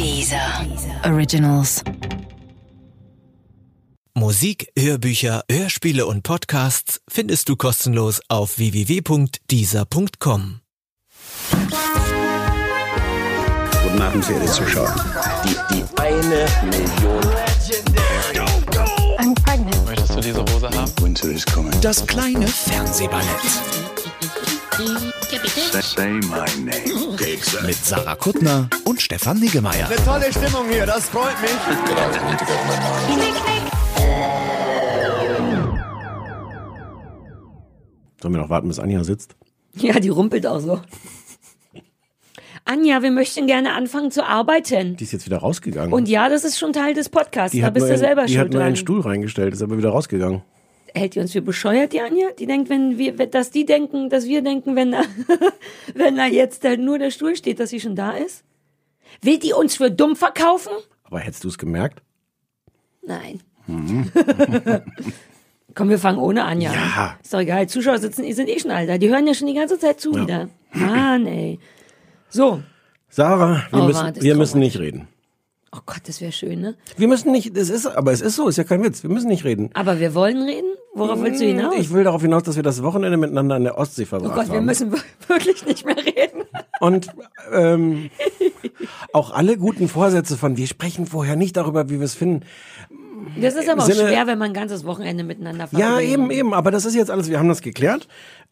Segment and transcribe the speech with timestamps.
[0.00, 0.66] Dieser
[1.04, 1.84] Originals.
[4.14, 10.60] Musik, Hörbücher, Hörspiele und Podcasts findest du kostenlos auf www.dieser.com.
[13.82, 14.94] Guten Abend, verehrte Zuschauer.
[15.44, 17.20] Die, die eine Million.
[19.18, 19.84] I'm pregnant.
[19.84, 20.90] Möchtest du diese Hose haben?
[21.02, 21.78] Winter is coming.
[21.82, 23.26] Das kleine Fernsehballett
[25.50, 27.66] Say my name.
[27.66, 29.88] mit Sarah Kuttner und Stefan Niggemeier.
[30.04, 31.50] Tolle Stimmung hier, das freut mich.
[38.22, 39.34] Sollen wir noch warten, bis Anja sitzt?
[39.74, 40.80] Ja, die rumpelt auch so.
[42.64, 44.96] Anja, wir möchten gerne anfangen zu arbeiten.
[44.96, 45.92] Die ist jetzt wieder rausgegangen.
[45.92, 47.52] Und ja, das ist schon Teil des Podcasts.
[47.52, 48.66] die da bist du selber ein, die schuld hat nur dran.
[48.68, 50.42] einen Stuhl reingestellt, ist aber wieder rausgegangen.
[50.94, 52.28] Hält die uns für bescheuert, die Anja?
[52.38, 55.02] Die denkt, wenn wir, dass die denken, dass wir denken, wenn da,
[55.94, 58.44] wenn da jetzt da nur der Stuhl steht, dass sie schon da ist?
[59.22, 60.72] Will die uns für dumm verkaufen?
[61.04, 62.02] Aber hättest du es gemerkt?
[63.02, 63.40] Nein.
[63.66, 64.10] Mhm.
[65.74, 66.80] Komm, wir fangen ohne Anja Ja.
[66.80, 67.18] an.
[67.22, 67.68] Ist doch egal.
[67.68, 69.00] Zuschauer sitzen, die sind eh schon alt.
[69.00, 70.48] Die hören ja schon die ganze Zeit zu wieder.
[70.72, 71.58] Mann, ey.
[72.28, 72.62] So.
[73.08, 75.08] Sarah, wir, Oh, müssen, wir müssen nicht reden.
[75.72, 76.76] Oh Gott, das wäre schön, ne?
[76.96, 79.04] Wir müssen nicht, das ist, aber es ist so, ist ja kein Witz.
[79.04, 79.70] Wir müssen nicht reden.
[79.74, 80.66] Aber wir wollen reden?
[80.94, 81.74] Worauf willst du hinaus?
[81.78, 84.48] Ich will darauf hinaus, dass wir das Wochenende miteinander an der Ostsee oh verbracht Gott,
[84.48, 84.64] wir haben.
[84.66, 84.92] müssen
[85.28, 86.42] wirklich nicht mehr reden.
[86.80, 87.08] Und
[87.52, 88.10] ähm,
[89.12, 92.44] auch alle guten Vorsätze von, wir sprechen vorher nicht darüber, wie wir es finden.
[93.40, 96.12] Das ist aber auch Sinne- schwer, wenn man ein ganzes Wochenende miteinander Ja, verbringt.
[96.12, 96.54] eben, eben.
[96.54, 98.08] Aber das ist jetzt alles, wir haben das geklärt.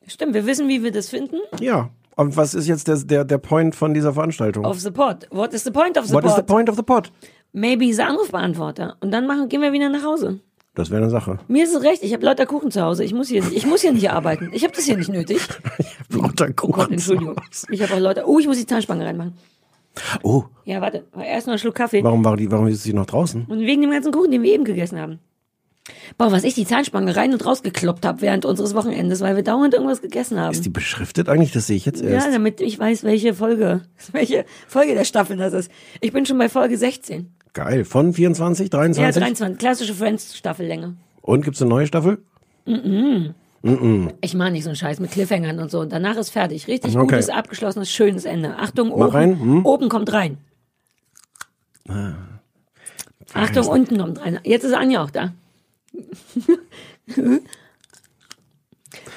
[0.06, 1.38] Stimmt, wir wissen, wie wir das finden.
[1.60, 1.90] Ja.
[2.18, 4.64] Und was ist jetzt der, der, der Point von dieser Veranstaltung?
[4.64, 5.28] Of the pod.
[5.30, 7.12] What is the point of the What is the point of the pod?
[7.52, 8.96] Maybe ist der Anrufbeantworter.
[9.00, 10.40] Und dann machen, gehen wir wieder nach Hause.
[10.74, 11.38] Das wäre eine Sache.
[11.46, 13.04] Mir ist es recht, ich habe lauter Kuchen zu Hause.
[13.04, 14.50] Ich muss hier, ich muss hier nicht arbeiten.
[14.52, 15.40] Ich habe das hier nicht nötig.
[16.10, 16.72] Lauter Oh Kuchen.
[16.72, 17.36] Gott, Entschuldigung.
[17.70, 18.24] Ich habe auch Leute.
[18.28, 19.34] Oh, ich muss die Zahnspange reinmachen.
[20.24, 21.04] Oh, Ja, warte.
[21.20, 22.02] Erst noch einen Schluck Kaffee.
[22.02, 23.44] warum war die, warum ist sie noch draußen?
[23.46, 25.20] Und wegen dem ganzen Kuchen, den wir eben gegessen haben.
[26.16, 29.74] Boah, was ich die Zahnspange rein und rausgekloppt habe während unseres Wochenendes, weil wir dauernd
[29.74, 30.52] irgendwas gegessen haben.
[30.52, 31.52] Ist die beschriftet eigentlich?
[31.52, 32.28] Das sehe ich jetzt ja, erst.
[32.32, 35.70] damit ich weiß, welche Folge, welche Folge der Staffel das ist.
[36.00, 37.32] Ich bin schon bei Folge 16.
[37.54, 37.84] Geil.
[37.84, 39.22] Von 24, Ja, 23?
[39.22, 39.58] 23.
[39.58, 40.96] Klassische Friends-Staffellänge.
[41.22, 42.18] Und gibt's eine neue Staffel?
[44.20, 45.80] Ich mache nicht so einen Scheiß mit Cliffhangern und so.
[45.80, 46.68] Und danach ist fertig.
[46.68, 47.06] Richtig Okay.
[47.16, 48.56] gutes, abgeschlossenes, schönes Ende.
[48.56, 49.66] Achtung, Mach oben, rein, hm?
[49.66, 50.38] oben kommt rein.
[53.34, 54.38] Achtung, unten kommt rein.
[54.44, 55.32] Jetzt ist Anja auch da.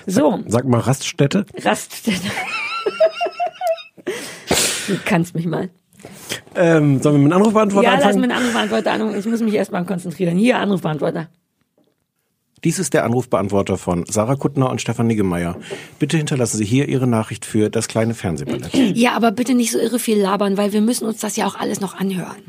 [0.07, 1.45] So, Sag mal Raststätte.
[1.57, 2.27] Raststätte.
[4.87, 5.69] du kannst mich mal.
[6.55, 8.19] Ähm, sollen wir mit einem Anrufbeantworter Ja, lass anfangen?
[8.21, 9.15] mir einen Anrufbeantworter an.
[9.17, 10.37] Ich muss mich erstmal konzentrieren.
[10.37, 11.29] Hier, Anrufbeantworter.
[12.63, 15.57] Dies ist der Anrufbeantworter von Sarah Kuttner und Stefan Niggemeier.
[15.97, 18.71] Bitte hinterlassen Sie hier Ihre Nachricht für das kleine Fernsehballett.
[18.95, 21.55] Ja, aber bitte nicht so irre viel labern, weil wir müssen uns das ja auch
[21.55, 22.41] alles noch anhören.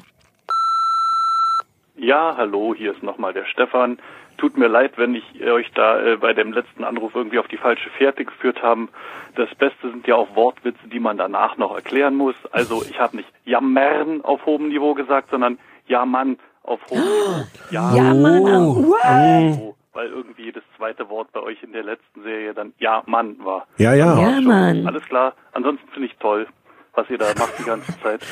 [2.02, 3.96] Ja, hallo, hier ist nochmal der Stefan.
[4.36, 7.56] Tut mir leid, wenn ich euch da äh, bei dem letzten Anruf irgendwie auf die
[7.58, 8.88] falsche Fährte geführt haben.
[9.36, 12.34] Das Beste sind ja auch Wortwitze, die man danach noch erklären muss.
[12.50, 17.46] Also ich habe nicht jammern auf hohem Niveau gesagt, sondern ja Mann auf hohem Niveau.
[17.70, 18.42] Ja, Ja, Mann.
[18.42, 19.54] What?
[19.54, 23.36] so, weil irgendwie jedes zweite Wort bei euch in der letzten Serie dann ja Mann
[23.44, 23.68] war.
[23.78, 24.18] Ja, ja.
[24.20, 24.88] Ja, Mann.
[24.88, 25.34] Alles klar.
[25.52, 26.48] Ansonsten finde ich toll,
[26.94, 28.26] was ihr da macht die ganze Zeit.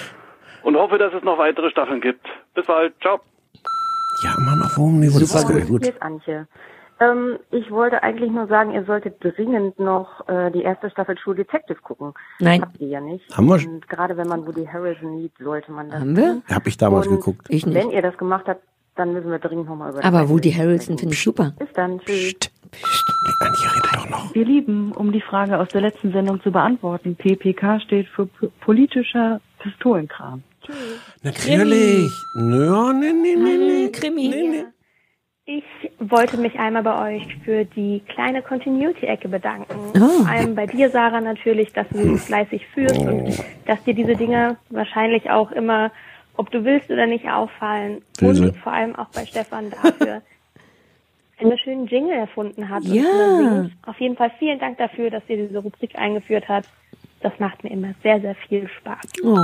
[0.65, 2.27] Und hoffe, dass es noch weitere Staffeln gibt.
[2.55, 3.01] Bis bald.
[3.01, 3.21] Ciao.
[4.23, 5.19] Ja, Mann, auf hohem Niveau.
[5.19, 5.67] Das ist Super geil.
[5.67, 5.87] gut.
[5.87, 6.47] Ist Antje.
[7.01, 11.35] Ähm, ich wollte eigentlich nur sagen, ihr solltet dringend noch äh, die erste Staffel True
[11.35, 12.13] Detective gucken.
[12.41, 12.61] Nein.
[12.61, 13.25] Habt ihr ja nicht.
[13.35, 16.01] Haben wir- Und gerade wenn man Woody Harrison liebt, sollte man das.
[16.01, 16.43] Haben wir?
[16.51, 17.47] Hab ich damals Und geguckt.
[17.49, 17.75] Ich nicht.
[17.75, 18.61] Wenn ihr das gemacht habt,
[18.97, 20.53] dann müssen wir dringend nochmal über Aber Woody.
[20.53, 21.55] Harrelson finde ich super.
[21.59, 22.01] Bis dann.
[22.01, 22.35] Tschüss.
[22.73, 24.35] Die Anja redet doch noch.
[24.35, 27.17] Wir lieben, um die Frage aus der letzten Sendung zu beantworten.
[27.17, 30.43] PPK steht für p- politischer Pistolenkram.
[31.23, 32.11] Natürlich.
[32.35, 33.89] Nö, nee, nee, nee, nee.
[33.91, 34.29] Krimi.
[34.29, 34.65] Nee, nee.
[35.45, 35.65] Ich
[35.99, 39.75] wollte mich einmal bei euch für die kleine Continuity-Ecke bedanken.
[39.95, 40.23] Oh.
[40.23, 43.37] Vor allem bei dir, Sarah, natürlich, dass du sie fleißig führst und
[43.67, 45.91] dass dir diese Dinge wahrscheinlich auch immer,
[46.37, 48.03] ob du willst oder nicht, auffallen.
[48.21, 48.45] Böse.
[48.45, 50.23] Und vor allem auch bei Stefan dafür,
[51.39, 52.85] einen schönen Jingle erfunden hat.
[52.85, 53.67] Ja.
[53.87, 56.69] Auf jeden Fall vielen Dank dafür, dass ihr diese Rubrik eingeführt habt.
[57.23, 59.05] Das macht mir immer sehr, sehr viel Spaß.
[59.25, 59.37] Oh.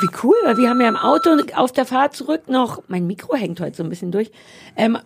[0.00, 3.34] Wie cool, weil wir haben ja im Auto auf der Fahrt zurück noch, mein Mikro
[3.34, 4.30] hängt heute so ein bisschen durch,
[4.76, 4.98] ähm,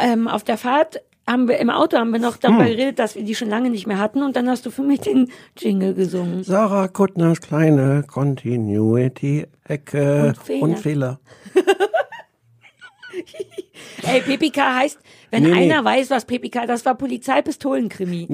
[0.00, 3.22] ähm, auf der Fahrt haben wir, im Auto haben wir noch darüber geredet, dass wir
[3.22, 6.42] die schon lange nicht mehr hatten und dann hast du für mich den Jingle gesungen.
[6.42, 10.62] Sarah Kuttners kleine Continuity-Ecke Und Fehler.
[10.62, 11.20] und Fehler.
[14.02, 14.98] Ey, PPK heißt,
[15.30, 15.72] wenn Nee, nee.
[15.72, 18.26] einer weiß, was PPK, das war Polizeipistolenkrimi.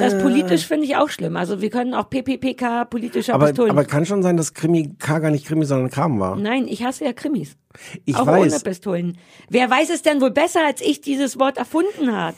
[0.00, 1.36] Das politisch finde ich auch schlimm.
[1.36, 3.70] Also wir können auch PPPK politischer Aber, Pistolen.
[3.70, 6.36] aber kann schon sein, dass Krimi K gar nicht Krimi, sondern Kram war.
[6.36, 7.56] Nein, ich hasse ja Krimis.
[8.04, 8.62] Ich auch ohne weiß.
[8.62, 9.18] Pistolen.
[9.48, 12.34] Wer weiß es denn wohl besser, als ich dieses Wort erfunden hat?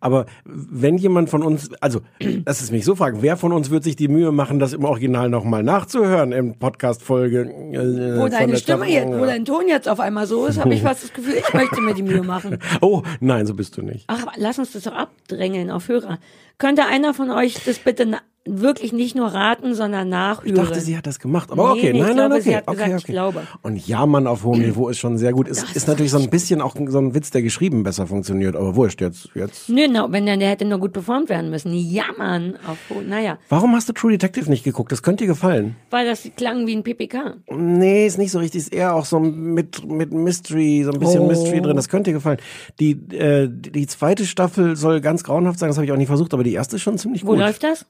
[0.00, 3.84] Aber wenn jemand von uns, also lass es mich so fragen, wer von uns wird
[3.84, 7.42] sich die Mühe machen, das im Original nochmal nachzuhören in Podcast-Folge?
[7.72, 10.82] Äh, Wo deine Stimme jetzt, wo dein Ton jetzt auf einmal so ist, habe ich
[10.82, 12.58] fast das Gefühl, ich möchte mir die Mühe machen.
[12.80, 14.04] Oh, nein, so bist du nicht.
[14.08, 16.18] Ach, lass uns das doch abdrängeln auf Hörer.
[16.58, 18.06] Könnte einer von euch das bitte
[18.46, 20.48] wirklich nicht nur raten, sondern nachhören?
[20.48, 21.50] Ich dachte, sie hat das gemacht.
[21.50, 22.42] Aber Nee, okay, nee, nein, glaube, nein, okay.
[22.42, 22.98] sie hat okay, gesagt, okay.
[23.00, 23.42] ich glaube.
[23.62, 25.48] Und Jammern auf hohem Niveau ist schon sehr gut.
[25.48, 28.56] Ist, ist ist natürlich so ein bisschen auch so ein Witz, der geschrieben besser funktioniert.
[28.56, 29.68] Aber wurscht, jetzt, jetzt.
[29.68, 31.72] Nö, no, wenn der, der hätte nur gut performt werden müssen.
[31.74, 32.56] Ja, Mann.
[32.66, 34.92] Auf, naja, Warum hast du True Detective nicht geguckt?
[34.92, 35.76] Das könnte dir gefallen.
[35.90, 37.34] weil das klang wie ein PPK.
[37.50, 38.62] Nee, ist nicht so richtig.
[38.62, 41.26] Ist eher auch so mit, mit Mystery, so ein bisschen Oh.
[41.26, 41.76] Mystery drin.
[41.76, 42.38] Das könnte dir gefallen.
[42.80, 45.68] Die, äh, die zweite Staffel soll ganz grauenhaft sein.
[45.68, 47.38] Das habe ich auch nicht versucht, aber die erste ist schon ziemlich Wo gut.
[47.38, 47.86] läuft das?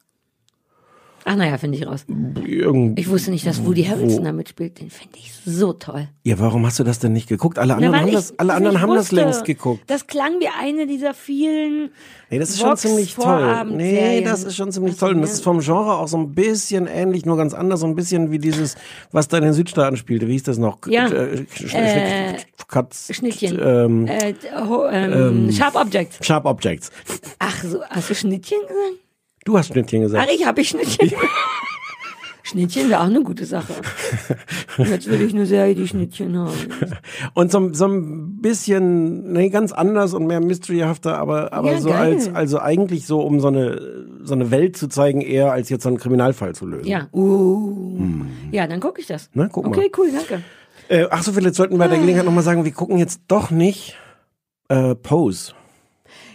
[1.28, 2.06] Ach naja, finde ich raus.
[2.46, 4.78] Irgend Ich wusste nicht, dass Woody Harrelson da mitspielt.
[4.80, 6.06] Den finde ich so toll.
[6.22, 7.58] ja, warum hast du das denn nicht geguckt?
[7.58, 9.16] Alle anderen Na, haben ich das, alle das anderen haben das wusste.
[9.16, 9.82] längst geguckt.
[9.88, 11.90] Das klang wie eine dieser vielen
[12.30, 13.64] Nee, das ist schon ziemlich toll.
[13.72, 15.14] Nee, das ist schon ziemlich Also, toll.
[15.16, 15.34] Und das ja.
[15.34, 17.80] ist vom Genre auch so ein bisschen ähnlich, nur ganz anders.
[17.80, 18.76] So ein bisschen wie dieses,
[19.10, 20.28] was da in den Südstaaten spielte.
[20.28, 20.78] Wie hieß das noch?
[20.86, 21.08] Ja.
[21.08, 22.34] Äh, Äh,
[22.68, 23.58] Katz, Schnittchen.
[23.60, 24.34] Ähm, Äh,
[24.68, 26.24] ho, ähm, Sharp Objects.
[26.24, 26.90] Sharp Objects.
[27.40, 29.05] Ach so, hast du Schnittchen gesagt?
[29.46, 30.28] Du hast Schnittchen gesagt.
[30.28, 31.12] Ach, ich habe ich Schnittchen.
[32.42, 33.72] Schnittchen wäre auch eine gute Sache.
[34.78, 36.52] Jetzt will ich nur sehr die Schnittchen haben.
[37.34, 41.90] Und so, so ein bisschen, nee, ganz anders und mehr mysteryhafter, aber, aber Ja, so
[41.90, 42.14] geil.
[42.14, 45.84] als, also eigentlich so, um so eine, so eine Welt zu zeigen, eher als jetzt
[45.84, 46.88] so einen Kriminalfall zu lösen.
[46.88, 47.08] Ja.
[47.12, 48.24] Uh.
[48.50, 49.30] Ja, dann gucke ich das.
[49.32, 49.76] Na, guck mal.
[49.76, 50.42] okay, cool, danke.
[50.88, 53.50] Äh, ach so, vielleicht sollten wir bei der Gelegenheit nochmal sagen, wir gucken jetzt doch
[53.50, 53.96] nicht,
[54.68, 55.52] äh, Pose.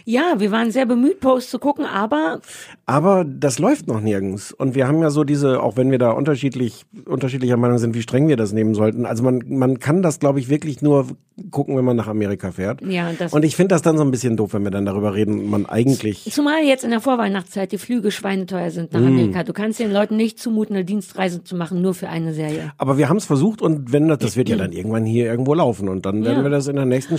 [0.04, 2.40] Ja, wir waren sehr bemüht, Post zu gucken, aber
[2.86, 4.52] Aber das läuft noch nirgends.
[4.52, 8.02] Und wir haben ja so diese, auch wenn wir da unterschiedlich, unterschiedlicher Meinung sind, wie
[8.02, 9.06] streng wir das nehmen sollten.
[9.06, 11.06] Also man, man kann das, glaube ich, wirklich nur
[11.50, 12.82] gucken, wenn man nach Amerika fährt.
[12.82, 13.32] ja, das.
[13.32, 15.50] Und ich finde das dann so ein bisschen doof, wenn wir dann darüber reden und
[15.50, 16.24] man eigentlich.
[16.30, 19.06] Zumal jetzt in der Vorweihnachtszeit die Flüge schweineteuer sind nach Mm.
[19.06, 19.44] Amerika.
[19.44, 22.72] Du kannst den Leuten nicht zumuten, eine Dienstreise zu machen, nur für eine Serie.
[22.78, 25.54] Aber wir haben es versucht und wenn das, das wird ja dann irgendwann hier irgendwo
[25.54, 26.42] laufen und dann werden Ja.
[26.42, 27.16] wir das in der nächsten,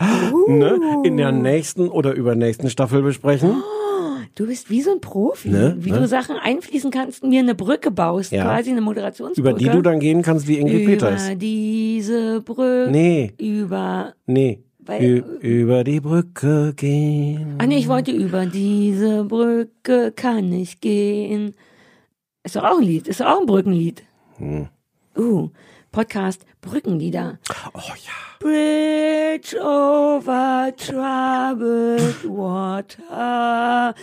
[0.00, 3.62] St- ne, in der nächsten oder übernächsten Staffel besprechen.
[4.36, 5.98] Du bist wie so ein Profi, Ne, wie ne?
[5.98, 8.44] du Sachen einfließen kannst, mir eine Brücke baust, Ja.
[8.44, 9.40] quasi eine Moderationsbrücke.
[9.50, 11.30] Über die du dann gehen kannst wie Ingrid über Peters.
[11.36, 12.88] diese Brücke.
[12.90, 14.14] Nee, Über.
[14.26, 14.60] nee.
[14.86, 17.56] Weil- über die Brücke gehen.
[17.58, 21.54] Ah nee, ich wollte über diese Brücke kann ich gehen.
[22.42, 24.02] Ist doch auch ein Lied, ist doch auch ein Brückenlied.
[24.38, 24.68] Hm.
[25.18, 25.50] Uh,
[25.92, 27.38] Podcast Brückenlieder.
[27.74, 28.12] Oh ja.
[28.38, 33.94] Bridge over troubled water.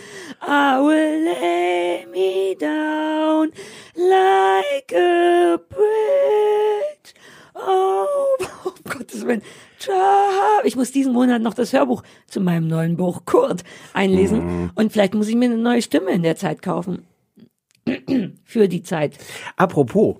[0.42, 3.50] I will lay me down
[3.96, 7.14] like a bridge.
[7.60, 8.06] Oh,
[8.64, 9.42] um Gottes Willen.
[10.62, 13.64] Ich muss diesen Monat noch das Hörbuch zu meinem neuen Buch Kurt
[13.94, 14.70] einlesen.
[14.76, 17.04] Und vielleicht muss ich mir eine neue Stimme in der Zeit kaufen.
[18.44, 19.18] Für die Zeit.
[19.56, 20.18] Apropos,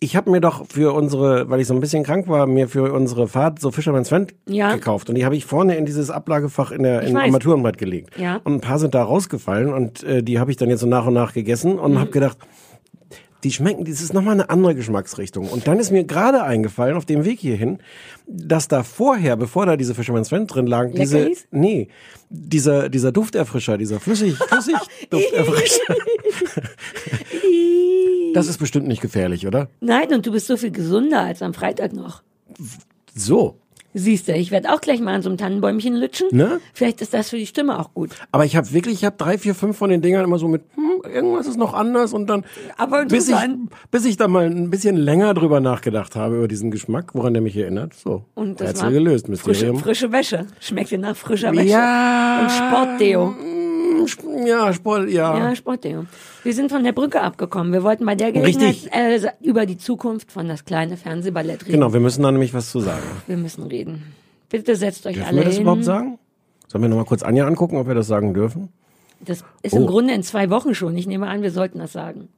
[0.00, 2.92] ich habe mir doch für unsere, weil ich so ein bisschen krank war, mir für
[2.92, 4.72] unsere Fahrt so Fisherman's Friend Ja.
[4.74, 7.24] gekauft und die habe ich vorne in dieses Ablagefach in der Ich in weiß.
[7.24, 8.16] Armaturenbrett gelegt.
[8.18, 8.40] Ja.
[8.44, 11.06] Und ein paar sind da rausgefallen und äh, die habe ich dann jetzt so nach
[11.06, 11.98] und nach gegessen und Mhm.
[11.98, 12.38] habe gedacht,
[13.44, 15.46] die schmecken, das ist nochmal eine andere Geschmacksrichtung.
[15.48, 17.78] Und dann ist mir gerade eingefallen, auf dem Weg hierhin,
[18.26, 21.86] dass da vorher, bevor da diese Fisherman's Friend drin lagen, diese, nee,
[22.30, 24.74] dieser, dieser Dufterfrischer, dieser flüssig, flüssig
[25.10, 25.94] Dufterfrischer.
[28.38, 29.68] das ist bestimmt nicht gefährlich, oder?
[29.80, 32.22] Nein, und du bist so viel gesünder als am Freitag noch.
[33.14, 33.56] So.
[33.94, 36.28] Siehst du, ich werde auch gleich mal an so einem Tannenbäumchen lutschen.
[36.30, 36.60] Ne?
[36.74, 38.10] Vielleicht ist das für die Stimme auch gut.
[38.30, 40.62] Aber ich habe wirklich, ich habe drei, vier, fünf von den Dingern immer so mit,
[40.74, 42.44] hm, irgendwas ist noch anders und dann,
[42.76, 43.34] Aber bis ich,
[43.90, 47.42] bis ich da mal ein bisschen länger drüber nachgedacht habe über diesen Geschmack, woran der
[47.42, 47.94] mich erinnert.
[47.94, 49.78] So, Und das Rätsel war gelöst, frische, Mysterium.
[49.78, 50.46] frische Wäsche.
[50.60, 51.68] Schmeckt dir nach frischer Wäsche.
[51.68, 52.42] Ja.
[52.42, 53.34] Und Sportdeo.
[54.46, 55.36] Ja, Sport, ja.
[55.38, 56.06] Ja, Sportdeo.
[56.44, 57.72] Wir sind von der Brücke abgekommen.
[57.72, 61.72] Wir wollten bei der Gelegenheit äh, über die Zukunft von das kleine Fernsehballett reden.
[61.72, 63.02] Genau, wir müssen da nämlich was zu sagen.
[63.26, 64.14] Wir müssen reden.
[64.48, 65.62] Bitte setzt euch Dürfen alle wir das hin.
[65.62, 66.18] überhaupt sagen?
[66.68, 68.68] Sollen wir nochmal kurz Anja angucken, ob wir das sagen dürfen?
[69.20, 69.78] Das ist Oh.
[69.78, 70.96] im Grunde in zwei Wochen schon.
[70.96, 72.28] Ich nehme an, wir sollten das sagen.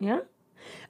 [0.00, 0.20] Ja?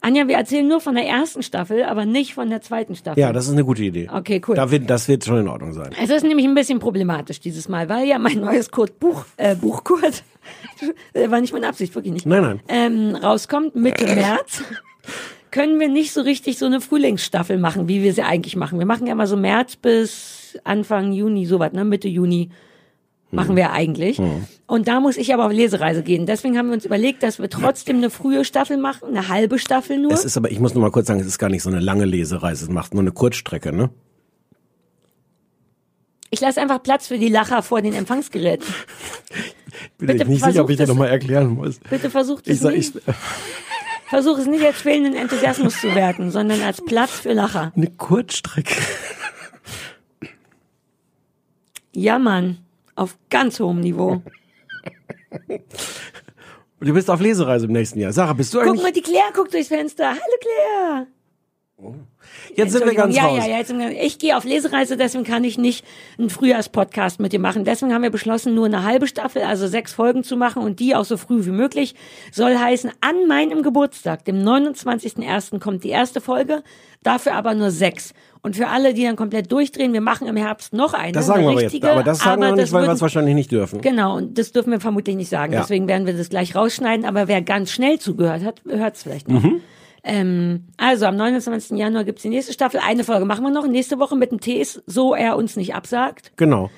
[0.05, 3.19] Anja, wir erzählen nur von der ersten Staffel, aber nicht von der zweiten Staffel.
[3.19, 4.11] Ja, das ist eine gute Idee.
[4.13, 4.55] Okay, cool.
[4.55, 5.93] Da wird, das wird schon in Ordnung sein.
[5.99, 9.55] Es ist nämlich ein bisschen problematisch dieses Mal, weil ja mein neues Kurt Buch, äh,
[9.57, 10.23] Buch Kurt,
[11.15, 12.61] äh, war nicht meine Absicht, wirklich nicht, Nein, nein.
[12.69, 14.63] ähm, rauskommt Mitte März.
[15.51, 18.79] können wir nicht so richtig so eine Frühlingsstaffel machen, wie wir sie eigentlich machen.
[18.79, 21.85] Wir machen ja mal so März bis Anfang Juni, sowas, ne?
[21.87, 22.51] Mitte Juni
[23.35, 24.21] machen wir eigentlich.
[24.67, 26.27] Und da muss ich aber auf Lesereise gehen.
[26.27, 29.99] Deswegen haben wir uns überlegt, dass wir trotzdem eine frühe Staffel machen, eine halbe Staffel
[29.99, 30.13] nur.
[30.13, 31.81] Es ist aber, ich muss noch mal kurz sagen, es ist gar nicht so eine
[31.81, 32.65] lange Lesereise.
[32.65, 33.91] Es macht nur eine Kurzstrecke, ne?
[36.31, 38.67] Ich lasse einfach Platz für die Lacher vor den Empfangsgeräten.
[39.99, 41.79] Bin Bitte ich nicht sicher, ob ich dir versuch noch mal erklären muss.
[41.89, 42.97] Bitte versucht Ich es sag, nicht.
[42.97, 43.03] ich,
[44.09, 47.73] Versuch es nicht als fehlenden Enthusiasmus zu werten, sondern als Platz für Lacher.
[47.77, 48.75] eine Kurzstrecke.
[51.93, 52.59] Ja, Mann.
[52.95, 54.23] Auf ganz hohem Niveau.
[56.81, 58.13] Du bist auf Lesereise im nächsten Jahr.
[58.13, 58.83] Sarah, bist du Guck eigentlich?
[58.83, 60.11] mal, die Claire guckt durchs Fenster.
[60.11, 61.07] Hallo
[61.79, 61.95] Claire.
[62.55, 63.39] jetzt sind wir ganz ja, raus.
[63.39, 65.85] Ja, ja, jetzt ich gehe auf Lesereise, deswegen kann ich nicht
[66.19, 67.65] einen Frühjahrspodcast mit dir machen.
[67.65, 70.95] Deswegen haben wir beschlossen, nur eine halbe Staffel, also sechs Folgen zu machen und die
[70.95, 71.95] auch so früh wie möglich.
[72.33, 75.59] Soll heißen, an meinem Geburtstag, dem 29.01.
[75.59, 76.63] kommt die erste Folge,
[77.03, 78.13] dafür aber nur sechs.
[78.45, 81.13] Und für alle, die dann komplett durchdrehen, wir machen im Herbst noch eine.
[81.13, 81.73] Das sagen eine wir aber jetzt.
[81.73, 83.81] richtige, Aber das sagen wir aber das nicht, weil wir es wahrscheinlich nicht dürfen.
[83.81, 85.55] Genau, und das dürfen wir vermutlich nicht sagen.
[85.55, 85.63] Ja.
[85.63, 87.07] Deswegen werden wir das gleich rausschneiden.
[87.07, 89.43] Aber wer ganz schnell zugehört hat, hört es vielleicht noch.
[89.43, 89.63] Mhm.
[90.03, 91.79] Ähm, also am 29.
[91.79, 92.81] Januar gibt's die nächste Staffel.
[92.87, 93.67] Eine Folge machen wir noch.
[93.67, 96.33] Nächste Woche mit dem Tees, so er uns nicht absagt.
[96.37, 96.69] Genau.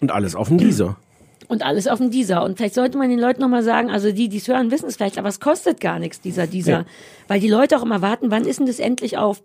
[0.00, 0.98] Und alles auf dem Deezer.
[1.48, 2.44] Und alles auf dem Dieser.
[2.44, 4.96] Und vielleicht sollte man den Leuten nochmal sagen, also die, die es hören, wissen es
[4.96, 6.70] vielleicht, aber es kostet gar nichts, dieser Dieser.
[6.72, 6.84] Ja.
[7.28, 9.42] Weil die Leute auch immer warten, wann ist denn das endlich auf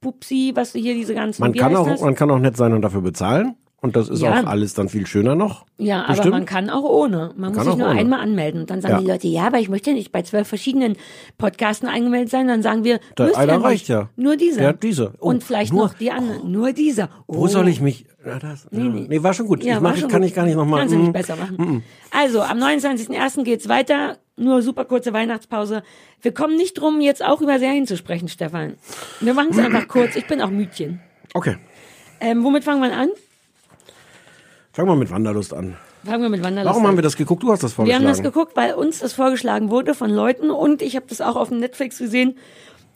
[0.00, 3.02] Pupsi, was hier diese ganzen, Man kann auch, man kann auch nett sein und dafür
[3.02, 3.54] bezahlen.
[3.82, 4.38] Und das ist Ja.
[4.42, 5.64] auch alles dann viel schöner noch.
[5.78, 6.32] Ja, aber Bestimmt.
[6.32, 7.32] man kann auch ohne.
[7.34, 7.98] Man muss kann sich nur ohne.
[7.98, 8.60] einmal anmelden.
[8.60, 9.00] Und dann sagen Ja.
[9.00, 10.96] die Leute, ja, aber ich möchte ja nicht bei zwölf verschiedenen
[11.38, 12.46] Podcasten angemeldet sein.
[12.46, 13.64] Dann sagen wir, ihr einer nicht.
[13.64, 14.10] reicht ja.
[14.16, 14.60] Nur dieser.
[14.62, 15.12] Ja, dieser.
[15.18, 16.52] Oh, Und vielleicht nur- noch die anderen.
[16.52, 17.08] Nur dieser.
[17.26, 17.46] Wo Oh.
[17.46, 18.04] soll ich mich?
[18.26, 19.06] Ja, das, nee, nee.
[19.08, 19.22] nee.
[19.22, 19.64] war schon gut.
[19.64, 20.28] Ja, ich mach, ich kann gut.
[20.28, 20.80] ich gar nicht nochmal.
[20.80, 21.82] Kannst du nicht besser machen.
[22.10, 23.44] Also, am 29.01.
[23.44, 24.18] geht's weiter.
[24.40, 25.82] Nur super kurze Weihnachtspause.
[26.22, 28.74] Wir kommen nicht drum, jetzt auch über Serien zu sprechen, Stefan.
[29.20, 30.16] Wir machen es einfach kurz.
[30.16, 31.00] Ich bin auch Mütchen.
[31.34, 31.56] Okay.
[32.20, 33.10] Ähm, womit fangen wir an?
[34.72, 35.76] Fangen wir mit Wanderlust an.
[36.04, 36.88] Fangen wir mit Wanderlust Warum an.
[36.92, 37.42] haben wir das geguckt?
[37.42, 38.04] Du hast das Wir vorgeschlagen.
[38.04, 41.36] haben das geguckt, weil uns das vorgeschlagen wurde von Leuten und ich habe das auch
[41.36, 42.38] auf dem Netflix gesehen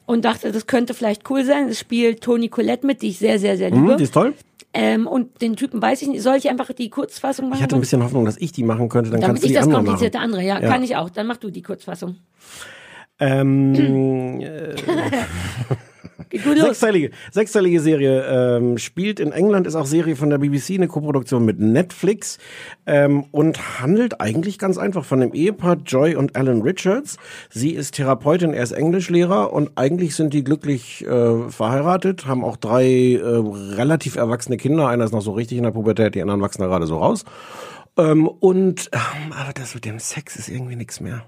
[0.07, 1.69] und dachte, das könnte vielleicht cool sein.
[1.69, 3.93] Es spielt Toni Collette mit, die ich sehr, sehr, sehr liebe.
[3.93, 4.33] Hm, die ist toll.
[4.75, 6.23] Ähm, und den Typen weiß ich nicht.
[6.23, 7.59] Soll ich einfach die Kurzfassung machen?
[7.59, 9.11] Ich hatte ein bisschen Hoffnung, dass ich die machen könnte.
[9.11, 10.25] Dann Damit kannst du ich die das andere komplizierte machen.
[10.25, 10.69] andere, ja, Ja.
[10.69, 11.11] kann ich auch.
[11.11, 12.17] Dann mach du die Kurzfassung.
[13.21, 14.75] Ähm, äh.
[16.39, 21.45] sechsteilige, sechsteilige Serie ähm, spielt in England, ist auch Serie von der BBC, eine Koproduktion
[21.45, 22.39] mit Netflix
[22.87, 27.17] ähm, und handelt eigentlich ganz einfach von dem Ehepaar Joy und Alan Richards.
[27.51, 32.57] Sie ist Therapeutin, er ist Englischlehrer und eigentlich sind die glücklich äh, verheiratet, haben auch
[32.57, 33.21] drei äh,
[33.77, 34.89] relativ erwachsene Kinder.
[34.89, 37.25] Einer ist noch so richtig in der Pubertät, die anderen wachsen da gerade so raus.
[37.97, 41.25] Ähm, und ähm, aber das mit dem Sex ist irgendwie nichts mehr.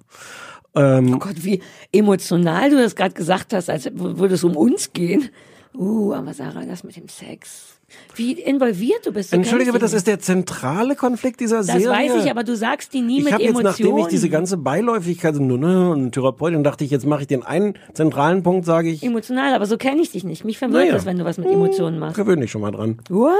[0.77, 1.61] Ähm, Oh Gott, wie
[1.93, 5.31] emotional du das gerade gesagt hast, als würde es um uns gehen.
[5.75, 7.73] Uh, aber Sarah, das mit dem Sex.
[8.17, 9.31] Wie involviert du bist.
[9.31, 11.67] so Entschuldige ich das ist der zentrale Konflikt dieser nicht.
[11.67, 11.87] Serie.
[11.87, 13.91] Das weiß ich, aber du sagst die nie ich mit habe jetzt, Emotionen.
[13.91, 17.27] nachdem ich diese ganze Beiläufigkeit so, ne, ne, und Therapeutin, dachte ich, jetzt mache ich
[17.29, 20.45] den einen zentralen Punkt, sage ich, Emotional, aber so kenne ich dich nicht.
[20.45, 20.95] Mich verwirrt Naja.
[20.95, 22.17] das, wenn du was mit Emotionen machst.
[22.17, 22.99] gewöhn dich schon mal dran.
[23.09, 23.37] What?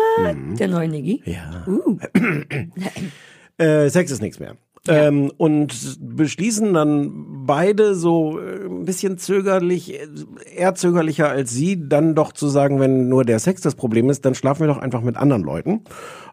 [0.61, 1.23] Der neue Niggi?
[1.25, 1.65] Ja.
[1.67, 1.99] Uh.
[3.59, 4.57] Äh, Sex ist nichts mehr.
[4.89, 10.07] Ähm, und beschließen dann beide so äh, ein bisschen zögerlich, äh,
[10.55, 14.25] eher zögerlicher als sie, dann doch zu sagen, wenn nur der Sex das Problem ist,
[14.25, 15.83] dann schlafen wir doch einfach mit anderen Leuten.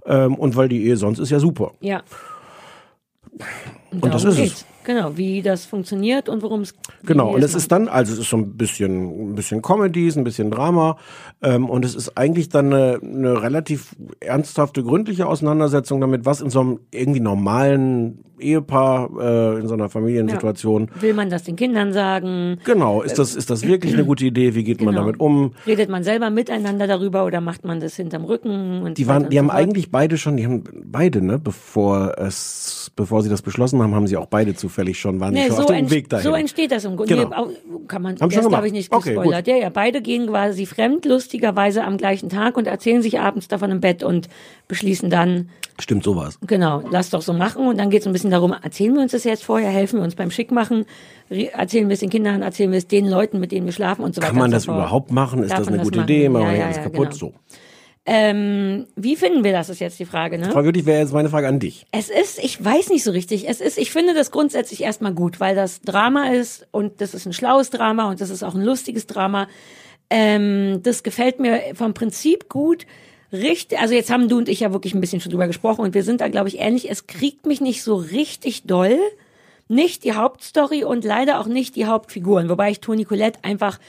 [0.05, 1.72] Ähm, und weil die Ehe sonst ist ja super.
[1.79, 2.03] Ja.
[3.91, 4.65] Und das darum ist es.
[4.83, 6.73] Genau, wie das funktioniert und worum es
[7.05, 10.07] Genau, wie und es ist dann, also es ist so ein bisschen, ein bisschen Comedy,
[10.07, 10.97] ist ein bisschen Drama,
[11.41, 16.49] ähm, und es ist eigentlich dann eine, eine relativ ernsthafte, gründliche Auseinandersetzung damit, was in
[16.49, 21.93] so einem irgendwie normalen Ehepaar, äh, in so einer Familiensituation, Will man das den Kindern
[21.93, 22.57] sagen?
[22.65, 25.05] genau, ist das, ist das wirklich eine gute Idee, wie geht man Genau.
[25.05, 25.53] damit um?
[25.65, 28.81] Redet man selber miteinander darüber oder macht man das hinterm Rücken?
[28.81, 29.57] Und Die so waren, die so haben fort?
[29.59, 34.07] eigentlich beide schon, die haben beide, ne, bevor es, bevor sie das beschlossen haben, haben
[34.07, 36.24] sie auch beide zufällig schon, waren die Nee, schon so, auf dem Weg dahin.
[36.24, 37.15] so entsteht das im Grunde.
[37.15, 37.46] Genau.
[37.48, 37.53] Nee,
[37.88, 38.65] kann man, Haben das gemacht.
[38.65, 39.48] ich nicht Okay, gespoilert.
[39.48, 43.72] ja, ja, beide gehen quasi fremd, lustigerweise am gleichen Tag und erzählen sich abends davon
[43.72, 44.30] im Bett und
[44.68, 45.50] beschließen dann,
[45.80, 46.38] Stimmt sowas.
[46.46, 47.68] genau, lass doch so machen.
[47.68, 50.03] Und dann geht es ein bisschen darum, erzählen wir uns das jetzt vorher, helfen wir
[50.03, 50.86] uns beim Schickmachen,
[51.30, 54.15] erzählen wir es den Kindern, erzählen wir es den Leuten, mit denen wir schlafen und
[54.15, 54.32] so weiter.
[54.32, 55.44] Kann man so das überhaupt machen?
[55.44, 56.10] Ist Darf das eine das gute machen?
[56.10, 56.30] Idee?
[56.30, 57.10] Machen wir ja, alles kaputt?
[57.10, 57.15] genau.
[57.15, 57.34] So.
[58.05, 60.51] Ähm, wie finden wir das, ist jetzt die Frage, ne?
[60.51, 61.86] Frage wirklich wäre jetzt meine Frage an dich.
[61.91, 63.48] Es ist, ich weiß nicht so richtig.
[63.48, 67.25] Es ist, ich finde das grundsätzlich erstmal gut, weil das Drama ist und das ist
[67.25, 69.48] ein schlaues Drama und das ist auch ein lustiges Drama.
[70.10, 72.86] Ähm, das gefällt mir vom Prinzip gut.
[73.31, 75.93] Richtig, also jetzt haben du und ich ja wirklich ein bisschen schon drüber gesprochen und
[75.93, 76.91] wir sind da, glaube ich, ähnlich.
[76.91, 79.00] Es kriegt mich nicht so richtig doll.
[79.69, 83.79] Nicht die Hauptstory und leider auch nicht die Hauptfiguren, wobei ich Toni Colette einfach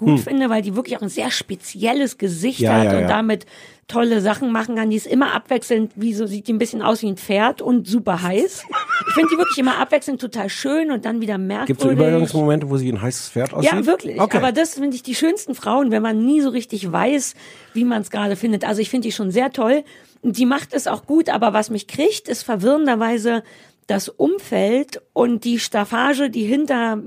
[0.00, 0.18] gut Hm.
[0.18, 3.06] finde, weil die wirklich auch ein sehr spezielles Gesicht Ja, hat ja, und ja.
[3.08, 3.46] damit
[3.86, 4.90] tolle Sachen machen kann.
[4.90, 7.88] Die ist immer abwechselnd, wie so sieht die ein bisschen aus wie ein Pferd und
[7.88, 8.64] super heiß.
[9.08, 11.66] Ich finde die wirklich immer abwechselnd total schön und dann wieder merkwürdig.
[11.66, 13.72] Gibt es so Übergangsmomente, wo sie ein heißes Pferd aussieht?
[13.72, 14.20] Ja, wirklich.
[14.20, 14.36] Okay.
[14.36, 17.34] Aber das finde ich die schönsten Frauen, wenn man nie so richtig weiß,
[17.74, 18.64] wie man es gerade findet.
[18.64, 19.82] Also ich finde die schon sehr toll.
[20.22, 23.42] Die macht es auch gut, aber was mich kriegt, ist verwirrenderweise
[23.88, 26.98] das Umfeld und die Staffage, die hinter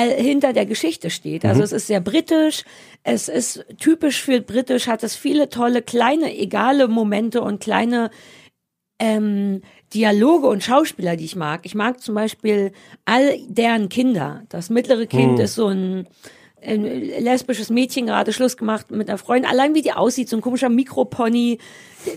[0.00, 1.44] hinter der Geschichte steht.
[1.44, 1.64] Also Mhm.
[1.64, 2.64] es ist sehr britisch,
[3.02, 8.10] es ist typisch für britisch, hat es viele tolle kleine egale Momente und kleine
[8.98, 11.62] ähm, Dialoge und Schauspieler, die ich mag.
[11.64, 12.72] Ich mag zum Beispiel
[13.04, 14.44] all deren Kinder.
[14.48, 15.44] Das mittlere Kind Hm.
[15.44, 16.06] ist so ein
[16.64, 19.50] lesbisches Mädchen, gerade Schluss gemacht mit einer Freundin.
[19.50, 21.58] Allein wie die aussieht, so ein komischer Mikropony,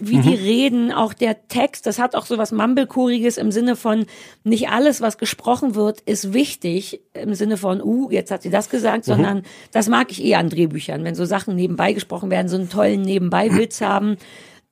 [0.01, 0.44] wie die Mhm.
[0.44, 4.06] reden, auch der Text, das hat auch so was Mumblecoreiges im Sinne von,
[4.44, 8.70] nicht alles, was gesprochen wird, ist wichtig, im Sinne von, uh, jetzt hat sie das
[8.70, 9.12] gesagt, Mhm.
[9.12, 12.70] sondern das mag ich eh an Drehbüchern, wenn so Sachen nebenbei gesprochen werden, so einen
[12.70, 14.18] tollen Nebenbei-Witz haben.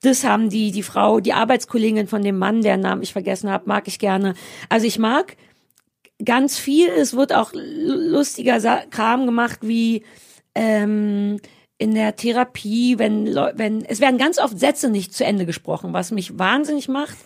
[0.02, 3.64] Das haben die, die Frau, die Arbeitskollegin von dem Mann, deren Namen ich vergessen habe,
[3.68, 4.34] mag ich gerne.
[4.70, 5.38] Also ich mag
[6.24, 6.90] ganz viel.
[6.90, 10.04] Es wird auch lustiger Kram gemacht, wie
[10.54, 11.40] ähm,
[11.78, 16.12] in der Therapie, wenn, wenn es werden ganz oft Sätze nicht zu Ende gesprochen, was
[16.12, 17.18] mich wahnsinnig macht,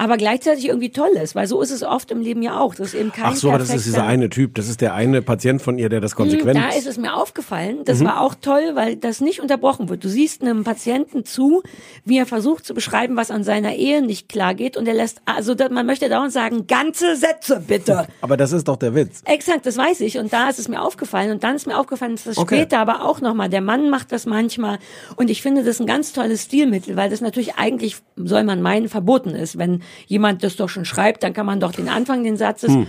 [0.00, 2.74] aber gleichzeitig irgendwie toll ist, weil so ist es oft im Leben ja auch.
[2.76, 4.54] Das ist eben kein Ach so, aber das ist dieser eine Typ.
[4.54, 6.56] Das ist der eine Patient von ihr, der das konsequent.
[6.56, 7.78] da ist es mir aufgefallen.
[7.84, 8.04] Das Mhm.
[8.04, 10.04] war auch toll, weil das nicht unterbrochen wird.
[10.04, 11.62] Du siehst einem Patienten zu,
[12.04, 15.20] wie er versucht zu beschreiben, was an seiner Ehe nicht klar geht und er lässt,
[15.24, 18.06] also man möchte dauernd sagen, ganze Sätze bitte.
[18.20, 19.22] aber das ist doch der Witz.
[19.24, 20.18] Exakt, das weiß ich.
[20.18, 21.32] Und da ist es mir aufgefallen.
[21.32, 22.56] Und dann ist mir aufgefallen, dass das Okay.
[22.58, 24.78] später aber auch nochmal, der Mann macht das manchmal.
[25.16, 28.88] Und ich finde das ein ganz tolles Stilmittel, weil das natürlich eigentlich, soll man meinen,
[28.88, 29.58] verboten ist.
[29.58, 32.72] Wenn jemand das doch schon schreibt, dann kann man doch den Anfang den Satzes.
[32.72, 32.86] Hm.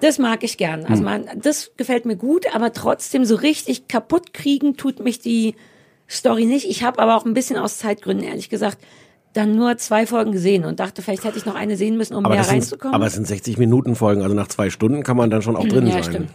[0.00, 0.84] Das mag ich gern.
[0.86, 1.04] Also Hm.
[1.04, 5.54] man, das gefällt mir gut, aber trotzdem so richtig kaputt kriegen tut mich die
[6.08, 6.68] Story nicht.
[6.68, 8.78] Ich habe aber auch ein bisschen aus Zeitgründen, ehrlich gesagt,
[9.32, 12.24] dann nur zwei Folgen gesehen und dachte, vielleicht hätte ich noch eine sehen müssen, um
[12.24, 12.94] Aber, mehr sind, reinzukommen.
[12.94, 15.66] aber es sind 60 Minuten Folgen, also nach zwei Stunden kann man dann schon auch
[15.68, 16.04] drin ja, sein.
[16.04, 16.30] Stimmt.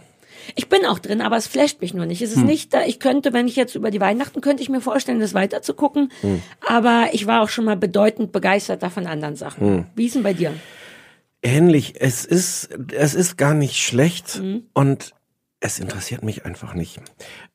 [0.54, 2.22] Ich bin auch drin, aber es flasht mich nur nicht.
[2.22, 2.46] Es ist Hm.
[2.46, 2.84] nicht da.
[2.84, 5.74] Ich könnte, wenn ich jetzt über die Weihnachten, könnte ich mir vorstellen, das weiter zu
[5.74, 6.12] gucken.
[6.20, 6.42] Hm.
[6.66, 9.66] Aber ich war auch schon mal bedeutend begeisterter von anderen Sachen.
[9.66, 9.86] Hm.
[9.94, 10.52] Wie ist denn bei dir?
[11.42, 11.94] Ähnlich.
[12.00, 14.64] Es ist, es ist gar nicht schlecht Mhm.
[14.72, 15.12] und
[15.60, 17.00] es interessiert mich einfach nicht.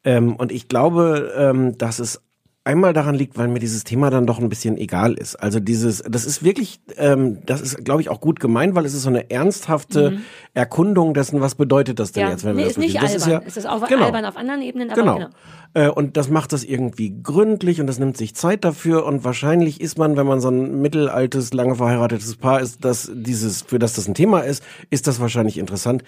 [0.03, 2.21] Ähm, und ich glaube, ähm, dass es
[2.63, 5.35] einmal daran liegt, weil mir dieses Thema dann doch ein bisschen egal ist.
[5.35, 8.93] Also dieses, das ist wirklich, ähm, das ist, glaube ich, auch gut gemeint, weil es
[8.93, 10.21] ist so eine ernsthafte Mhm.
[10.53, 13.21] Erkundung dessen, was bedeutet das denn Ja, jetzt, wenn nee, wir ist das nicht durchgehen.
[13.23, 13.41] albern.
[13.45, 14.05] Das es ist auch genau.
[14.05, 15.15] albern auf anderen Ebenen, aber Genau.
[15.15, 15.29] genau.
[15.73, 19.81] Äh, Und das macht das irgendwie gründlich und das nimmt sich Zeit dafür und wahrscheinlich
[19.81, 23.93] ist man, wenn man so ein mittelaltes, lange verheiratetes Paar ist, dass dieses, für das
[23.93, 26.03] das ein Thema ist, ist das wahrscheinlich interessant.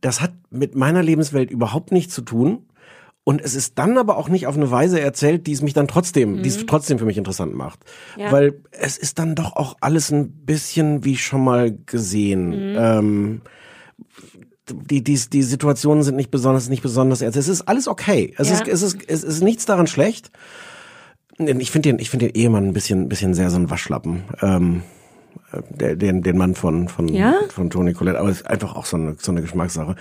[0.00, 2.66] Das hat mit meiner Lebenswelt überhaupt nichts zu tun.
[3.24, 5.86] Und es ist dann aber auch nicht auf eine Weise erzählt, die es mich dann
[5.86, 7.78] trotzdem, die es trotzdem für mich interessant macht.
[8.16, 8.32] Ja.
[8.32, 12.48] Weil es ist dann doch auch alles ein bisschen wie schon mal gesehen.
[12.72, 12.76] Mhm.
[12.78, 13.40] Ähm,
[14.68, 17.38] die, die, die Situationen sind nicht besonders, nicht besonders ernst.
[17.38, 18.34] Es ist alles okay.
[18.38, 18.54] Es, Ja.
[18.54, 20.30] ist, es, ist, es ist nichts daran schlecht.
[21.38, 24.24] Ich finde den, ich finde den Ehemann ein bisschen, ein bisschen sehr so ein Waschlappen.
[24.40, 25.01] Ähm, äh,
[25.70, 27.34] den, den Mann von, von, Ja?
[27.50, 28.18] von Toni Collette.
[28.18, 29.96] Aber es ist einfach auch so eine, so eine Geschmackssache.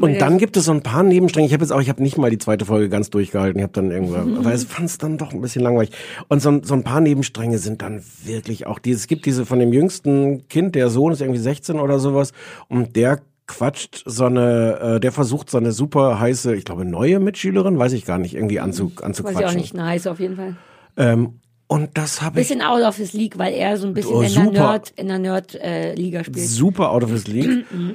[0.00, 1.46] Und dann gibt es so ein paar Nebenstränge.
[1.46, 3.58] Ich habe jetzt auch, ich habe nicht mal die zweite Folge ganz durchgehalten.
[3.58, 4.44] Ich habe dann irgendwann, Mhm.
[4.44, 5.90] weil ich fand es dann doch ein bisschen langweilig.
[6.28, 9.46] Und so, ein- so ein paar Nebenstränge sind dann wirklich auch diese, es gibt diese
[9.46, 12.32] von dem jüngsten Kind, der Sohn ist irgendwie 16 oder sowas.
[12.68, 17.20] Und der quatscht so eine, äh, der versucht so eine super heiße, ich glaube neue
[17.20, 19.40] Mitschülerin, weiß ich gar nicht, irgendwie anzu, Weiß anzuquatschen.
[19.40, 20.56] ich auch nicht, nice auf jeden Fall.
[20.96, 21.34] Ähm,
[21.68, 24.22] und das habe ich Bisschen out of his league, weil er so ein bisschen Oh,
[24.22, 26.48] in der Nerd, in der Nerd-Liga spielt.
[26.48, 27.64] super out of his league.
[27.70, 27.94] Mhm.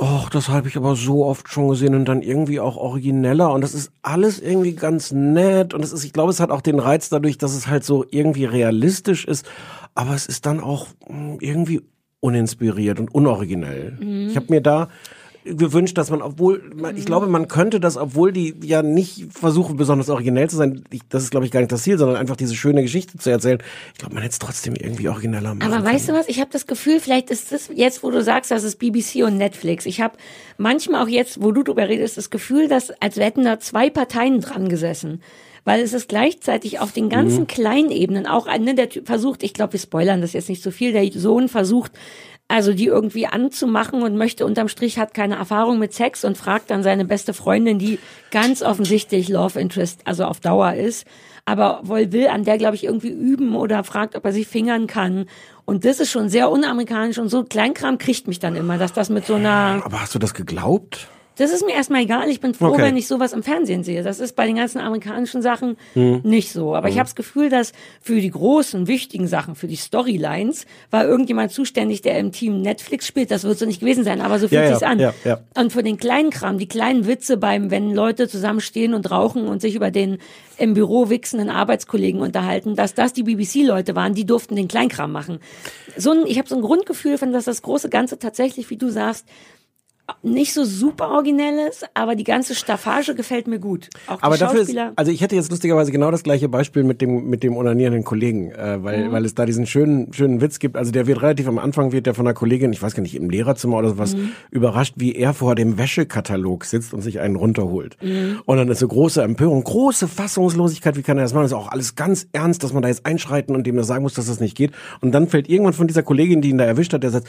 [0.00, 3.62] Och, das habe ich aber so oft schon gesehen und dann irgendwie auch origineller und
[3.62, 6.78] das ist alles irgendwie ganz nett und es ist, ich glaube, es hat auch den
[6.78, 9.44] Reiz dadurch, dass es halt so irgendwie realistisch ist,
[9.96, 11.82] aber es ist dann auch mm, irgendwie
[12.20, 13.96] uninspiriert und unoriginell.
[14.00, 14.28] Mhm.
[14.28, 14.88] Ich habe mir da
[15.56, 19.76] gewünscht, dass man, obwohl, man, ich glaube, man könnte das, obwohl die ja nicht versuchen,
[19.76, 22.36] besonders originell zu sein, ich, das ist, glaube ich, gar nicht das Ziel, sondern einfach
[22.36, 23.58] diese schöne Geschichte zu erzählen.
[23.92, 26.28] Ich glaube, man hätte es trotzdem irgendwie origineller machen Aber weißt du was?
[26.28, 29.36] Ich habe das Gefühl, vielleicht ist das jetzt, wo du sagst, das ist BBC und
[29.36, 29.86] Netflix.
[29.86, 30.16] Ich habe
[30.56, 34.40] manchmal auch jetzt, wo du drüber redest, das Gefühl, dass als hätten da zwei Parteien
[34.40, 35.22] dran gesessen.
[35.64, 37.46] Weil es ist gleichzeitig auf den ganzen Mhm.
[37.46, 40.70] kleinen Ebenen auch eine, der Typ versucht, ich glaube, wir spoilern das jetzt nicht so
[40.70, 41.92] viel, der Sohn versucht,
[42.48, 46.70] also die irgendwie anzumachen und möchte unterm Strich hat keine Erfahrung mit Sex und fragt
[46.70, 47.98] dann seine beste Freundin, die
[48.30, 51.06] ganz offensichtlich Love Interest, also auf Dauer ist,
[51.44, 54.86] aber wohl will an der, glaube ich, irgendwie üben oder fragt, ob er sie fingern
[54.86, 55.26] kann.
[55.66, 59.10] Und das ist schon sehr unamerikanisch und so Kleinkram kriegt mich dann immer, dass das
[59.10, 61.08] mit so einer, Aber hast du das geglaubt?
[61.38, 62.28] Das ist mir erstmal egal.
[62.28, 62.82] Ich bin froh, Okay.
[62.82, 64.02] wenn ich sowas im Fernsehen sehe.
[64.02, 66.20] Das ist bei den ganzen amerikanischen Sachen Hm.
[66.24, 66.74] nicht so.
[66.74, 66.98] Aber ich Hm.
[67.00, 72.02] habe das Gefühl, dass für die großen, wichtigen Sachen, für die Storylines, war irgendjemand zuständig,
[72.02, 73.30] der im Team Netflix spielt.
[73.30, 74.98] Das wird so nicht gewesen sein, aber so fühlt Ja, ja, sich's an.
[74.98, 75.40] ja, ja.
[75.56, 79.60] Und für den kleinen Kram, die kleinen Witze beim, wenn Leute zusammenstehen und rauchen und
[79.62, 80.18] sich über den
[80.58, 85.38] im Büro wichsenden Arbeitskollegen unterhalten, dass das die BBC-Leute waren, die durften den Kleinkram machen.
[85.96, 88.90] So ein, ich habe so ein Grundgefühl von, dass das große Ganze tatsächlich, wie du
[88.90, 89.24] sagst,
[90.22, 93.88] nicht so super originell ist, aber die ganze Staffage gefällt mir gut.
[94.06, 97.28] Auch Aber dafür ist, also ich hätte jetzt lustigerweise genau das gleiche Beispiel mit dem
[97.28, 99.12] mit dem onanierenden Kollegen, äh, weil Mhm.
[99.12, 100.76] weil es da diesen schönen schönen Witz gibt.
[100.76, 103.14] Also der wird relativ am Anfang wird der von einer Kollegin, ich weiß gar nicht
[103.14, 104.30] im Lehrerzimmer oder sowas, Mhm.
[104.50, 107.96] überrascht, wie er vor dem Wäschekatalog sitzt und sich einen runterholt.
[108.02, 108.40] Mhm.
[108.44, 110.96] Und dann ist so große Empörung, große Fassungslosigkeit.
[110.96, 111.44] Wie kann er das machen?
[111.44, 114.02] Das ist auch alles ganz ernst, dass man da jetzt einschreiten und dem das sagen
[114.02, 114.72] muss, dass das nicht geht.
[115.00, 117.28] Und dann fällt irgendwann von dieser Kollegin, die ihn da erwischt hat, der sagt,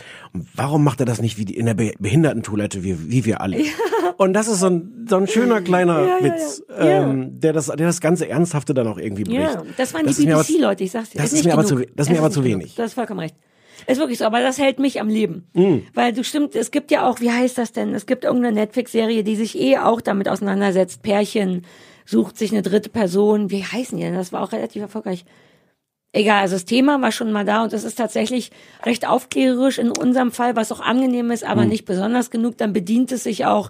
[0.56, 3.58] warum macht er das nicht wie die, in der Be Behindertentoilette, wie, wie wir alle?
[4.18, 6.86] Und das ist so ein, so ein schöner kleiner Ja, ja, Witz, ja.
[6.86, 7.10] Ja.
[7.10, 9.40] Ähm, der das, der das ganze Ernsthafte dann auch irgendwie bricht.
[9.40, 11.18] Ja, das waren ist die BBC-Leute, ich sag's dir.
[11.20, 11.88] Das ist nicht mir aber genug.
[11.88, 12.66] zu, das ist mir aber zu nicht wenig.
[12.66, 12.76] genug.
[12.76, 13.36] Du hast vollkommen recht.
[13.88, 15.48] Ist wirklich so, aber das hält mich am Leben.
[15.54, 15.78] Mm.
[15.94, 17.94] Weil du stimmt, es gibt ja auch, wie heißt das denn?
[17.94, 21.02] Es gibt irgendeine Netflix-Serie, die sich eh auch damit auseinandersetzt.
[21.02, 21.64] Pärchen
[22.06, 23.52] sucht sich eine dritte Person.
[23.52, 24.16] Wie heißen die denn?
[24.16, 25.26] Das war auch relativ erfolgreich.
[26.12, 28.52] Egal, also das Thema war schon mal da und es ist tatsächlich
[28.84, 31.70] recht aufklärerisch in unserem Fall, was auch angenehm ist, aber Hm.
[31.70, 32.58] nicht besonders genug.
[32.58, 33.70] Dann bedient es sich auch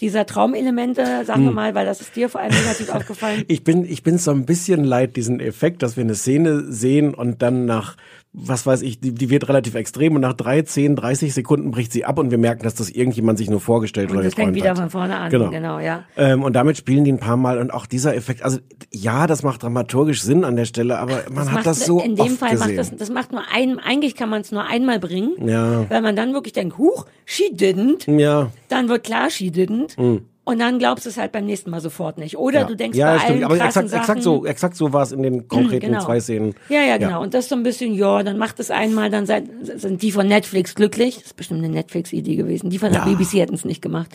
[0.00, 1.54] dieser Traumelemente, sagen wir Hm.
[1.54, 3.44] mal, weil das ist dir vor allem negativ aufgefallen.
[3.48, 7.12] Ich bin, ich bin so ein bisschen leid, diesen Effekt, dass wir eine Szene sehen
[7.12, 7.96] und dann nach,
[8.32, 11.90] was weiß ich, die, die wird relativ extrem und nach drei, zehn, 30 Sekunden bricht
[11.92, 14.54] sie ab und wir merken, dass das irgendjemand sich nur vorgestellt Und oder das fängt
[14.54, 14.78] wieder hat.
[14.78, 15.50] von vorne an, Genau.
[15.50, 16.04] genau, ja.
[16.16, 18.58] Ähm, und damit spielen die ein paar Mal und auch dieser Effekt, also
[18.92, 22.14] ja, das macht dramaturgisch Sinn an der Stelle, aber man hat macht, das so in
[22.14, 22.68] dem oft Fall gesehen.
[22.68, 25.90] macht das, das macht nur ein, eigentlich kann man es nur einmal bringen, Ja.
[25.90, 28.52] weil man dann wirklich denkt, huch, she didn't, ja.
[28.68, 30.20] dann wird klar, she didn't, Hm.
[30.50, 32.36] Und dann glaubst du es halt beim nächsten Mal sofort nicht.
[32.36, 32.66] Oder ja.
[32.66, 35.02] du denkst ja, bei stimmt, allen aber krassen exakt, Sachen, exakt so, exakt so war
[35.02, 36.04] es in den konkreten Genau.
[36.04, 36.54] zwei Szenen.
[36.68, 37.22] Ja, ja, genau.
[37.22, 39.44] Und das so ein bisschen, ja, dann macht es einmal, dann seid,
[39.76, 41.16] sind die von Netflix glücklich.
[41.16, 42.70] Das ist bestimmt eine Netflix-Idee gewesen.
[42.70, 43.06] Die von der Ja.
[43.06, 44.10] BBC hätten es nicht gemacht.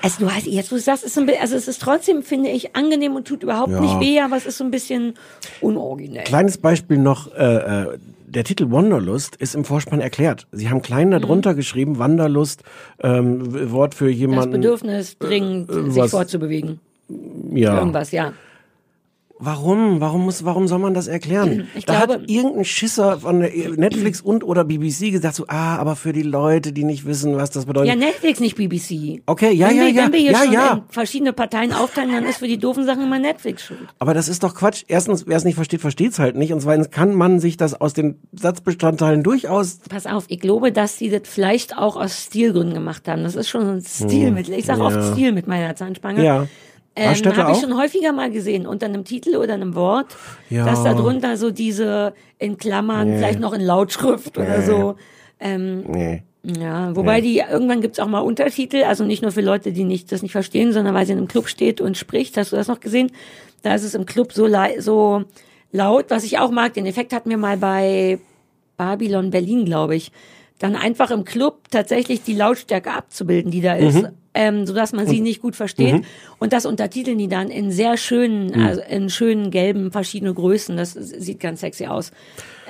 [0.00, 2.22] Also du hast jetzt, wo du sagst, ist so ein bisschen, also es ist trotzdem,
[2.22, 3.80] finde ich, angenehm und tut überhaupt Ja.
[3.80, 5.14] nicht weh, aber es ist so ein bisschen
[5.60, 6.24] unoriginell.
[6.24, 7.42] Kleines Beispiel noch, äh,
[7.84, 10.46] äh, der Titel Wanderlust ist im Vorspann erklärt.
[10.52, 11.12] Sie haben klein Mhm.
[11.20, 12.62] darunter geschrieben, Wanderlust,
[13.02, 14.52] ähm, Wort für Das jemanden.
[14.52, 16.80] Bedürfnis, dringend äh, sich fortzubewegen.
[17.52, 17.78] ja.
[17.78, 18.32] Irgendwas, ja.
[19.40, 20.00] Warum?
[20.00, 21.68] Warum muss, warum soll man das erklären?
[21.74, 25.94] Ich da glaube- hat irgendein Schisser von Netflix und oder BBC gesagt so, ah, aber
[25.96, 27.88] für die Leute, die nicht wissen, was das bedeutet.
[27.88, 29.22] Ja, Netflix, nicht BBC.
[29.26, 30.84] Okay, ja, wenn ja, wir, ja, Wenn wir hier ja, schon ja.
[30.88, 33.78] verschiedene Parteien aufteilen, dann ist für die doofen Sachen immer Netflix schuld.
[33.98, 34.84] Aber das ist doch Quatsch.
[34.88, 36.52] Erstens, wer es nicht versteht, versteht's halt nicht.
[36.52, 39.78] Und zweitens kann man sich das aus den Satzbestandteilen durchaus.
[39.88, 43.22] Pass auf, ich glaube, dass sie das vielleicht auch aus Stilgründen gemacht haben.
[43.22, 44.54] Das ist schon so ein Stilmittel.
[44.54, 44.80] Ich sage.
[44.80, 44.86] Ja.
[44.86, 46.24] oft Stil mit meiner Zahnspange.
[46.24, 46.46] Ja.
[46.98, 50.16] Ähm, habe ich schon häufiger mal gesehen, unter einem Titel oder einem Wort,
[50.50, 50.64] Ja.
[50.64, 53.16] dass da drunter so diese in Klammern, Nee.
[53.18, 54.66] vielleicht noch in Lautschrift oder Nee.
[54.66, 54.96] so.
[55.40, 56.22] Ähm, Nee.
[56.42, 60.10] ja, wobei die irgendwann gibt's auch mal Untertitel, also nicht nur für Leute, die nicht
[60.12, 62.36] das nicht verstehen, sondern weil sie in einem Club steht und spricht.
[62.36, 63.12] Hast du das noch gesehen?
[63.62, 65.24] Da ist es im Club so so
[65.72, 66.74] laut, was ich auch mag.
[66.74, 68.18] Den Effekt hatten wir mal bei
[68.76, 70.12] Babylon Berlin, glaube ich.
[70.58, 74.08] Dann einfach im Club tatsächlich die Lautstärke abzubilden, die da ist, Mhm.
[74.38, 75.94] Ähm, sodass man sie nicht gut versteht.
[75.94, 76.04] Mhm.
[76.38, 78.66] Und das untertiteln die dann in sehr schönen, Mhm.
[78.66, 80.76] also in schönen gelben verschiedene Größen.
[80.76, 82.12] Das sieht ganz sexy aus.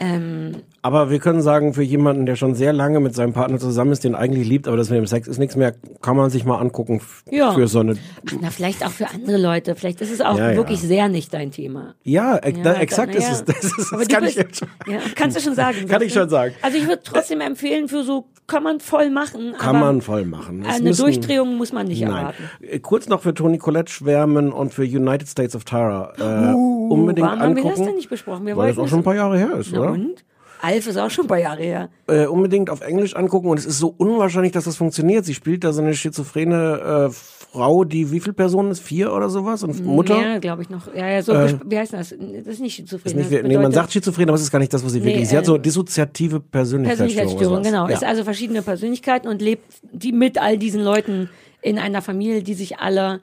[0.00, 3.90] Ähm, Aber wir können sagen, für jemanden, der schon sehr lange mit seinem Partner zusammen
[3.92, 6.44] ist, den eigentlich liebt, aber das mit dem Sex ist nichts mehr, kann man sich
[6.44, 7.52] mal angucken Ja.
[7.52, 7.96] für so eine.
[8.28, 9.74] Ach, na, vielleicht auch für andere Leute.
[9.74, 10.56] Vielleicht ist es auch Ja, ja.
[10.56, 11.94] wirklich sehr nicht dein Thema.
[12.04, 13.32] Ja, exakt ist ja.
[13.32, 13.44] es.
[13.44, 14.68] Das, ist, das kann ich bist- jetzt schon.
[14.86, 15.86] Ja, kannst du schon sagen.
[15.88, 16.54] Kann ich schon sagen.
[16.62, 19.54] Also ich würde trotzdem empfehlen, für so kann man voll machen.
[19.58, 20.62] Kann man voll machen.
[20.62, 22.10] Es Eine müssen- Durchdrehung muss man nicht Nein.
[22.12, 22.42] erwarten.
[22.62, 26.12] Äh, Kurz noch für Toni Collette schwärmen und für United States of Tara.
[26.18, 27.68] Äh, unbedingt Warum haben wir angucken.
[27.78, 28.46] das denn nicht besprochen?
[28.46, 29.90] Wir weil das auch schon ein paar Jahre her ist, Na oder?
[29.92, 30.24] und?
[30.60, 31.88] Alf ist auch schon ein paar Jahre her.
[32.08, 35.24] Äh, unbedingt auf Englisch angucken und es ist so unwahrscheinlich, dass das funktioniert.
[35.24, 37.14] Sie spielt da so eine schizophrene äh,
[37.52, 38.80] Frau, die wie viele Personen ist?
[38.80, 39.62] Vier oder sowas?
[39.62, 40.20] Und Mutter?
[40.20, 40.94] Ja, glaube ich noch.
[40.94, 42.10] Ja, ja, so, Äh, wie heißt das?
[42.10, 43.06] Das ist nicht schizophren.
[43.06, 44.92] Ist nicht, das nee, man bedeutet sagt schizophren, aber es ist gar nicht das, was
[44.92, 45.30] sie Nee, wirklich ist.
[45.30, 47.08] Sie hat äh, so dissoziative Persönlichkeitsstörung.
[47.08, 47.86] Persönlichkeitsstörung, genau.
[47.86, 48.02] sowas.
[48.02, 51.30] Ist also verschiedene Persönlichkeiten und lebt die mit all diesen Leuten
[51.62, 53.20] in einer Familie, die sich alle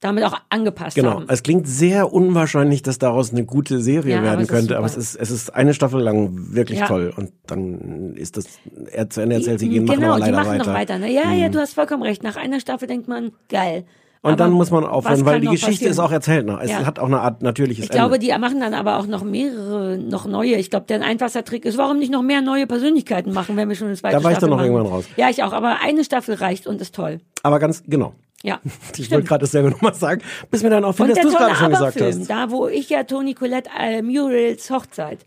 [0.00, 1.10] damit auch angepasst Genau.
[1.10, 1.26] haben.
[1.28, 4.86] Es klingt sehr unwahrscheinlich, dass daraus eine gute Serie Ja, aber werden ist könnte, aber
[4.86, 5.02] es super.
[5.02, 6.86] ist, es ist eine Staffel lang wirklich Ja.
[6.86, 7.12] toll.
[7.16, 8.46] Und dann ist das,
[8.92, 10.64] er zu Ende erzählt, sie gehen, machen genau, aber die leider machen weiter.
[10.70, 10.98] noch weiter.
[10.98, 11.12] Ne?
[11.12, 11.52] Ja, ja, Mhm.
[11.52, 12.22] du hast vollkommen recht.
[12.22, 13.84] Nach einer Staffel denkt man, geil.
[14.22, 15.92] Und dann Aber muss man aufhören, weil die Geschichte passieren?
[15.92, 16.60] ist auch erzählt noch.
[16.60, 16.84] Es Ja.
[16.84, 18.26] hat auch eine Art natürliches Ich glaube, Ende.
[18.26, 20.56] die machen dann aber auch noch mehrere, noch neue.
[20.56, 23.76] Ich glaube, der einfachster Trick ist, warum nicht noch mehr neue Persönlichkeiten machen, wenn wir
[23.76, 24.72] schon eine zweite Da war ich Staffel dann noch machen.
[24.74, 25.04] irgendwann raus.
[25.16, 25.54] Ja, ich auch.
[25.54, 27.20] Aber eine Staffel reicht und ist toll.
[27.42, 28.12] Aber ganz, genau.
[28.42, 28.60] Ja.
[28.96, 31.36] Ich wollte gerade dasselbe nochmal sagen, bis mir dann auffiel, Und dass der du es
[31.36, 32.26] gerade schon gesagt hast.
[32.30, 35.26] da wo ich ja Toni Colette äh, Muriels Hochzeit.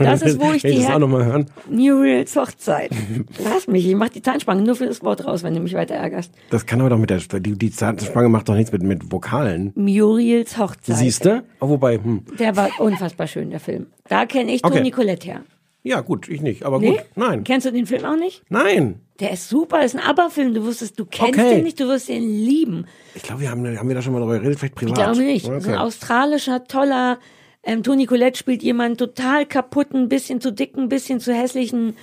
[0.00, 1.46] Das ist, wo ich die ich das auch nochmal hören?
[1.70, 2.90] Muriels Hochzeit.
[3.44, 5.94] Lass mich, ich mach die Zahnspange nur für das Wort raus, wenn du mich weiter
[5.94, 6.32] ärgerst.
[6.50, 9.72] Das kann aber doch mit der, die, die Zahnspange macht doch nichts mit, mit Vokalen.
[9.76, 10.96] Muriels Hochzeit.
[10.96, 11.44] Siehst du?
[11.60, 12.22] Oh, wobei, hm.
[12.40, 13.86] Der war unfassbar schön, der Film.
[14.08, 14.78] Da kenne ich Okay.
[14.78, 15.40] Toni Colette her.
[15.82, 16.90] Ja, gut, ich nicht, aber Nee?
[16.90, 17.00] gut.
[17.14, 17.44] Nein.
[17.44, 18.42] Kennst du den Film auch nicht?
[18.48, 19.00] Nein.
[19.20, 20.52] Der ist super, ist ein Aberfilm.
[20.54, 21.54] Du wusstest, du kennst Okay.
[21.56, 22.86] den nicht, du wirst ihn lieben.
[23.14, 24.96] Ich glaube, wir haben, haben wir da schon mal drüber geredet, vielleicht Ich privat.
[24.96, 25.46] glaube nicht.
[25.48, 25.82] Das ist ein Okay.
[25.82, 27.18] australischer, toller,
[27.62, 31.96] ähm, Toni Collette spielt jemanden total kaputten, ein bisschen zu dicken, ein bisschen zu hässlichen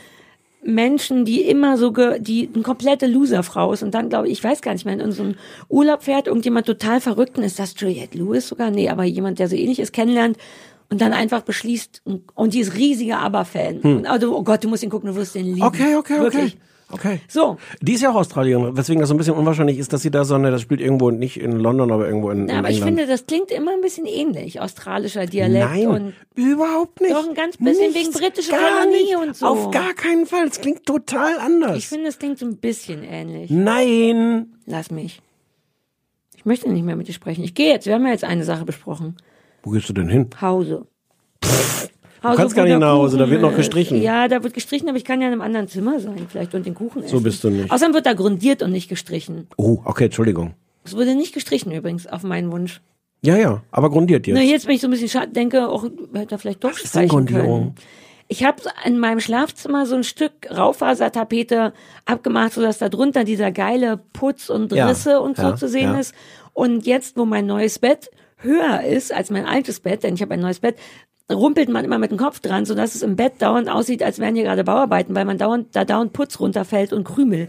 [0.63, 4.61] Menschen, die immer so, die eine komplette Loserfrau ist und dann glaube ich, ich weiß
[4.61, 5.35] gar nicht mehr, in so einem
[5.69, 8.71] Urlaub fährt, irgendjemand total verrückten, ist das Juliette Lewis sogar?
[8.71, 10.37] Nee, aber jemand, der so ähnlich ist, kennenlernt
[10.89, 12.03] und dann einfach beschließt,
[12.35, 13.83] und die ist riesiger Aber-Fan.
[13.83, 14.05] Hm.
[14.07, 15.63] Also, oh Gott, du musst ihn gucken, du wirst den lieben.
[15.63, 16.21] Okay, okay, okay.
[16.21, 16.57] Wirklich.
[16.91, 17.19] Okay.
[17.27, 17.57] So.
[17.81, 20.23] Die ist ja auch Australierin, weswegen das so ein bisschen unwahrscheinlich ist, dass sie da
[20.23, 22.77] so eine, das spielt irgendwo nicht in London, aber irgendwo in, in Ja, aber ich
[22.77, 22.99] England.
[22.99, 27.11] finde, das klingt immer ein bisschen ähnlich, australischer Dialekt Nein, und überhaupt nicht.
[27.11, 29.17] Doch ein ganz bisschen Nichts, wegen britischer Kolonie nicht.
[29.17, 29.47] und so.
[29.47, 30.45] Auf gar keinen Fall.
[30.47, 31.75] Es klingt total anders.
[31.77, 33.49] Ich finde, es klingt so ein bisschen ähnlich.
[33.49, 34.53] Nein.
[34.67, 35.21] Lass mich.
[36.37, 37.43] Ich möchte nicht mehr mit dir sprechen.
[37.43, 37.87] Ich gehe jetzt.
[37.87, 39.17] Wir haben ja jetzt eine Sache besprochen.
[39.65, 40.29] Wo gehst du denn hin?
[40.39, 40.85] Hause.
[41.41, 44.01] Du kannst gar nicht nach Hause, da wird noch gestrichen.
[44.01, 46.65] Ja, da wird gestrichen, aber ich kann ja in einem anderen Zimmer sein, vielleicht und
[46.65, 47.11] den Kuchen essen.
[47.11, 47.69] So bist du nicht.
[47.69, 49.47] Außerdem wird da grundiert und nicht gestrichen.
[49.57, 50.53] Oh, okay, Entschuldigung.
[50.83, 52.81] Es wurde nicht gestrichen übrigens, auf meinen Wunsch.
[53.21, 54.37] Ja, ja, aber grundiert jetzt.
[54.37, 56.83] Na, jetzt bin ich so ein bisschen schade, denke, auch hätte er vielleicht doch ist
[56.83, 57.45] denn streichen Grundierung?
[57.45, 57.75] können.
[58.27, 61.73] Ich habe in meinem Schlafzimmer so ein Stück Raufasertapete
[62.05, 65.93] abgemacht, sodass da drunter dieser geile Putz und Ja, Risse und so ja, zu sehen
[65.93, 65.99] ja.
[65.99, 66.15] ist.
[66.53, 68.09] Und jetzt, wo mein neues Bett
[68.45, 70.75] höher ist als mein altes Bett, denn ich habe ein neues Bett,
[71.31, 74.35] rumpelt man immer mit dem Kopf dran, sodass es im Bett dauernd aussieht, als wären
[74.35, 77.47] hier gerade Bauarbeiten, weil man dauernd, da dauernd Putz runterfällt und Krümel.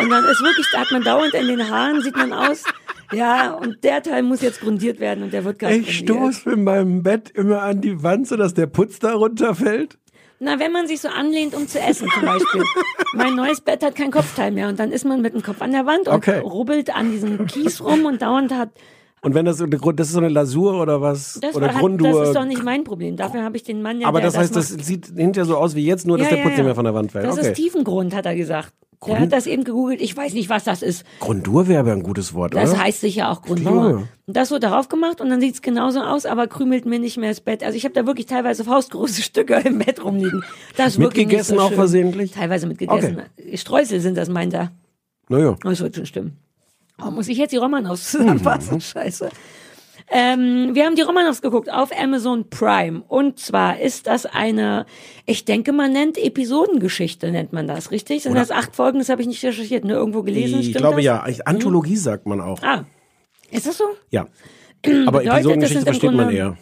[0.00, 2.64] Und dann ist wirklich, da hat man dauernd in den Haaren, sieht man aus,
[3.12, 6.58] ja, und der Teil muss jetzt grundiert werden und der wird gerade Ich stoß mit
[6.58, 9.98] meinem Bett immer an die Wand, sodass der Putz da runterfällt.
[10.40, 12.64] Na, wenn man sich so anlehnt, um zu essen zum Beispiel.
[13.12, 15.70] mein neues Bett hat kein Kopfteil mehr und dann ist man mit dem Kopf an
[15.70, 16.40] der Wand und Okay.
[16.40, 18.70] rubbelt an diesem Kies rum und dauernd hat,
[19.24, 21.38] Und wenn das, so eine das ist so eine Lasur oder was?
[21.40, 22.10] das, oder hat, Grundur.
[22.20, 23.16] das ist doch nicht mein Problem.
[23.16, 24.84] Dafür habe ich den Mann ja, aber der das heißt, das macht.
[24.84, 26.58] sieht hinterher so aus wie jetzt, nur dass Ja, der ja, Putz ja.
[26.58, 27.26] nicht mehr von der Wand fällt.
[27.26, 27.48] Das okay.
[27.48, 28.72] ist Tiefengrund, hat er gesagt.
[28.80, 29.20] Der Grund?
[29.20, 30.00] hat das eben gegoogelt.
[30.00, 31.04] Ich weiß nicht, was das ist.
[31.20, 32.82] Grundur wäre aber ein gutes Wort, Das oder?
[32.82, 33.42] heißt sicher auch.
[33.42, 34.08] Grundur.
[34.26, 37.28] Und das wird darauf gemacht und dann sieht's genauso aus, aber krümelt mir nicht mehr
[37.30, 37.62] das Bett.
[37.64, 40.44] Also ich habe da wirklich teilweise faustgroße Stücke im Bett rumliegen.
[40.76, 42.32] Das ist Mitgegessen so auch versehentlich?
[42.32, 43.22] Teilweise mitgegessen.
[43.54, 44.72] Streusel sind das, meint er.
[45.28, 45.56] Naja.
[45.62, 46.36] Das wird schon stimmen.
[47.06, 48.80] Oh, muss ich jetzt die Romanovs zusammenfassen?
[48.80, 49.30] Scheiße.
[50.14, 53.02] Ähm, wir haben die Romanovs geguckt auf Amazon Prime.
[53.08, 54.84] Und zwar ist das eine,
[55.24, 58.22] ich denke, man nennt Episodengeschichte, nennt man das, richtig?
[58.22, 58.98] Sind Oder- das acht Folgen?
[58.98, 60.60] Das habe ich nicht recherchiert, nur irgendwo gelesen.
[60.60, 61.04] Ich glaube das?
[61.04, 61.24] ja.
[61.46, 62.62] Anthologie sagt man auch.
[62.62, 62.84] Ah,
[63.50, 63.84] ist das so?
[64.10, 64.26] Ja.
[65.06, 66.56] Aber Bedeutet, das Episodengeschichte versteht man eher.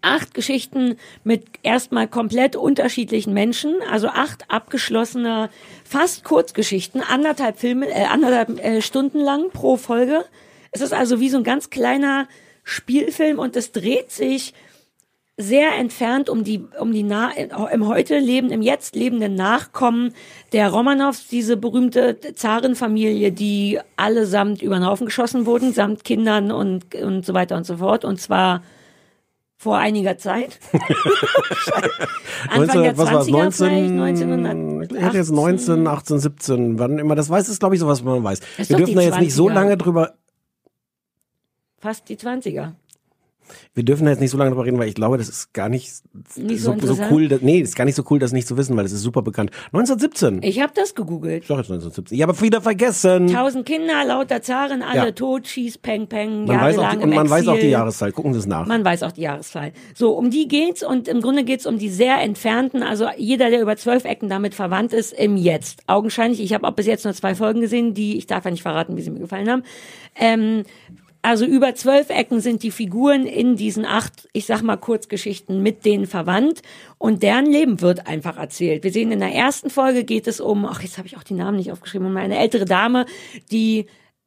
[0.00, 5.50] Acht Geschichten mit erstmal komplett unterschiedlichen Menschen, also acht abgeschlossene,
[5.84, 10.24] fast Kurzgeschichten, anderthalb Filme, äh, anderthalb äh, Stunden lang pro Folge.
[10.70, 12.28] Es ist also wie so ein ganz kleiner
[12.64, 14.54] Spielfilm und es dreht sich
[15.36, 20.14] sehr entfernt um die um die nah, im heute leben im jetzt lebenden Nachkommen
[20.52, 26.94] der Romanows diese berühmte Zarenfamilie die allesamt über den Haufen geschossen wurden samt Kindern und
[26.94, 28.62] und so weiter und so fort und zwar
[29.64, 30.60] vor einiger Zeit.
[32.50, 33.28] Anfang der 19, was war's?
[33.28, 34.96] 20er 19, vielleicht, ich 1918.
[34.98, 37.14] hätte jetzt 19, 18, 17, wann immer.
[37.14, 38.40] Das weiß, ist glaube ich so, was man weiß.
[38.58, 39.52] Ist Wir dürfen da jetzt nicht so 20er.
[39.54, 40.12] lange drüber,
[41.78, 42.72] Fast die 20er.
[43.74, 45.68] Wir dürfen da jetzt nicht so lange drüber reden, weil ich glaube, das ist gar
[45.68, 45.92] nicht,
[46.36, 47.28] Nicht so so, cool.
[47.28, 49.22] Das, nee, ist gar nicht so cool, das nicht zu wissen, weil das ist super
[49.22, 49.50] bekannt.
[49.72, 50.42] 1917.
[50.42, 51.42] Ich habe das gegoogelt.
[51.42, 52.16] Ich sag jetzt 1917.
[52.18, 53.28] Ja, aber wieder vergessen.
[53.28, 55.12] Tausend Kinder, lauter Zaren, alle Ja.
[55.12, 57.70] tot, schieß, peng, peng, Man weiß auch die, und man weiß auch die Exil.
[57.70, 58.14] Jahreszeit.
[58.14, 58.66] Gucken Sie es nach.
[58.66, 59.72] Man weiß auch die Jahreszahl.
[59.94, 63.60] So, um die geht's und im Grunde geht's um die sehr entfernten, also jeder, der
[63.62, 65.82] über zwölf Ecken damit verwandt ist, im Jetzt.
[65.86, 68.62] Augenscheinlich, ich habe auch bis jetzt nur zwei Folgen gesehen, die, ich darf ja nicht
[68.62, 69.62] verraten, wie sie mir gefallen haben.
[70.16, 70.62] Ähm,
[71.24, 75.86] also über zwölf Ecken sind die Figuren in diesen acht, ich sag mal Kurzgeschichten mit
[75.86, 76.60] denen verwandt
[76.98, 78.84] und deren Leben wird einfach erzählt.
[78.84, 81.32] Wir sehen in der ersten Folge geht es um, ach jetzt habe ich auch die
[81.32, 83.06] Namen nicht aufgeschrieben, um eine ältere Dame,
[83.50, 83.86] die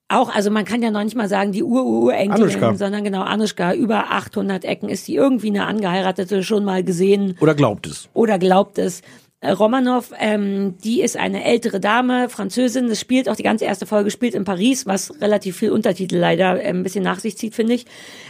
[0.10, 2.74] auch, also man kann ja noch nicht mal sagen, die Ur-Ur-Enkelin, Anushka.
[2.76, 7.54] sondern genau, Anushka, über 800 Ecken ist die irgendwie eine Angeheiratete schon mal gesehen Oder
[7.54, 8.10] glaubt es.
[8.14, 9.02] oder glaubt es.
[9.40, 13.86] Äh, Romanov, ähm, die ist eine ältere Dame, Französin, das spielt auch die ganze erste
[13.86, 17.54] Folge spielt in Paris, was relativ viel Untertitel leider äh, ein bisschen nach sich zieht,
[17.54, 17.86] finde ich.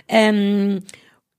[0.08, 0.84] Ähm,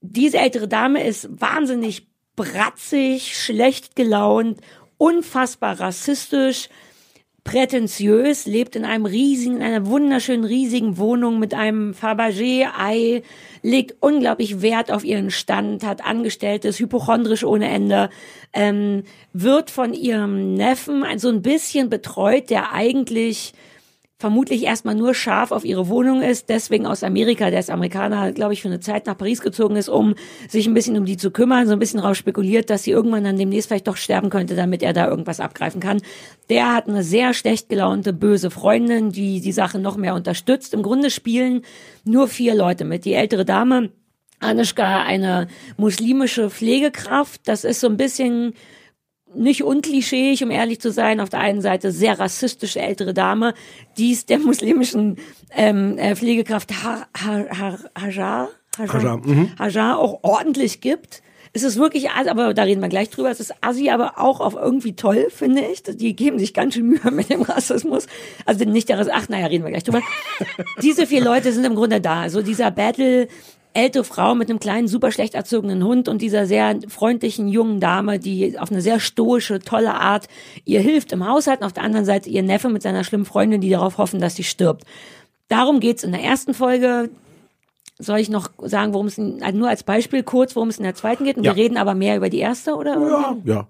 [0.01, 4.59] diese ältere Dame ist wahnsinnig bratzig, schlecht gelaunt,
[4.97, 6.69] unfassbar rassistisch,
[7.43, 13.23] prätentiös, lebt in einem riesigen, in einer wunderschönen riesigen Wohnung mit einem Fabergé-Ei,
[13.61, 18.09] legt unglaublich Wert auf ihren Stand, hat Angestelltes, hypochondrisch ohne Ende,
[18.53, 23.53] ähm, wird von ihrem Neffen so ein bisschen betreut, der eigentlich
[24.19, 28.51] vermutlich erstmal nur scharf auf ihre Wohnung ist, deswegen aus Amerika, der ist Amerikaner, glaube
[28.51, 30.13] ich, für eine Zeit nach Paris gezogen ist, um
[30.49, 33.23] sich ein bisschen um die zu kümmern, so ein bisschen darauf spekuliert, dass sie irgendwann
[33.23, 36.01] dann demnächst vielleicht doch sterben könnte, damit er da irgendwas abgreifen kann.
[36.49, 40.73] Der hat eine sehr schlecht gelaunte, böse Freundin, die die Sache noch mehr unterstützt.
[40.73, 41.61] Im Grunde spielen
[42.03, 43.05] nur vier Leute mit.
[43.05, 43.89] Die ältere Dame,
[44.41, 48.53] Anushka, eine muslimische Pflegekraft, das ist so ein bisschen
[49.35, 51.19] nicht unklischeeig, um ehrlich zu sein.
[51.19, 53.53] Auf der einen Seite sehr rassistische ältere Dame,
[53.97, 55.17] die es der muslimischen
[55.55, 59.51] ähm, äh, Pflegekraft ha ha ha Hajar, Hajar, mhm.
[59.57, 61.21] Hajar auch ordentlich gibt.
[61.51, 63.31] Es ist wirklich, aber da reden wir gleich drüber.
[63.31, 65.81] Es ist assi, aber auch auf irgendwie toll, finde ich.
[65.81, 68.05] Die geben sich ganz schön Mühe mit dem Rassismus.
[68.45, 70.01] Also nicht der Rassismus, ach naja, reden wir gleich drüber.
[70.81, 72.21] Diese vier Leute sind im Grunde da.
[72.21, 73.27] Also dieser Battle
[73.73, 78.19] ältere Frau mit einem kleinen, super schlecht erzogenen Hund und dieser sehr freundlichen jungen Dame,
[78.19, 80.27] die auf eine sehr stoische, tolle Art
[80.65, 83.61] ihr hilft im Haushalt und auf der anderen Seite ihr Neffe mit seiner schlimmen Freundin,
[83.61, 84.83] die darauf hoffen, dass sie stirbt.
[85.49, 87.09] Darum geht's in der ersten Folge.
[87.99, 90.95] Soll ich noch sagen, worum es also nur als Beispiel kurz, worum es in der
[90.95, 91.37] zweiten geht?
[91.37, 91.55] Und Ja.
[91.55, 92.97] wir reden aber mehr über die erste, oder?
[92.99, 93.67] Ja, ja.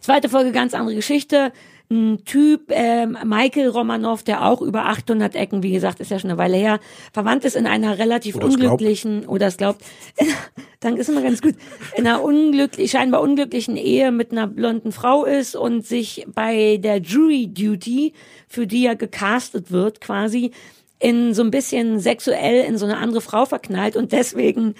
[0.00, 1.52] Zweite Folge, ganz andere Geschichte.
[1.92, 6.30] Ein Typ, ähm, Michael Romanov, der auch über 800 Ecken, wie gesagt, ist ja schon
[6.30, 6.80] eine Weile her,
[7.12, 8.62] verwandt ist in einer relativ Oder glaubt.
[8.62, 9.82] unglücklichen, oder es glaubt,
[10.80, 11.54] dann ist immer ganz gut,
[11.94, 17.02] in einer unglücklich, scheinbar unglücklichen Ehe mit einer blonden Frau ist und sich bei der
[17.02, 18.14] Jury Duty,
[18.48, 20.52] für die er gecastet wird, quasi,
[20.98, 24.76] in so ein bisschen sexuell in so eine andere Frau verknallt und deswegen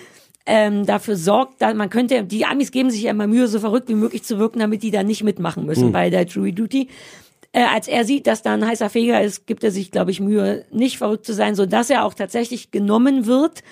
[0.46, 3.88] ähm, dafür sorgt, da man könnte, die Amis geben sich ja immer Mühe, so verrückt
[3.88, 5.92] wie möglich zu wirken, damit die da nicht mitmachen müssen Hm.
[5.92, 6.88] bei der Jury Duty.
[7.52, 10.20] Äh, als er sieht, dass da ein heißer Feger ist, gibt er sich, glaube ich,
[10.20, 13.62] Mühe, nicht verrückt zu sein, so dass er auch tatsächlich genommen wird,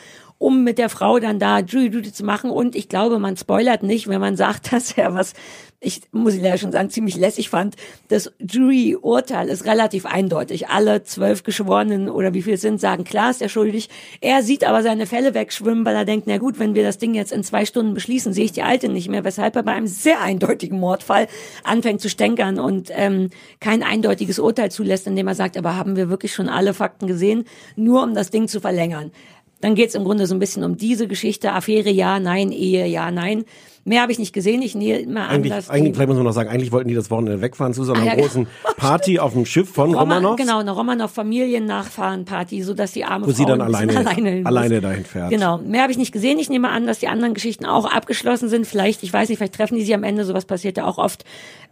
[0.40, 2.50] um mit der Frau dann da Jury Duty zu machen.
[2.50, 5.34] Und ich glaube, man spoilert nicht, wenn man sagt, dass er was,
[5.80, 7.76] ich muss ich leider schon sagen, ziemlich lässig fand.
[8.08, 10.68] Das Jury-Urteil ist relativ eindeutig.
[10.68, 13.90] Alle zwölf Geschworenen oder wie viel sind, sagen, klar ist er schuldig.
[14.22, 17.12] Er sieht aber seine Fälle wegschwimmen, weil er denkt, na gut, wenn wir das Ding
[17.14, 19.88] jetzt in zwei Stunden beschließen, sehe ich die Alte nicht mehr, weshalb er bei einem
[19.88, 21.28] sehr eindeutigen Mordfall
[21.64, 23.28] anfängt zu stänkern und ähm,
[23.60, 27.44] kein eindeutiges Urteil zulässt, indem er sagt, aber haben wir wirklich schon alle Fakten gesehen,
[27.76, 29.12] nur um das Ding zu verlängern.
[29.60, 32.86] Dann geht es im Grunde so ein bisschen um diese Geschichte, Affäre ja, nein, Ehe
[32.86, 33.44] ja, nein.
[33.84, 36.32] Mehr habe ich nicht gesehen, ich nehme an, Eigentlich, dass eigentlich, vielleicht muss man noch
[36.32, 38.46] sagen, eigentlich wollten die das Wochenende wegfahren zu so einer Ah, ja, großen
[38.76, 40.36] Party auf dem Schiff von Roma, Romanov.
[40.36, 44.46] Genau, eine Romanov-Familiennachfahrenparty, so dass die arme Wo sie Frau dann ein bisschen alleine- alleine,
[44.46, 45.30] alleine dahin fährt.
[45.30, 45.58] Genau.
[45.58, 46.38] Mehr habe ich nicht gesehen.
[46.38, 48.66] Ich nehme an, dass die anderen Geschichten auch abgeschlossen sind.
[48.66, 50.24] Vielleicht, ich weiß nicht, vielleicht treffen die sich am Ende.
[50.26, 51.24] Sowas passiert ja auch oft.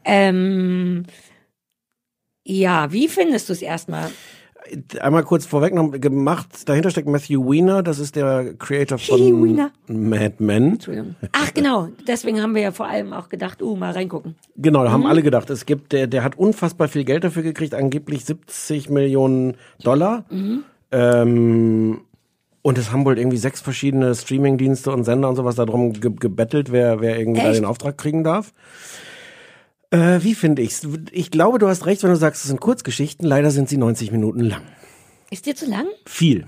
[0.05, 1.05] Ähm,
[2.45, 4.11] ja, wie findest du es erstmal?
[5.01, 9.71] Einmal kurz vorweg noch gemacht, dahinter steckt Matthew Weiner, das ist der Creator von Weiner.
[9.87, 10.79] Mad Men.
[11.33, 11.89] Ach, genau.
[12.07, 14.35] Deswegen haben wir ja vor allem auch gedacht, uh, mal reingucken.
[14.57, 15.07] Genau, da haben Mhm.
[15.07, 19.55] alle gedacht, es gibt, der, der hat unfassbar viel Geld dafür gekriegt, angeblich 70 Millionen
[19.83, 20.25] Dollar.
[20.31, 20.65] Mhm.
[20.91, 22.01] Ähm,
[22.63, 26.73] und es haben wohl irgendwie sechs verschiedene Streamingdienste und Sender und sowas darum ge gebettelt,
[26.73, 27.59] wer, wer irgendwie da Echt?
[27.59, 28.53] den Auftrag kriegen darf.
[29.91, 30.87] Äh, wie finde ich's?
[31.13, 33.27] Ich glaube, du hast recht, wenn du sagst, es sind Kurzgeschichten.
[33.27, 34.63] Leider sind sie 90 Minuten lang.
[35.31, 35.87] Ist dir zu lang?
[36.07, 36.47] Viel.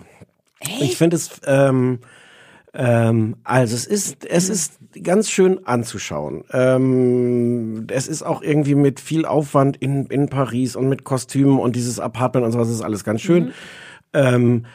[0.81, 2.01] Ich finde es, ähm,
[2.75, 6.45] ähm, also es ist, es ist ganz schön anzuschauen.
[6.53, 11.77] Ähm, es ist auch irgendwie mit viel Aufwand in, in Paris und mit Kostümen und
[11.77, 13.53] dieses Apartment und sowas ist alles ganz schön.
[14.13, 14.67] Ähm,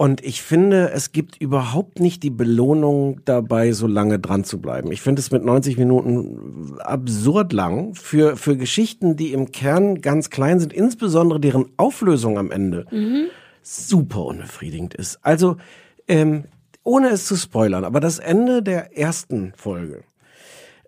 [0.00, 4.92] und ich finde, es gibt überhaupt nicht die Belohnung dabei, so lange dran zu bleiben.
[4.92, 10.30] Ich finde es mit 90 Minuten absurd lang für, für Geschichten, die im Kern ganz
[10.30, 12.86] klein sind, insbesondere deren Auflösung am Ende
[13.60, 15.18] super unbefriedigend ist.
[15.20, 15.58] Also,
[16.08, 16.44] ähm,
[16.82, 20.04] ohne es zu spoilern, aber das Ende der ersten Folge,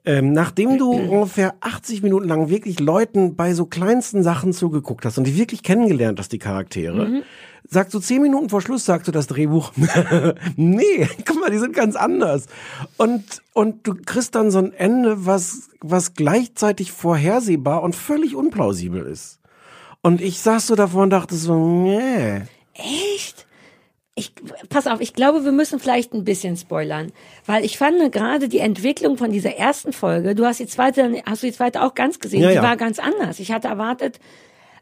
[0.04, 5.18] ähm, nachdem du ungefähr 80 Minuten lang wirklich Leuten bei so kleinsten Sachen zugeguckt hast
[5.18, 7.22] und die wirklich kennengelernt hast, die Charaktere,
[7.68, 9.72] sagst du 10 Minuten vor Schluss, sagst du das Drehbuch,
[10.56, 12.46] nee, guck mal, die sind ganz anders.
[12.96, 19.04] Und, und du kriegst dann so ein Ende, was, was gleichzeitig vorhersehbar und völlig unplausibel
[19.06, 19.38] ist.
[20.02, 22.42] Und ich saß so davor und dachte so, nee.
[22.74, 23.41] Echt?
[24.14, 24.32] Ich,
[24.68, 27.12] pass auf, ich glaube, wir müssen vielleicht ein bisschen spoilern,
[27.46, 31.42] weil ich fand gerade die Entwicklung von dieser ersten Folge, du hast die zweite, hast
[31.42, 32.62] du die zweite auch ganz gesehen, Ja, die ja.
[32.62, 33.40] war ganz anders.
[33.40, 34.20] Ich hatte erwartet,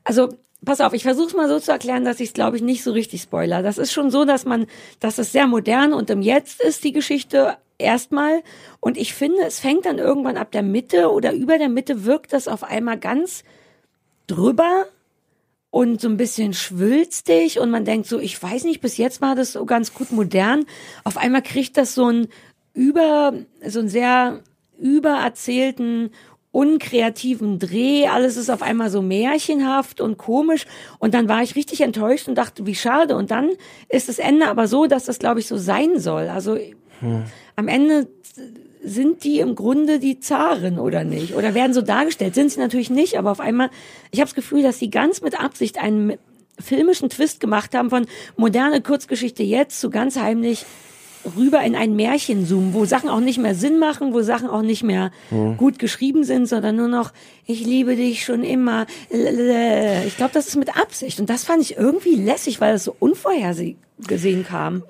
[0.02, 0.30] also
[0.64, 2.82] pass auf, ich versuche es mal so zu erklären, dass ich es, glaube ich, nicht
[2.82, 3.62] so richtig spoiler.
[3.62, 4.66] Das ist schon so, dass man,
[4.98, 8.42] dass es sehr modern und im Jetzt ist die Geschichte erstmal.
[8.80, 12.32] Und ich finde, es fängt dann irgendwann ab der Mitte oder über der Mitte wirkt
[12.32, 13.44] das auf einmal ganz
[14.26, 14.86] drüber
[15.70, 19.34] und so ein bisschen schwülstig und man denkt so, ich weiß nicht, bis jetzt war
[19.34, 20.64] das so ganz gut modern.
[21.04, 22.28] Auf einmal kriegt das so ein
[22.74, 23.34] über,
[23.66, 24.40] so einen sehr
[24.78, 26.10] übererzählten,
[26.52, 28.08] unkreativen Dreh.
[28.08, 30.66] Alles ist auf einmal so märchenhaft und komisch.
[30.98, 33.16] Und dann war ich richtig enttäuscht und dachte, wie schade.
[33.16, 33.50] Und dann
[33.88, 36.28] ist das Ende aber so, dass das, glaube ich, so sein soll.
[36.28, 36.58] Also
[37.56, 38.08] am Ende
[38.82, 41.34] sind die im Grunde die Zaren oder nicht?
[41.34, 42.34] Oder werden so dargestellt?
[42.34, 43.70] Sind sie natürlich nicht, aber auf einmal,
[44.10, 46.14] ich habe das Gefühl, dass sie ganz mit Absicht einen
[46.58, 48.06] filmischen Twist gemacht haben von
[48.36, 50.64] moderne Kurzgeschichte jetzt zu ganz heimlich
[51.36, 54.62] rüber in ein Märchen zoomen, wo Sachen auch nicht mehr Sinn machen, wo Sachen auch
[54.62, 55.58] nicht mehr Hm.
[55.58, 57.12] gut geschrieben sind, sondern nur noch,
[57.46, 58.86] ich liebe dich schon immer.
[59.10, 61.20] Ich glaube, das ist mit Absicht.
[61.20, 64.82] Und das fand ich irgendwie lässig, weil es so unvorhergesehen kam.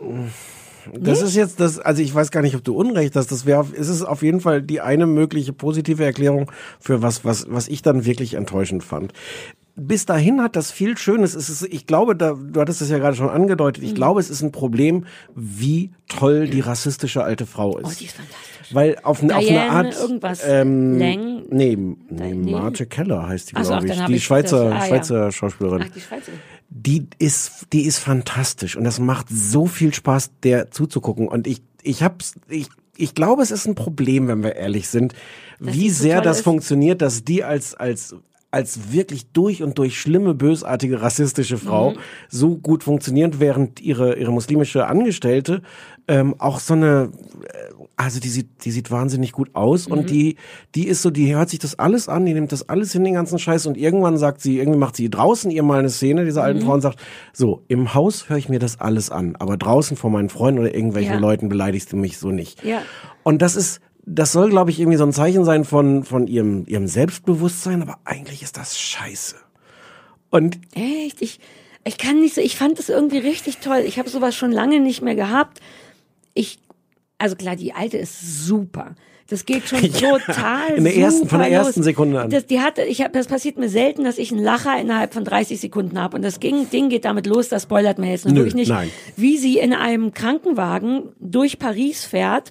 [0.98, 3.30] Das ist jetzt das, also ich weiß gar nicht, ob du Unrecht hast.
[3.32, 7.46] Das wäre, es ist auf jeden Fall die eine mögliche positive Erklärung für was, was,
[7.50, 9.12] was ich dann wirklich enttäuschend fand.
[9.76, 11.34] Bis dahin hat das viel Schönes.
[11.34, 13.82] Es ist, ich glaube, da, du hattest es ja gerade schon angedeutet.
[13.82, 13.88] Mhm.
[13.88, 17.86] Ich glaube, es ist ein Problem, wie toll die rassistische alte Frau ist.
[17.86, 18.74] Oh, die ist fantastisch.
[18.74, 19.98] Weil auf, eine- auf eine Diane Art.
[19.98, 20.42] irgendwas.
[20.46, 21.42] Ähm, Lang?
[21.50, 22.52] Nee, nee, nee.
[22.52, 24.04] Marge Keller heißt die, so, glaube ach, ich.
[24.06, 24.86] Die ich Schweizer, das- ah, ja.
[24.86, 26.38] Schweizer Schauspielerin Ach, die Schweizerin.
[26.70, 31.26] Die ist, die ist fantastisch und das macht so viel Spaß, der zuzugucken.
[31.28, 35.14] Und ich, ich hab's, ich, ich glaube, es ist ein Problem, wenn wir ehrlich sind,
[35.58, 36.44] Dass wie so sehr toll das ist.
[36.44, 38.14] funktioniert, dass die als, als,
[38.52, 41.96] als wirklich durch und durch schlimme, bösartige, rassistische Frau Mhm.
[42.28, 45.62] so gut funktioniert, während ihre, ihre muslimische Angestellte
[46.10, 47.10] ähm, auch so eine,
[47.44, 49.92] äh, also die sieht, die sieht wahnsinnig gut aus Mhm.
[49.92, 50.36] und die,
[50.74, 53.14] die ist so, die hört sich das alles an, die nimmt das alles hin, den
[53.14, 56.40] ganzen Scheiß und irgendwann sagt sie, irgendwie macht sie draußen ihr mal eine Szene, diese
[56.40, 56.44] Mhm.
[56.46, 56.98] alten Frau und sagt,
[57.32, 60.74] so, im Haus höre ich mir das alles an, aber draußen vor meinen Freunden oder
[60.74, 61.18] irgendwelchen Ja.
[61.20, 62.64] Leuten beleidigst du mich so nicht.
[62.64, 62.82] Ja.
[63.22, 66.64] Und das ist, das soll, glaube ich, irgendwie so ein Zeichen sein von, von ihrem,
[66.66, 69.36] ihrem Selbstbewusstsein, aber eigentlich ist das scheiße.
[70.30, 71.20] Und Echt?
[71.22, 71.38] Ich,
[71.84, 73.82] ich kann nicht so, ich fand es irgendwie richtig toll.
[73.86, 75.60] Ich habe sowas schon lange nicht mehr gehabt.
[76.34, 76.58] Ich,
[77.18, 78.94] also klar, die alte ist super.
[79.28, 81.84] Das geht schon Ja, total in der ersten- von der super ersten los.
[81.84, 82.30] Sekunde an.
[82.30, 85.24] Das, die hatte, ich hab, das passiert mir selten, dass ich einen Lacher innerhalb von
[85.24, 86.16] 30 Sekunden habe.
[86.16, 88.90] Und das ging, Ding geht damit los, das spoilert mir jetzt noch Nö, nicht, nein.
[89.16, 92.50] wie sie in einem Krankenwagen durch Paris fährt.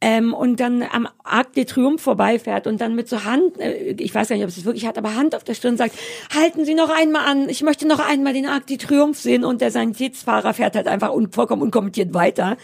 [0.00, 4.14] Ähm, und dann am Arc de Triomphe vorbeifährt und dann mit so Hand, äh, ich
[4.14, 5.92] weiß gar nicht, ob es das wirklich hat, aber Hand auf der Stirn sagt,
[6.32, 9.60] halten Sie noch einmal an, ich möchte noch einmal den Arc de Triomphe sehen und
[9.60, 12.56] der Sanitätsfahrer fährt halt einfach un vollkommen unkommentiert weiter.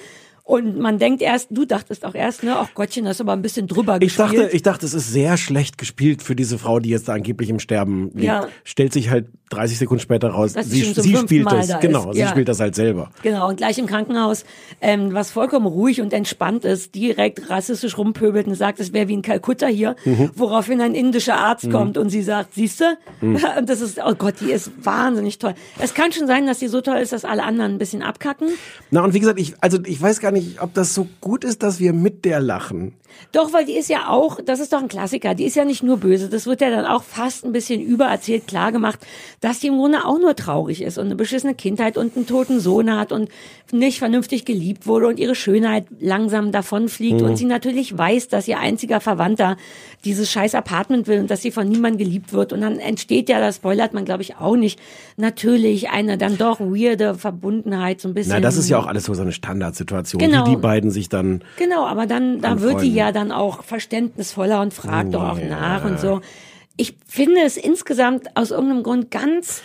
[0.47, 3.41] Und man denkt erst, du dachtest auch erst, ne, ach Gottchen, das ist aber ein
[3.41, 4.29] bisschen drüber ich gespielt.
[4.45, 7.49] dachte, ich dachte, es ist sehr schlecht gespielt für diese Frau, die jetzt da angeblich
[7.49, 8.25] im Sterben liegt.
[8.25, 8.47] Ja.
[8.63, 10.53] Stellt sich halt 30 Sekunden später raus.
[10.53, 12.17] Dass sie sie spielt Mal das, da genau, ist.
[12.17, 12.29] sie Ja.
[12.29, 13.11] spielt das halt selber.
[13.23, 14.45] Genau, und gleich im Krankenhaus,
[14.83, 19.15] ähm, was vollkommen ruhig und entspannt ist, direkt rassistisch rumpöbelt und sagt, es wäre wie
[19.15, 20.31] in Kalkutta hier, Mhm.
[20.35, 21.73] woraufhin ein indischer Arzt Mhm.
[21.73, 22.99] kommt und sie sagt, siehste?
[23.23, 23.37] Mhm.
[23.59, 25.55] Und das ist, oh Gott, die ist wahnsinnig toll.
[25.79, 28.49] Es kann schon sein, dass sie so toll ist, dass alle anderen ein bisschen abkacken.
[28.91, 31.63] Na und wie gesagt, ich also ich weiß gar nicht, ob das so gut ist,
[31.63, 32.95] dass wir mit der lachen.
[33.33, 35.83] Doch, weil die ist ja auch, das ist doch ein Klassiker, die ist ja nicht
[35.83, 39.01] nur böse, das wird ja dann auch fast ein bisschen übererzählt klar gemacht,
[39.41, 42.61] dass die im Grunde auch nur traurig ist und eine beschissene Kindheit und einen toten
[42.61, 43.29] Sohn hat und
[43.73, 47.27] nicht vernünftig geliebt wurde und ihre Schönheit langsam davonfliegt Mhm.
[47.27, 49.57] und sie natürlich weiß, dass ihr einziger Verwandter
[50.05, 53.41] dieses scheiß Apartment will und dass sie von niemandem geliebt wird und dann entsteht ja,
[53.41, 54.79] das spoilert man glaube ich auch nicht,
[55.17, 58.33] natürlich eine dann doch weirde Verbundenheit, so ein bisschen.
[58.35, 60.47] Na, das ist ja auch alles so so eine Standardsituation, Genau.
[60.47, 62.97] wie die beiden sich dann Genau, aber dann, da wird die Anfreunden.
[63.07, 65.47] Ja dann auch verständnisvoller und fragt doch auch Ja.
[65.47, 66.21] nach und so.
[66.77, 69.63] Ich finde es insgesamt aus irgendeinem Grund ganz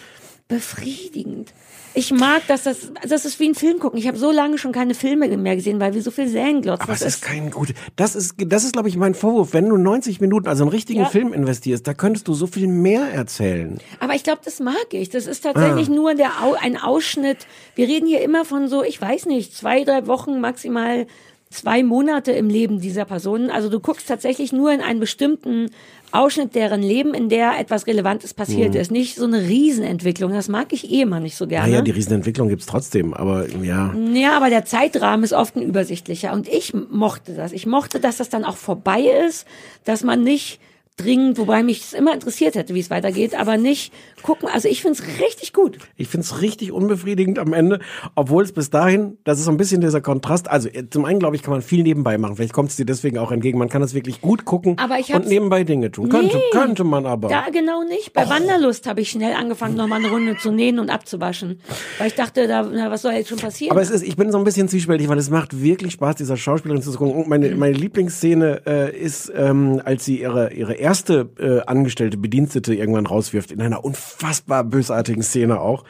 [0.48, 1.54] befriedigend.
[1.96, 3.98] Ich mag, dass das, das ist wie ein Film gucken.
[3.98, 6.84] Ich habe so lange schon keine Filme mehr gesehen, weil wir so viel Serien glotzen.
[6.84, 7.74] Aber es Das ist kein gut.
[7.96, 9.54] Das ist, das ist, glaube ich, mein Vorwurf.
[9.54, 11.06] Wenn du 90 Minuten, also einen richtigen Ja.
[11.08, 13.80] Film investierst, da könntest du so viel mehr erzählen.
[14.00, 15.10] Aber ich glaube, das mag ich.
[15.10, 15.94] Das ist tatsächlich Ah.
[15.94, 16.32] nur der
[16.62, 17.48] ein Ausschnitt.
[17.76, 21.08] Wir reden hier immer von so, ich weiß nicht, zwei, drei Wochen, maximal
[21.52, 23.50] zwei Monate im Leben dieser Personen.
[23.50, 25.72] Also du guckst tatsächlich nur in einen bestimmten
[26.12, 28.80] Ausschnitt deren Leben, in der etwas Relevantes passiert Mhm.
[28.80, 28.91] ist.
[28.91, 30.32] Nicht so eine Riesenentwicklung.
[30.32, 31.70] Das mag ich eh immer nicht so gerne.
[31.70, 33.93] Naja, die Riesenentwicklung gibt's trotzdem, aber ja.
[34.14, 36.34] Ja, aber der Zeitrahmen ist oft ein übersichtlicher.
[36.34, 37.52] Und ich mochte das.
[37.52, 39.47] Ich mochte, dass das dann auch vorbei ist,
[39.86, 40.60] dass man nicht
[41.04, 44.50] dringend, wobei mich es immer interessiert hätte, wie es weitergeht, aber nicht gucken.
[44.52, 45.78] Also ich finde es richtig gut.
[45.95, 47.80] Ich finde es richtig unbefriedigend am Ende,
[48.16, 50.50] obwohl es bis dahin, das ist so ein bisschen dieser Kontrast.
[50.50, 52.36] Also äh, zum einen, glaube ich, kann man viel nebenbei machen.
[52.36, 53.58] Vielleicht kommt es dir deswegen auch entgegen.
[53.58, 56.10] Man kann es wirklich gut gucken Aber ich und nebenbei Dinge tun.
[56.10, 56.43] Könnte, Nee.
[56.52, 57.30] könnte man aber.
[57.30, 58.14] Da genau nicht.
[58.14, 61.60] Bei Wanderlust habe ich schnell angefangen, nochmal eine Runde zu nähen und abzuwaschen.
[61.97, 63.72] Weil ich dachte, da, na, was soll jetzt schon passieren?
[63.72, 66.38] Aber es ist, ich bin so ein bisschen zwiespältig, weil es macht wirklich Spaß, dieser
[66.38, 67.16] Schauspielerin zuzugucken.
[67.16, 67.60] Und meine, Mhm.
[67.60, 73.52] meine Lieblingsszene äh, ist, ähm, als sie ihre, ihre erste äh, angestellte Bedienstete irgendwann rauswirft,
[73.52, 75.84] in einer unfassbar bösartigen Szene auch.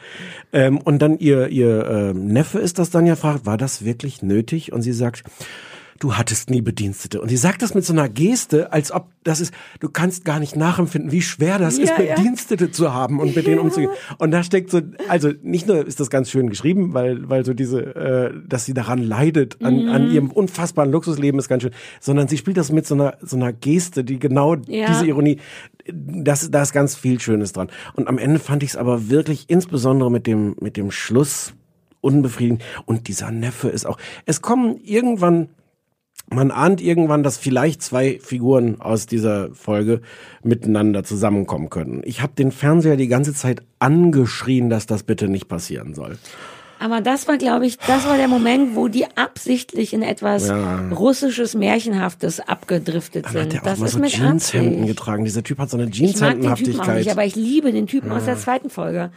[0.52, 4.20] Ähm, und dann ihr, ihr äh, Neffe ist das dann ja fragt, war das wirklich
[4.20, 4.72] nötig?
[4.72, 5.24] Und sie sagt,
[6.00, 7.20] du hattest nie Bedienstete.
[7.20, 10.40] Und sie sagt das mit so einer Geste, als ob das ist, du kannst gar
[10.40, 12.14] nicht nachempfinden, wie schwer das ist, Ja, ja.
[12.16, 13.90] Bedienstete zu haben und mit denen umzugehen.
[14.18, 17.52] Und da steckt so, also nicht nur ist das ganz schön geschrieben, weil, weil so
[17.52, 19.88] diese, äh, dass sie daran leidet, an, Mhm.
[19.90, 23.36] an ihrem unfassbaren Luxusleben ist ganz schön, sondern sie spielt das mit so einer, so
[23.36, 24.86] einer Geste, die genau Ja.
[24.88, 25.38] diese Ironie,
[25.86, 27.68] das, da ist ganz viel Schönes dran.
[27.94, 31.52] Und am Ende fand ich es aber wirklich, insbesondere mit dem, mit dem Schluss,
[32.00, 32.62] unbefriedigend.
[32.86, 35.50] Und dieser Neffe ist auch, es kommen irgendwann
[36.30, 40.00] man ahnt irgendwann, dass vielleicht zwei Figuren aus dieser Folge
[40.42, 42.02] miteinander zusammenkommen können.
[42.04, 46.18] Ich habe den Fernseher die ganze Zeit angeschrien, dass das bitte nicht passieren soll.
[46.80, 50.88] Aber das war, glaube ich, das war der Moment, wo die absichtlich in etwas Ja.
[50.90, 53.52] russisches, märchenhaftes abgedriftet Dann hat sind.
[53.52, 55.24] der auch Das mal ist so mit Jeanshemden getragen.
[55.24, 56.96] Dieser Typ hat so eine Ich den auch Jeanshemdenhaftigkeit.
[56.98, 58.32] nicht, aber ich liebe den Typen aus Ja.
[58.34, 59.10] der zweiten Folge.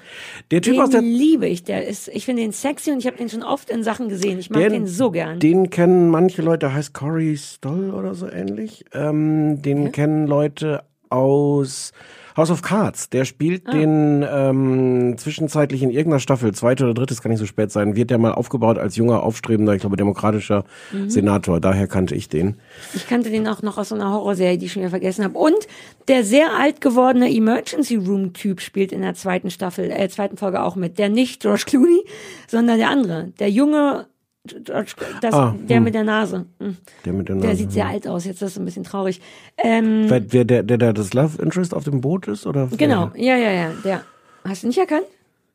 [0.51, 1.63] Der Typ den aus der liebe ich.
[1.63, 4.39] Der ist, ich finde den sexy und ich habe den schon oft in Sachen gesehen.
[4.39, 5.39] Ich mag den, so gern.
[5.39, 8.85] Den kennen manche Leute, heißt Corey Stoll oder so ähnlich.
[8.93, 11.93] Ähm, den kennen Leute aus
[12.35, 13.09] House of Cards.
[13.09, 13.71] Der spielt Ah.
[13.71, 17.95] den ähm, zwischenzeitlich in irgendeiner Staffel, zweite oder dritte, es kann nicht so spät sein,
[17.95, 21.09] wird der mal aufgebaut als junger, aufstrebender, ich glaube, demokratischer Mhm.
[21.09, 21.59] Senator.
[21.59, 22.55] Daher kannte ich den.
[22.93, 25.37] Ich kannte den auch noch aus so einer Horrorserie, die ich schon wieder vergessen habe.
[25.37, 25.67] Und
[26.07, 30.61] der sehr alt gewordene Emergency Room Typ spielt in der zweiten Staffel, äh, zweiten Folge
[30.63, 30.97] auch mit.
[30.99, 32.03] Der nicht George Clooney,
[32.47, 33.31] sondern der andere.
[33.39, 34.05] Der junge
[34.43, 35.83] das, Ah, der hm.
[35.83, 36.45] mit der Nase.
[36.59, 36.77] Hm.
[37.05, 37.91] Der mit der Der Nase, sieht sehr ja.
[37.91, 39.21] alt aus, jetzt ist das ein bisschen traurig.
[39.57, 42.45] Ähm, Wer, wer der, der, der das Love Interest auf dem Boot ist?
[42.45, 43.71] Oder genau, ja, ja, ja.
[43.83, 44.03] Der.
[44.43, 45.05] Hast du nicht erkannt?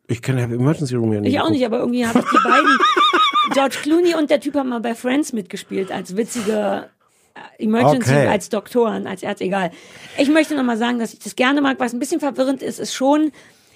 [0.06, 1.34] Ich kenne Emergency Room ja nicht.
[1.34, 2.78] Ich auch nicht, aber irgendwie habe ich die beiden.
[3.52, 6.88] George Clooney und der Typ haben mal bei Friends mitgespielt als witzige
[7.34, 8.26] äh, Emergency, Okay.
[8.26, 9.70] als Doktoren, als Ärzte, egal.
[10.16, 11.78] Ich möchte noch mal sagen, dass ich das gerne mag.
[11.78, 13.32] Was ein bisschen verwirrend ist, ist schon,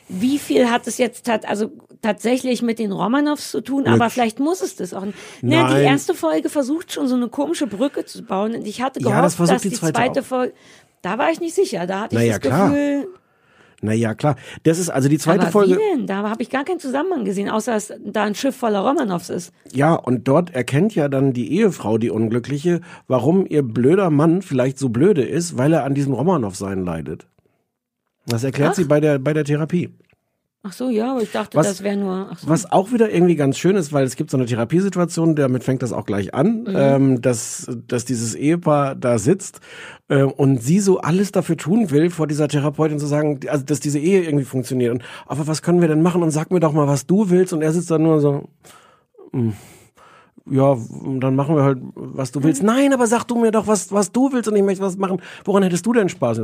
[0.09, 1.70] wie viel hat es jetzt tat, also
[2.03, 5.05] tatsächlich mit den Romanows zu tun, aber Mit- vielleicht muss es das auch.
[5.05, 5.16] nicht.
[5.42, 9.00] Na, die erste Folge versucht schon so eine komische Brücke zu bauen und ich hatte
[9.00, 10.22] Ja, gehofft, das versucht dass die zweite zweite.
[10.22, 10.53] Folge,
[11.03, 12.68] da war ich nicht sicher, da hatte ich Naja, das klar.
[12.70, 13.09] Gefühl,
[13.84, 14.36] Naja, klar.
[14.62, 15.74] Das ist also die zweite aber Folge.
[15.76, 16.07] wie denn?
[16.07, 19.53] Da habe ich gar keinen Zusammenhang gesehen, außer dass da ein Schiff voller Romanows ist.
[19.72, 24.78] Ja, und dort erkennt ja dann die Ehefrau, die Unglückliche, warum ihr blöder Mann vielleicht
[24.78, 27.26] so blöde ist, weil er an diesem Romanow-Sein leidet.
[28.26, 28.76] Das erklärt Ach.
[28.76, 29.90] sie bei der, bei der Therapie.
[30.64, 32.30] Ach so, ja, aber ich dachte, Was- das wäre nur.
[32.38, 32.48] So.
[32.48, 35.82] Was auch wieder irgendwie ganz schön ist, weil es gibt so eine Therapiesituation, damit fängt
[35.82, 36.74] das auch gleich an, Mhm.
[36.76, 39.58] ähm, dass, dass dieses Ehepaar da sitzt
[40.08, 43.80] äh, und sie so alles dafür tun will, vor dieser Therapeutin zu sagen, also dass
[43.80, 44.92] diese Ehe irgendwie funktioniert.
[44.92, 46.22] Und, aber was können wir denn machen?
[46.22, 47.52] Und sag mir doch mal, was du willst.
[47.52, 48.48] Und er sitzt da nur so,
[49.32, 49.54] hm,
[50.48, 50.76] ja,
[51.18, 52.62] dann machen wir halt, was du willst.
[52.62, 55.20] Nein, aber sag du mir doch, was, was du willst und ich möchte was machen.
[55.44, 56.40] Woran hättest du denn Spaß?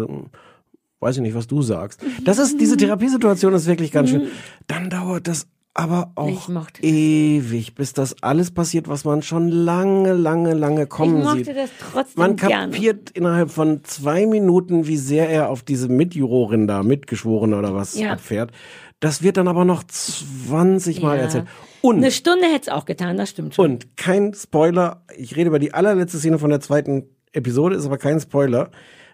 [1.00, 2.00] Weiß ich nicht, was du sagst.
[2.24, 4.28] Das ist, diese Therapiesituation ist wirklich ganz schön.
[4.66, 6.50] Dann dauert das aber auch
[6.82, 11.56] ewig, bis das alles passiert, was man schon lange, lange, lange kommen ich mochte sieht.
[11.56, 12.72] das trotzdem Man gerne.
[12.72, 17.96] kapiert innerhalb von zwei Minuten, wie sehr er auf diese Mitjurorin da, Mitgeschworene oder was
[17.96, 18.10] Ja.
[18.14, 18.50] abfährt.
[18.98, 21.22] Das wird dann aber noch 20 Mal Ja.
[21.24, 21.44] erzählt.
[21.80, 23.64] Und Eine Stunde hätte es auch getan, das stimmt schon.
[23.64, 27.98] und kein Spoiler, ich rede über die allerletzte Szene von der zweiten Episode, ist aber
[27.98, 28.70] kein Spoiler.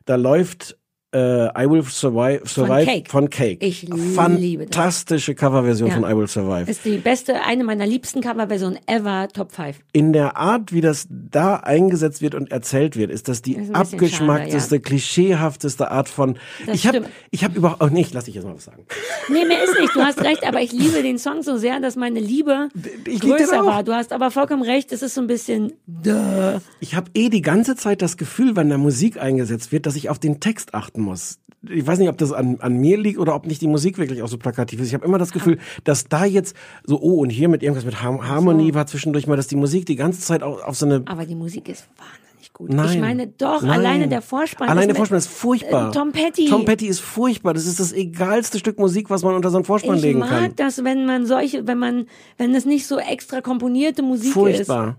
[0.07, 0.79] Da läuft
[1.15, 3.09] äh, I Will Survive, Survive Cake.
[3.11, 3.65] von Cake.
[3.65, 3.87] Ich.
[4.15, 5.95] Fantastische Coverversion Ja.
[5.95, 6.71] von I Will Survive.
[6.71, 9.79] Ist die beste, eine meiner liebsten Coverversionen ever, Top 5.
[9.93, 13.59] In der Art, wie das da eingesetzt wird und erzählt wird, ist das die Ist
[13.59, 16.37] ein bisschen abgeschmackteste, klischeehafteste Art von.
[16.67, 17.83] Das ich habe, ich habe überhaupt.
[17.83, 18.85] Oh nee, ich lass dich jetzt mal was sagen.
[19.29, 21.97] Nee, mir ist nicht, du hast recht, aber ich liebe den Song so sehr, dass
[21.97, 22.69] meine Liebe
[23.07, 23.83] ich größer war.
[23.85, 26.59] Du hast aber vollkommen recht, es ist so ein bisschen, duh.
[26.81, 30.11] Ich habe eh die ganze Zeit das Gefühl, wenn da Musik eingesetzt wird, dass ich
[30.11, 31.39] auf den Text achten muss.
[31.67, 34.23] Ich weiß nicht, ob das an, an mir liegt oder ob nicht die Musik wirklich
[34.23, 34.89] auch so plakativ ist.
[34.89, 38.03] Ich habe immer das Gefühl, dass da jetzt so, oh, und hier mit irgendwas mit
[38.03, 41.03] Har Harmonie war zwischendurch mal, dass die Musik die ganze Zeit auf, auf so eine.
[41.07, 42.71] Aber die Musik ist wahnsinnig gut.
[42.71, 42.91] Nein.
[42.91, 43.71] Ich meine doch, Nein.
[43.81, 44.69] alleine der Vorspann.
[44.69, 45.89] Alleine der Vorspann ist furchtbar.
[45.89, 46.47] Äh, Tom Petty.
[46.51, 47.55] Tom Petty ist furchtbar.
[47.55, 50.29] Das ist das egalste Stück Musik, was man unter so einen Vorspann Ich legen mag
[50.29, 50.53] kann.
[50.57, 54.99] das, wenn man solche, wenn man, wenn es nicht so extra komponierte Musik Furchtbar.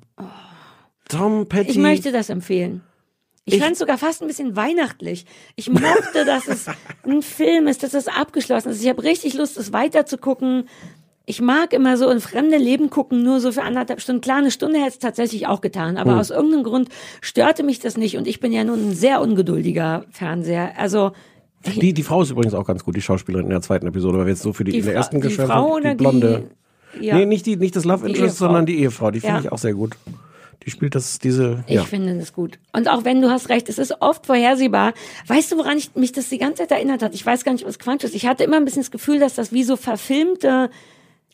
[1.09, 1.49] Tom ist.
[1.49, 1.71] Petty.
[1.71, 2.81] Ich möchte das empfehlen.
[3.47, 5.25] Ich, fand es sogar fast ein bisschen weihnachtlich.
[5.55, 6.65] Ich mochte, dass es
[7.03, 8.81] ein Film ist, dass es abgeschlossen ist.
[8.81, 10.67] Ich habe richtig Lust, es weiterzugucken.
[11.27, 14.21] Ich mag immer so in fremde Leben gucken, nur so für anderthalb Stunden.
[14.21, 16.19] Klar, eine Stunde hätte es tatsächlich auch getan, aber Hm.
[16.19, 16.89] aus irgendeinem Grund
[17.21, 20.73] störte mich das nicht und ich bin ja nun ein sehr ungeduldiger Fernseher.
[20.77, 21.11] Also
[21.65, 24.25] Die, die Frau ist übrigens auch ganz gut, die Schauspielerin in der zweiten Episode, weil
[24.25, 25.83] wir jetzt so für die, Die in der ersten die geschwärmt Frau haben.
[25.83, 26.43] die blonde.
[26.99, 27.15] die- ja.
[27.15, 29.11] Nee, nicht, die, nicht das Love Interest, sondern die Ehefrau.
[29.11, 29.41] Die finde Ja.
[29.41, 29.97] ich auch sehr gut.
[30.65, 31.83] Die spielt das, diese, Ich ja.
[31.83, 32.57] finde das gut.
[32.73, 34.93] Und auch wenn du hast recht, es ist oft vorhersehbar.
[35.27, 37.13] Weißt du, woran ich, mich das die ganze Zeit erinnert hat?
[37.13, 38.15] Ich weiß gar nicht, was Quatsch ist.
[38.15, 40.71] Ich hatte immer ein bisschen das Gefühl, dass das wie so verfilmte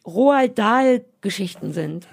[0.06, 2.08] Roald Dahl-Geschichten sind.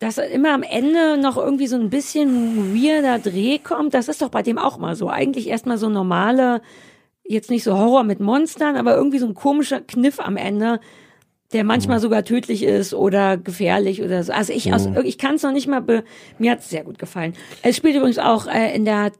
[0.00, 3.94] Dass immer am Ende noch irgendwie so ein bisschen weirder Dreh kommt.
[3.94, 5.08] Das ist doch bei dem auch mal so.
[5.08, 6.60] Eigentlich erstmal so normale,
[7.24, 10.80] jetzt nicht so Horror mit Monstern, aber irgendwie so ein komischer Kniff am Ende,
[11.52, 14.32] der manchmal sogar tödlich ist oder gefährlich oder so.
[14.32, 14.98] Also ich, aus, Mhm.
[15.04, 16.04] ich kann es noch nicht mal, be
[16.38, 17.32] mir hat es sehr gut gefallen.
[17.62, 19.12] Es spielt übrigens auch äh, in der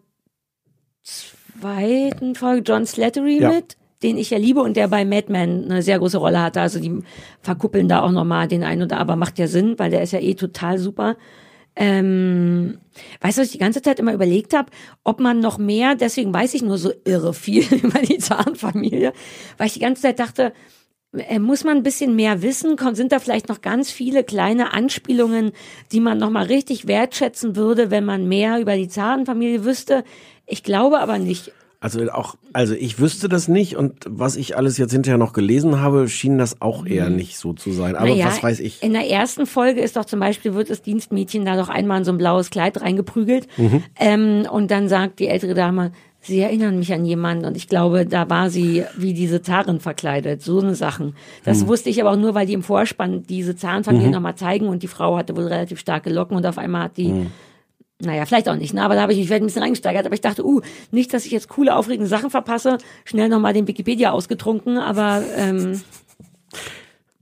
[1.03, 3.49] zweiten Folge John Slattery Ja.
[3.53, 6.61] mit, den ich ja liebe und der bei Mad Men eine sehr große Rolle hatte.
[6.61, 7.03] Also die
[7.43, 10.21] verkuppeln da auch nochmal den einen oder aber macht ja Sinn, weil der ist ja
[10.21, 11.17] eh total super.
[11.77, 12.79] Ähm,
[13.21, 14.71] weißt du, was ich die ganze Zeit immer überlegt habe,
[15.05, 19.13] ob man noch mehr, deswegen weiß ich nur so irre viel über die Zahnfamilie,
[19.57, 20.53] weil ich die ganze Zeit dachte,
[21.39, 22.77] muss man ein bisschen mehr wissen?
[22.93, 25.53] Sind da vielleicht noch ganz viele kleine Anspielungen,
[25.91, 30.05] die man nochmal richtig wertschätzen würde, wenn man mehr über die Zarenfamilie wüsste?
[30.47, 31.53] Ich glaube aber nicht.
[31.81, 35.81] Also auch, also ich wüsste das nicht und was ich alles jetzt hinterher noch gelesen
[35.81, 37.95] habe, schien das auch eher nicht so zu sein.
[37.95, 38.83] Aber Naja, was weiß ich?
[38.83, 42.05] In der ersten Folge ist doch zum Beispiel, wird das Dienstmädchen da doch einmal in
[42.05, 43.47] so ein blaues Kleid reingeprügelt.
[43.57, 43.85] Mhm.
[43.97, 48.05] Ähm, und dann sagt die ältere Dame, Sie erinnern mich an jemanden und ich glaube,
[48.05, 51.15] da war sie wie diese Zarin verkleidet, so eine Sachen.
[51.45, 51.69] Das Hm.
[51.69, 54.15] wusste ich aber auch nur, weil die im Vorspann diese Zarenfamilie Mhm.
[54.15, 57.11] nochmal zeigen und die Frau hatte wohl relativ starke Locken und auf einmal hat die
[57.11, 57.31] Hm.
[58.01, 58.83] naja, vielleicht auch nicht, ne?
[58.83, 60.07] aber da habe ich mich vielleicht ein bisschen reingesteigert.
[60.07, 60.61] Aber ich dachte, uh,
[60.91, 62.79] nicht, dass ich jetzt coole, aufregende Sachen verpasse.
[63.05, 65.81] Schnell nochmal den Wikipedia ausgetrunken, aber ähm,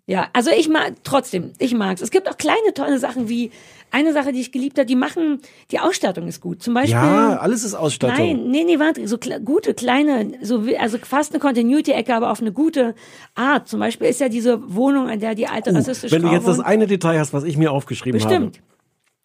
[0.06, 2.00] ja, also ich mag trotzdem, ich mag's.
[2.00, 3.50] Es gibt auch kleine, tolle Sachen wie
[3.90, 6.62] eine Sache, die ich geliebt habe, die machen, die Ausstattung ist gut.
[6.62, 6.92] Zum Beispiel.
[6.92, 8.16] Ja, alles ist Ausstattung.
[8.18, 12.40] Nein, nee, nee, warte, so kle- gute, kleine, so, also fast eine Continuity-Ecke, aber auf
[12.40, 12.94] eine gute
[13.34, 13.68] Art.
[13.68, 16.46] Zum Beispiel ist ja diese Wohnung, in der die alte Uh, rassistische wenn du jetzt
[16.46, 18.60] das eine Detail hast, was ich mir aufgeschrieben Bestimmt.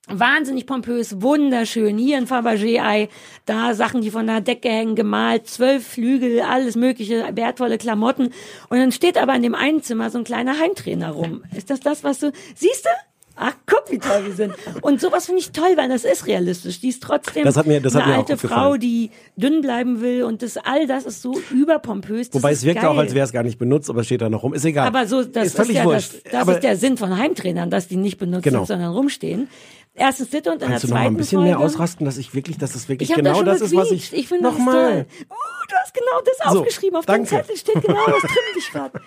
[0.07, 1.97] Wahnsinnig pompös, wunderschön.
[1.97, 3.07] Hier ein Fabergé-Ei,
[3.45, 8.25] da Sachen, die von der Decke hängen, gemalt, zwölf Flügel, alles mögliche, wertvolle Klamotten.
[8.69, 11.43] Und dann steht aber in dem einen Zimmer so ein kleiner Heimtrainer rum.
[11.55, 12.89] Ist das das, was du, siehst du?
[13.35, 14.53] Ach, guck, wie toll wir sind.
[14.81, 16.79] Und sowas finde ich toll, weil das ist realistisch.
[16.81, 20.01] Die ist trotzdem Das hat mir- das hat eine mir alte Frau, die dünn bleiben
[20.01, 20.23] will.
[20.23, 22.29] Und das all das ist so überpompös.
[22.29, 22.89] Das Wobei es wirkt geil.
[22.89, 24.53] auch, als wäre es gar nicht benutzt, aber es steht da noch rum.
[24.53, 24.85] Ist egal.
[24.87, 26.13] Aber so, das ist ist, ja wurscht.
[26.25, 28.59] das, das ist der Sinn von Heimtrainern, dass die nicht benutzt Genau.
[28.59, 29.47] sind, sondern rumstehen.
[29.93, 32.05] Erstens Sitte und in Kannst du der noch mal zweiten ein bisschen Folge, mehr ausrasten,
[32.05, 34.53] dass ich wirklich, dass das wirklich genau da das ist, was ich, Ich finde das
[34.53, 34.73] nochmal.
[34.73, 35.05] toll.
[35.29, 36.95] Uh, du hast genau das So, aufgeschrieben.
[36.97, 37.27] Auf danke.
[37.27, 39.01] dem Zettel steht genau, das trimmt dich gerade.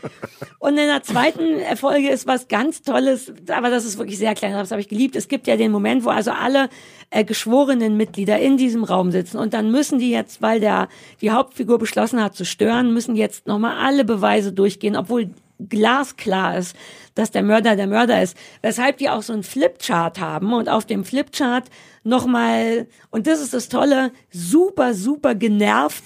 [0.59, 4.53] Und in der zweiten Folge ist was ganz Tolles, aber das ist wirklich sehr klein,
[4.53, 5.17] das habe ich geliebt.
[5.17, 6.69] Es gibt ja den Moment, wo also alle
[7.09, 10.89] äh, geschworenen Mitglieder in diesem Raum sitzen und dann müssen die jetzt, weil der
[11.23, 16.77] die Hauptfigur beschlossen hat zu stören, müssen jetzt nochmal alle Beweise durchgehen, obwohl glasklar ist,
[17.15, 18.37] dass der Mörder der Mörder ist.
[18.63, 21.65] Weshalb die auch so einen Flipchart haben und auf dem Flipchart
[22.03, 26.05] nochmal, und das ist das Tolle, super, super genervt,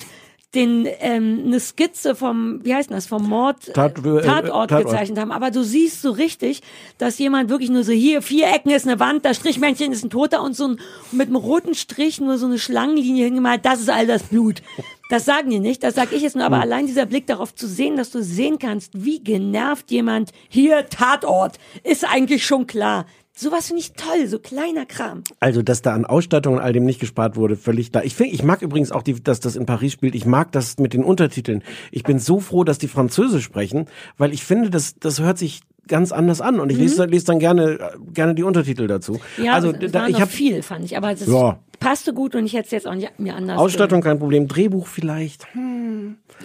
[0.54, 4.86] den ähm, eine Skizze vom, wie heißt denn das, vom Mord Tat- äh, Tatort Tatort.
[4.86, 5.30] gezeichnet haben.
[5.30, 6.62] Aber du siehst so richtig,
[6.96, 10.10] dass jemand wirklich nur so hier, vier Ecken ist eine Wand, das Strichmännchen ist ein
[10.10, 10.80] Toter und so ein,
[11.12, 14.62] mit einem roten Strich nur so eine Schlangenlinie hingemalt, das ist all das Blut.
[15.08, 16.62] Das sagen die nicht, das sag ich jetzt nur, aber Hm.
[16.62, 21.58] allein dieser Blick darauf zu sehen, dass du sehen kannst, wie genervt jemand hier Tatort,
[21.82, 23.06] ist eigentlich schon klar.
[23.34, 25.22] Sowas finde ich toll, so kleiner Kram.
[25.38, 28.02] Also, dass da an Ausstattung und all dem nicht gespart wurde, völlig da.
[28.02, 30.16] Ich finde, ich mag übrigens auch, die, dass das in Paris spielt.
[30.16, 31.62] Ich mag das mit den Untertiteln.
[31.92, 33.86] Ich bin so froh, dass die Französisch sprechen,
[34.16, 37.38] weil ich finde, das, das hört sich ganz anders an und ich lese, lese dann
[37.38, 37.78] gerne, äh,
[38.12, 39.20] gerne die Untertitel dazu.
[39.38, 39.44] Mhm.
[39.44, 41.60] Ja, also, da, ich habe viel, fand ich, aber es Ja.
[41.80, 44.86] Passte gut und ich hätte es jetzt auch nicht mir anders Ausstattung kein Problem, Drehbuch
[44.86, 45.46] vielleicht.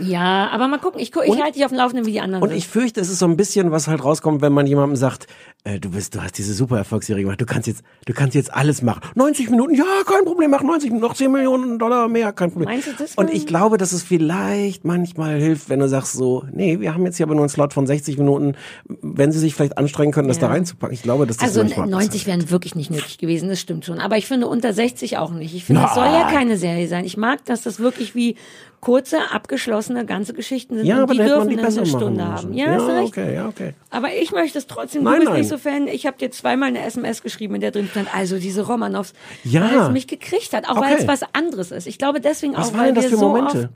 [0.01, 2.43] Ja, aber mal gucken, ich, guck, ich halte dich auf dem Laufenden wie die anderen
[2.43, 2.57] Und sind.
[2.57, 5.27] ich fürchte, es ist so ein bisschen, was halt rauskommt, wenn man jemandem sagt,
[5.65, 8.53] äh, du bist, du hast diese super Erfolgsserie gemacht, du kannst jetzt, du kannst jetzt
[8.53, 9.01] alles machen.
[9.15, 12.69] 90 Minuten, ja, kein Problem, mach 90 Minuten, noch 10 Millionen Dollar mehr, kein Problem.
[12.69, 16.43] Meinst du das Und ich glaube, dass es vielleicht manchmal hilft, wenn du sagst so,
[16.51, 18.55] nee, wir haben jetzt hier aber nur einen Slot von 60 Minuten,
[19.01, 20.47] wenn sie sich vielleicht anstrengen können, das Ja.
[20.47, 20.93] da reinzupacken.
[20.93, 23.99] Ich glaube, dass das Also manchmal 90 wären wirklich nicht nötig gewesen, das stimmt schon.
[23.99, 25.55] Aber ich finde unter 60 auch nicht.
[25.55, 27.05] Ich finde, das soll ja keine Serie sein.
[27.05, 28.35] Ich mag, dass das wirklich wie
[28.79, 30.85] kurze, abgeschlossene ganze Geschichten sind.
[30.85, 32.53] Ja, und aber die dürfen die eine Stunde haben.
[32.53, 33.07] Ja, Ja, hast recht.
[33.17, 33.73] okay, ja, okay.
[33.89, 35.03] Aber ich möchte es trotzdem.
[35.03, 35.39] Nein, du bist nein.
[35.39, 35.87] nicht so Fan.
[35.87, 39.13] Ich habe dir zweimal eine SMS geschrieben, in der drin stand, also diese Romanows,
[39.45, 39.61] Ja.
[39.61, 41.01] weil es mich gekriegt hat, auch weil Okay.
[41.03, 41.87] es was anderes ist.
[41.87, 43.57] Ich glaube deswegen Was auch, weil das wir so Momente?
[43.57, 43.69] oft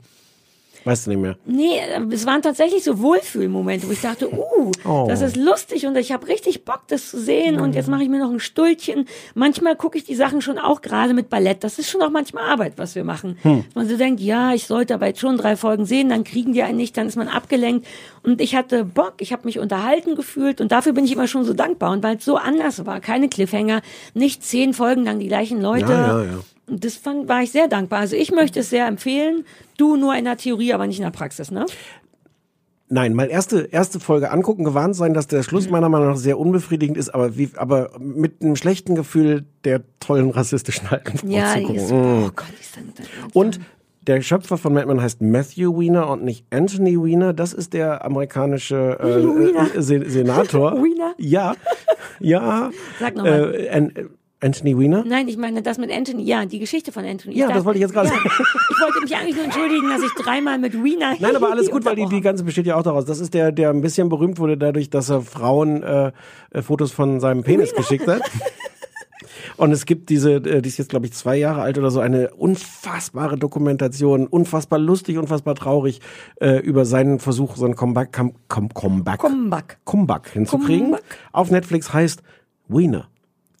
[0.88, 1.36] Weißt du nicht mehr.
[1.44, 1.80] Nee,
[2.10, 5.04] es waren tatsächlich so Wohlfühlmomente, wo ich dachte, uh, Oh.
[5.06, 8.08] das ist lustig und ich habe richtig Bock, das zu sehen und jetzt mache ich
[8.08, 9.06] mir noch ein Stultchen.
[9.34, 11.62] Manchmal gucke ich die Sachen schon auch gerade mit Ballett.
[11.62, 13.36] Das ist schon auch manchmal Arbeit, was wir machen.
[13.42, 13.64] Hm.
[13.74, 16.62] Man so denkt, ja, ich sollte aber jetzt schon drei Folgen sehen, dann kriegen die
[16.62, 17.86] einen nicht, dann ist man abgelenkt.
[18.22, 21.44] Und ich hatte Bock, ich habe mich unterhalten gefühlt und dafür bin ich immer schon
[21.44, 21.92] so dankbar.
[21.92, 23.82] Und weil es so anders war, keine Cliffhanger,
[24.14, 25.92] nicht zehn Folgen lang die gleichen Leute.
[25.92, 26.38] Ja, ja, ja.
[26.68, 28.00] Und das fand, war ich sehr dankbar.
[28.00, 29.44] Also ich möchte es sehr empfehlen.
[29.76, 31.66] Du nur in der Theorie, aber nicht in der Praxis, ne?
[32.90, 35.44] Nein, mal erste, erste Folge angucken, gewarnt sein, dass der Mhm.
[35.44, 39.82] Schluss meiner Meinung nach sehr unbefriedigend ist, aber wie, aber mit einem schlechten Gefühl der
[40.00, 41.76] tollen rassistischen Haltung Ja, die zugucken.
[41.82, 42.92] ist, oh Gott, die ist dann,
[43.34, 43.60] Und
[44.06, 47.34] der Schöpfer von Mad Men heißt Matthew Weiner und nicht Anthony Weiner.
[47.34, 49.74] Das ist der amerikanische äh, Weiner.
[49.76, 50.72] äh, Se Senator.
[50.76, 51.12] Weiner?
[51.18, 51.54] Ja,
[52.20, 52.70] ja.
[52.98, 53.54] Sag noch mal.
[53.54, 53.92] Äh, An
[54.40, 55.04] Anthony Weiner?
[55.04, 57.36] Nein, ich meine das mit Anthony, ja, die Geschichte von Anthony.
[57.36, 58.14] Ja, das wollte ich jetzt gerade ja.
[58.14, 58.28] sagen.
[58.28, 61.14] Ich wollte mich eigentlich nur entschuldigen, dass ich dreimal mit Wiener.
[61.18, 63.04] Nein, aber alles gut, weil die, die ganze besteht ja auch daraus.
[63.04, 66.12] Das ist der, der ein bisschen berühmt wurde dadurch, dass er Frauen äh,
[66.50, 68.22] äh, Fotos von seinem Penis geschickt hat.
[69.56, 71.98] Und es gibt diese, äh, die ist jetzt glaube ich zwei Jahre alt oder so,
[71.98, 76.00] eine unfassbare Dokumentation, unfassbar lustig, unfassbar traurig
[76.40, 79.78] äh, über seinen Versuch, so ein Comeback, com, com, Comeback, Comeback.
[79.84, 80.92] Comeback hinzukriegen.
[80.92, 81.04] Comeback.
[81.32, 82.22] Auf Netflix heißt
[82.68, 83.08] Wiener.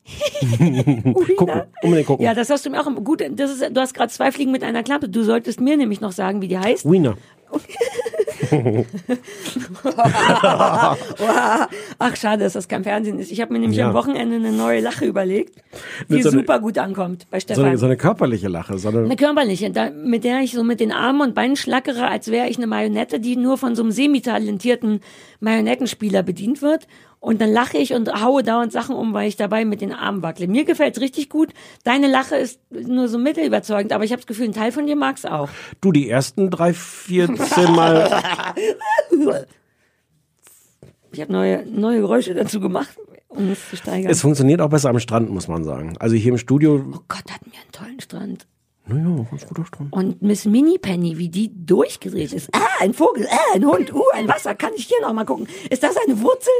[1.36, 2.24] gucken, unbedingt gucken.
[2.24, 3.22] Ja, das hast du mir auch gut.
[3.32, 5.08] Das ist, du hast gerade zwei Fliegen mit einer Klappe.
[5.08, 6.90] Du solltest mir nämlich noch sagen, wie die heißt.
[6.90, 7.16] Wiener.
[11.98, 13.30] Ach, schade, dass das kein Fernsehen ist.
[13.32, 13.88] Ich habe mir nämlich Ja.
[13.88, 15.56] am Wochenende eine neue Lache überlegt,
[16.08, 17.64] die so eine- super gut ankommt bei So Stefan.
[17.66, 20.92] eine, so eine körperliche Lache, sondern Eine körperliche, da, mit der ich so mit den
[20.92, 25.00] Armen und Beinen schlackere, als wäre ich eine Marionette, die nur von so einem semi-talentierten
[25.40, 26.86] Marionettenspieler bedient wird.
[27.20, 30.22] Und dann lache ich und haue dauernd Sachen um, weil ich dabei mit den Armen
[30.22, 30.46] wackle.
[30.46, 31.52] Mir gefällt's richtig gut.
[31.82, 34.94] Deine Lache ist nur so mittelüberzeugend, aber ich habe das Gefühl, ein Teil von dir
[34.94, 35.48] mag's auch.
[35.80, 38.22] du die ersten drei, vier, Mal
[41.12, 42.96] Ich habe neue, neue Geräusche dazu gemacht,
[43.28, 44.10] um es zu steigern.
[44.10, 45.96] Es funktioniert auch besser am Strand, muss man sagen.
[45.98, 48.46] Also hier im Studio, oh Gott, hatten wir einen tollen Strand.
[48.86, 49.92] naja, ganz guter Strand.
[49.92, 52.50] Und Miss Minnie Penny, wie die durchgedreht ist.
[52.54, 54.54] Ah, ein Vogel, ah, ein Hund, uh, ein Wasser.
[54.54, 55.48] Kann ich hier noch mal gucken?
[55.70, 56.52] Ist das eine Wurzel?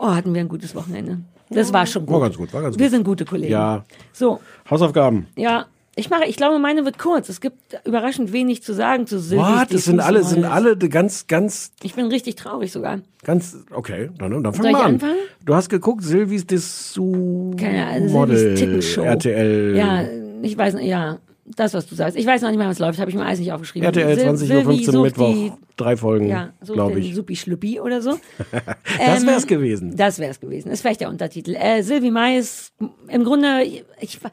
[0.00, 1.18] Oh, hatten wir ein gutes Wochenende.
[1.50, 2.14] Das war schon gut.
[2.14, 2.90] War ganz gut, war ganz Wir gut.
[2.92, 3.52] sind gute Kollegen.
[3.52, 3.84] Ja.
[4.12, 4.40] So,
[4.70, 5.26] Hausaufgaben.
[5.36, 5.66] ja.
[5.96, 7.28] Ich mache, ich glaube, meine wird kurz.
[7.28, 9.74] Es gibt überraschend wenig zu sagen zu Sylvies What?
[9.74, 13.00] Das sind alle, sind alle ganz, ganz, Ich bin richtig traurig sogar.
[13.24, 14.94] ganz, okay, dann, dann fang Soll mal ich an.
[14.94, 15.16] anfangen?
[15.44, 19.02] Du hast geguckt, Silvis Dessous Keine Ahnung, Model, Sylvies Tippenshow.
[19.02, 19.76] RTL.
[19.76, 20.04] Ja,
[20.42, 21.18] ich weiß nicht, ja.
[21.56, 22.16] Das, was du sagst.
[22.16, 22.98] Ich weiß noch nicht mal, was läuft.
[23.00, 23.84] Habe ich mir alles nicht aufgeschrieben.
[23.86, 25.32] RTL Sil- 20.15 Sylvie Uhr Mittwoch.
[25.32, 27.14] Die, Drei Folgen, ja, glaube ich.
[27.14, 28.18] Supi Schluppi oder so.
[28.50, 29.96] Das Ähm, wär's gewesen.
[29.96, 30.70] Das wäre es gewesen.
[30.70, 31.54] Ist vielleicht der Untertitel.
[31.56, 32.72] Äh, Sylvie Mais,
[33.08, 33.62] im Grunde,
[34.00, 34.30] ich, war-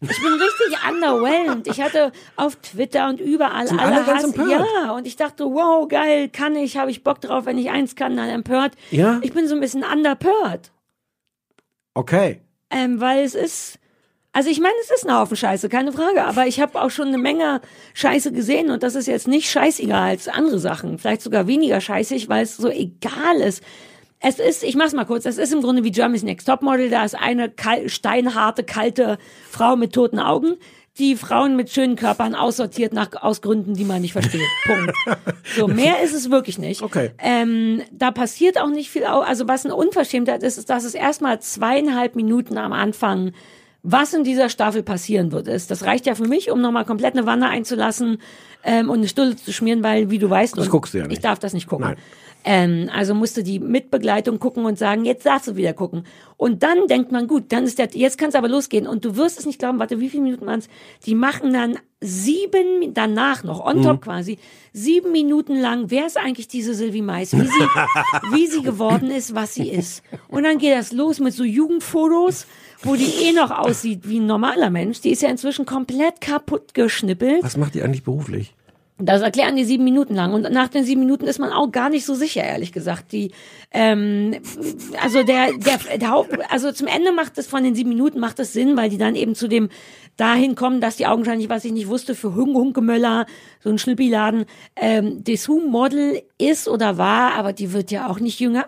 [0.00, 1.66] ich bin richtig underwhelmed.
[1.66, 4.24] Ich hatte auf Twitter und überall Sind alle alle ganz Hass.
[4.32, 4.66] empört?
[4.84, 7.96] Ja, und ich dachte, wow, geil, kann ich, habe ich Bock drauf, wenn ich eins
[7.96, 8.72] kann, dann empört.
[8.90, 9.18] Ja?
[9.22, 10.70] Ich bin so ein bisschen underpört.
[11.94, 12.40] Okay.
[12.70, 13.79] Ähm, weil es ist,
[14.32, 17.08] also ich meine, es ist ein Haufen Scheiße, keine Frage, aber ich habe auch schon
[17.08, 17.60] eine Menge
[17.94, 22.28] Scheiße gesehen und das ist jetzt nicht scheißiger als andere Sachen, vielleicht sogar weniger scheißig,
[22.28, 23.62] weil es so egal ist.
[24.22, 27.04] Es ist, ich mach's mal kurz, es ist im Grunde wie Germany's Next Topmodel, da
[27.04, 27.52] ist eine
[27.86, 29.18] steinharte, kalte
[29.50, 30.56] Frau mit toten Augen,
[30.98, 34.42] die Frauen mit schönen Körpern aussortiert nach aus Gründen, die man nicht versteht.
[34.64, 34.92] Punkt.
[35.56, 36.82] So, mehr ist es wirklich nicht.
[36.82, 37.12] Okay.
[37.18, 39.04] Ähm, da passiert auch nicht viel.
[39.04, 43.32] Also was eine Unverschämtheit ist, ist, dass es erstmal zweieinhalb Minuten am Anfang,
[43.82, 45.70] was in dieser Staffel passieren wird, ist.
[45.70, 48.18] Das reicht ja für mich, um nochmal komplett eine Wanne einzulassen
[48.62, 51.18] ähm, und eine Stulle zu schmieren, weil, wie du weißt, Das guckst du ja nicht.
[51.18, 51.86] ich darf das nicht gucken.
[51.86, 51.96] Nein.
[52.44, 56.04] Ähm, also musste die Mitbegleitung gucken und sagen, jetzt darfst du wieder gucken.
[56.38, 58.86] Und dann denkt man, gut, dann ist der, jetzt kann es aber losgehen.
[58.86, 60.68] Und du wirst es nicht glauben, warte, wie viele Minuten waren es?
[61.04, 63.82] Die machen dann sieben, danach noch, on Mhm.
[63.82, 64.38] top quasi,
[64.72, 67.32] sieben Minuten lang, wer ist eigentlich diese Sylvie Mais?
[67.34, 67.46] Wie sie,
[68.32, 70.02] wie sie geworden ist, was sie ist.
[70.28, 72.46] Und dann geht das los mit so Jugendfotos,
[72.82, 75.02] wo die eh noch aussieht wie ein normaler Mensch.
[75.02, 77.42] Die ist ja inzwischen komplett kaputt geschnippelt.
[77.42, 78.54] Was macht die eigentlich beruflich?
[79.02, 80.32] Das erklären die sieben Minuten lang.
[80.32, 83.12] Und nach den sieben Minuten ist man auch gar nicht so sicher, ehrlich gesagt.
[83.12, 83.32] Die,
[83.72, 84.36] ähm,
[85.02, 88.38] also der, der, der Haupt, also zum Ende macht es von den sieben Minuten macht
[88.40, 89.68] es Sinn, weil die dann eben zu dem
[90.16, 93.26] dahin kommen, dass die augenscheinlich, was ich nicht wusste, für Hunk Hunkemöller,
[93.60, 94.44] so ein Schnippiladen,
[94.76, 98.66] ähm, Dessous Model ist oder war, aber die wird ja auch nicht jünger.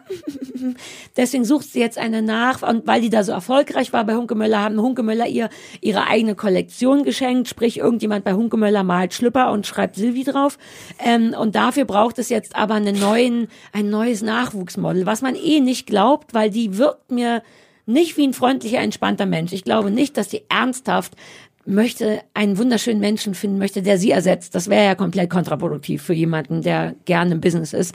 [1.16, 4.60] Deswegen sucht sie jetzt eine nach, und weil die da so erfolgreich war bei Hunkemöller,
[4.60, 9.96] haben Hunkemöller ihr ihre eigene Kollektion geschenkt, sprich irgendjemand bei Hunkemöller malt Schlüpper und schreibt
[9.96, 10.58] Silvi drauf.
[11.04, 15.60] Ähm, und dafür braucht es jetzt aber einen neuen, ein neues Nachwuchsmodel, was man eh
[15.60, 17.42] nicht glaubt, weil die wirkt mir
[17.86, 19.52] nicht wie ein freundlicher, entspannter Mensch.
[19.52, 21.14] Ich glaube nicht, dass die ernsthaft
[21.64, 24.54] möchte einen wunderschönen Menschen finden möchte, der sie ersetzt.
[24.54, 27.94] Das wäre ja komplett kontraproduktiv für jemanden, der gerne im Business ist.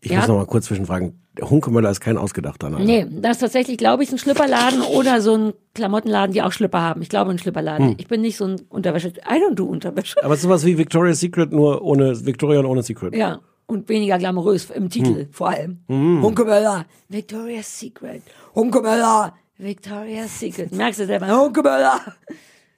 [0.00, 0.18] Ich Ja.
[0.18, 1.20] muss noch mal kurz zwischenfragen.
[1.40, 2.84] Hunkemöller ist kein ausgedachter Name.
[2.84, 6.80] Nee, das ist tatsächlich, glaube ich, ein Schlüpperladen oder so ein Klamottenladen, die auch Schlüpper
[6.82, 7.00] haben.
[7.02, 7.90] Ich glaube, ein Schlüpperladen.
[7.90, 7.94] Hm.
[7.98, 9.08] Ich bin nicht so ein Unterwäsche.
[9.08, 10.22] I don't do Unterwäsche.
[10.24, 13.14] Aber es ist sowas wie Victoria's Secret, nur ohne Victoria und ohne Secret.
[13.14, 13.40] Ja.
[13.66, 15.32] Und weniger glamourös im Titel, Hm.
[15.32, 15.78] vor allem.
[15.88, 16.22] Mhm.
[16.22, 18.22] Hunkemöller, Victoria's Secret.
[18.54, 20.72] Hunkemöller, Victoria's Secret.
[20.74, 21.28] Merkst du selber?
[21.40, 22.00] Hunkemöller,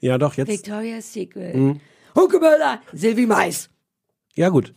[0.00, 0.48] Ja, doch, jetzt.
[0.48, 1.54] Victoria's Secret.
[1.54, 1.80] Mhm.
[2.16, 3.70] Hunkemöller, Silvi Mais.
[4.34, 4.74] Ja, gut.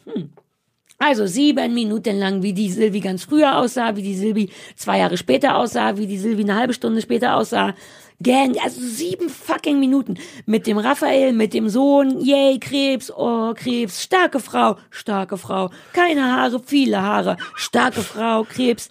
[1.05, 5.17] Also sieben Minuten lang, wie die Silvi ganz früher aussah, wie die Silvi zwei Jahre
[5.17, 7.73] später aussah, wie die Silvi eine halbe Stunde später aussah.
[8.21, 10.17] Gang, also sieben fucking Minuten.
[10.45, 16.23] Mit dem Raphael, mit dem Sohn, yay, Krebs, oh, Krebs, starke Frau, starke Frau, keine
[16.23, 18.89] Haare, viele Haare, starke Frau, Krebs,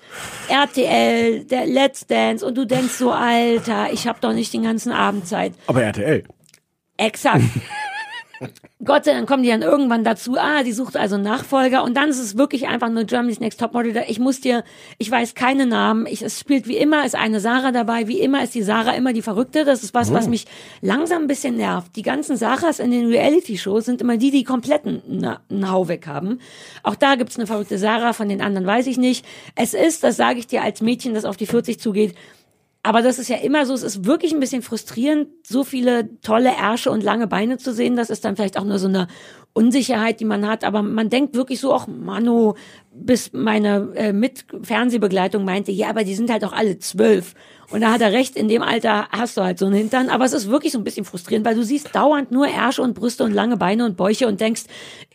[0.48, 2.44] RTL, der Let's Dance.
[2.44, 5.54] Und du denkst so, Alter, ich hab doch nicht den ganzen Abend Zeit.
[5.66, 6.24] Aber RTL.
[6.98, 7.42] Exakt.
[8.84, 11.96] Gott sei Dank kommen die dann irgendwann dazu, ah, die sucht also einen Nachfolger und
[11.96, 14.04] dann ist es wirklich einfach nur Germany's Next Topmodel.
[14.08, 14.64] Ich muss dir,
[14.98, 18.42] ich weiß keine Namen, ich, es spielt wie immer, ist eine Sarah dabei, wie immer
[18.42, 19.64] ist die Sarah immer die Verrückte.
[19.64, 20.30] Das ist was, was Oh.
[20.30, 20.46] mich
[20.80, 21.94] langsam ein bisschen nervt.
[21.96, 26.06] Die ganzen Sarahs in den Reality-Shows sind immer die, die kompletten Na- einen Hau weg
[26.06, 26.40] haben.
[26.82, 29.24] Auch da gibt's eine verrückte Sarah, von den anderen weiß ich nicht.
[29.54, 32.14] Es ist, das sage ich dir als Mädchen, das auf die 40 zugeht,
[32.84, 36.50] aber das ist ja immer so, es ist wirklich ein bisschen frustrierend, so viele tolle
[36.50, 37.94] Ärsche und lange Beine zu sehen.
[37.94, 39.06] Das ist dann vielleicht auch nur so eine
[39.52, 40.64] Unsicherheit, die man hat.
[40.64, 42.56] Aber man denkt wirklich so, ach Mano,
[42.92, 47.34] bis meine äh, Mit-Fernsehbegleitung meinte, ja, aber die sind halt auch alle zwölf.
[47.70, 50.08] Und da hat er recht, in dem Alter hast du halt so einen Hintern.
[50.08, 52.94] Aber es ist wirklich so ein bisschen frustrierend, weil du siehst dauernd nur Ärsche und
[52.94, 54.64] Brüste und lange Beine und Bäuche und denkst,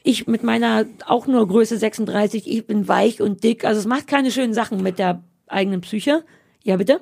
[0.04, 3.66] ich mit meiner auch nur Größe 36, ich bin weich und dick.
[3.66, 6.24] Also es macht keine schönen Sachen mit der eigenen Psyche.
[6.64, 7.02] Ja, bitte?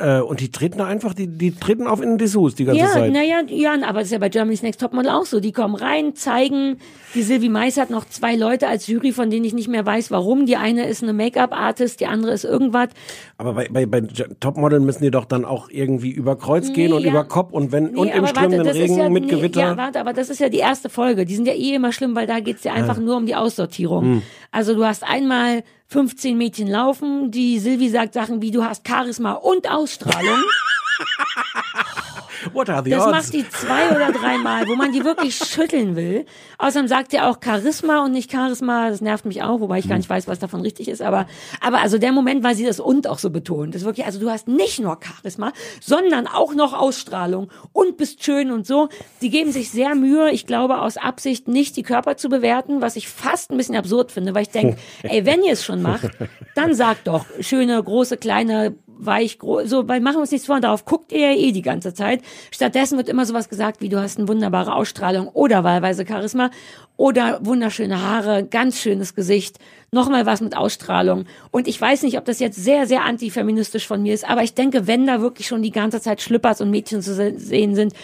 [0.00, 2.80] Äh, und die treten da einfach, die, die treten auf in den Dessous die ganze
[2.80, 3.12] ja, Zeit.
[3.12, 5.40] naja, ja, aber das ist ja bei Germany's Next Topmodel auch so.
[5.40, 6.78] Die kommen rein, zeigen,
[7.14, 10.10] die Sylvie Mais hat noch zwei Leute als Jury, von denen ich nicht mehr weiß,
[10.10, 10.46] warum.
[10.46, 12.88] Die eine ist eine Make-up-Artist, die andere ist irgendwas.
[13.36, 16.96] Aber bei, bei, bei Topmodel müssen die doch dann auch irgendwie über Kreuz gehen Nee,
[16.96, 17.10] und ja.
[17.10, 19.60] über Kopf und wenn und Nee, im aber strömenden warte, Regen ja, mit nee, Gewitter.
[19.60, 21.26] Ja, warte, aber das ist ja die erste Folge.
[21.26, 23.00] Die sind ja eh immer schlimm, weil da geht's ja einfach Ah.
[23.00, 24.04] nur um die Aussortierung.
[24.04, 24.22] Hm.
[24.50, 29.32] Also du hast einmal 15 Mädchen laufen, die Sylvie sagt Sachen wie, du hast Charisma
[29.32, 30.42] und Ausstrahlung.
[32.52, 33.12] What are the Das odds?
[33.12, 36.26] macht die zwei oder dreimal, wo man die wirklich schütteln will.
[36.58, 38.88] Außerdem sagt er auch Charisma und nicht Charisma.
[38.90, 41.02] Das nervt mich auch, wobei ich gar nicht weiß, was davon richtig ist.
[41.02, 41.26] Aber,
[41.60, 44.30] aber also der Moment, weil sie das und auch so betont, ist wirklich, also du
[44.30, 48.88] hast nicht nur Charisma, sondern auch noch Ausstrahlung und bist schön und so.
[49.20, 52.96] Die geben sich sehr Mühe, ich glaube, aus Absicht nicht die Körper zu bewerten, was
[52.96, 56.10] ich fast ein bisschen absurd finde, weil ich denke, ey, wenn ihr es schon macht,
[56.54, 58.74] dann sagt doch, schöne, große, kleine,
[59.04, 61.62] weich, gro so, weil machen wir uns nichts vor, darauf guckt ihr ja eh die
[61.62, 62.22] ganze Zeit.
[62.50, 66.50] Stattdessen wird immer sowas gesagt, wie du hast eine wunderbare Ausstrahlung oder wahlweise Charisma
[66.96, 69.58] oder wunderschöne Haare, ganz schönes Gesicht,
[69.90, 71.24] nochmal was mit Ausstrahlung.
[71.50, 74.54] Und ich weiß nicht, ob das jetzt sehr, sehr antifeministisch von mir ist, aber ich
[74.54, 77.94] denke, wenn da wirklich schon die ganze Zeit Schlüppers und Mädchen zu se sehen sind,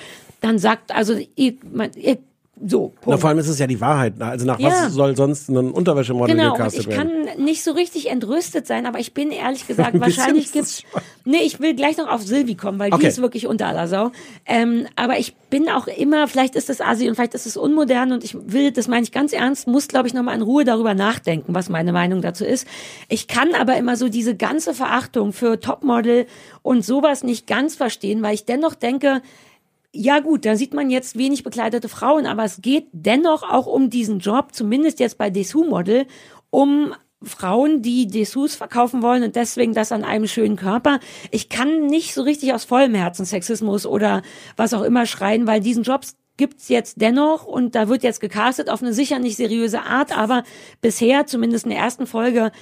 [0.40, 2.18] dann sagt, also ihr, man, ihr
[2.64, 3.20] so, Na, Punkt.
[3.20, 4.14] vor allem ist es ja die Wahrheit.
[4.18, 4.70] Also nach Ja.
[4.70, 7.26] was soll sonst ein Unterwäschemodel Genau, gecastet ich werden?
[7.36, 10.82] kann nicht so richtig entrüstet sein, aber ich bin ehrlich gesagt, wahrscheinlich gibt's.
[11.26, 13.08] Nee, ich will gleich noch auf Silvi kommen, weil die Okay.
[13.08, 14.10] ist wirklich unter aller Sau.
[14.46, 18.12] Ähm, aber ich bin auch immer, vielleicht ist das Asi und vielleicht ist es unmodern
[18.12, 20.94] und ich will, das meine ich ganz ernst, muss, glaube ich, nochmal in Ruhe darüber
[20.94, 22.66] nachdenken, was meine Meinung dazu ist.
[23.10, 26.24] Ich kann aber immer so diese ganze Verachtung für Topmodel
[26.62, 29.20] und sowas nicht ganz verstehen, weil ich dennoch denke,
[29.96, 33.90] ja gut, da sieht man jetzt wenig bekleidete Frauen, aber es geht dennoch auch um
[33.90, 36.06] diesen Job, zumindest jetzt bei Dessous Model,
[36.50, 41.00] um Frauen, die Dessous verkaufen wollen und deswegen das an einem schönen Körper.
[41.30, 44.22] Ich kann nicht so richtig aus vollem Herzen Sexismus oder
[44.56, 48.68] was auch immer schreien, weil diesen Jobs gibt's jetzt dennoch und da wird jetzt gecastet
[48.68, 50.44] auf eine sicher nicht seriöse Art, aber
[50.82, 52.52] bisher, zumindest in der ersten Folge,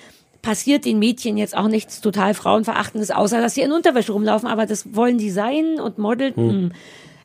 [0.41, 4.67] passiert den Mädchen jetzt auch nichts total Frauenverachtendes, außer dass sie in Unterwäsche rumlaufen, aber
[4.67, 6.35] das wollen die sein und Model.
[6.37, 6.73] Hm.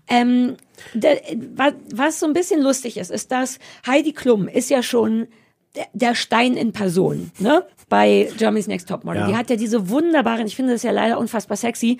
[0.09, 0.17] Hm.
[0.17, 0.55] Ähm,
[0.93, 1.21] der,
[1.55, 5.27] wa- was so ein bisschen lustig ist, ist, dass Heidi Klum ist ja schon
[5.93, 7.65] der, Stein in Person, ne?
[7.89, 9.21] Bei Germany's Next Topmodel.
[9.21, 9.27] Ja.
[9.27, 11.97] Die hat ja diese wunderbaren, ich finde das ja leider unfassbar sexy,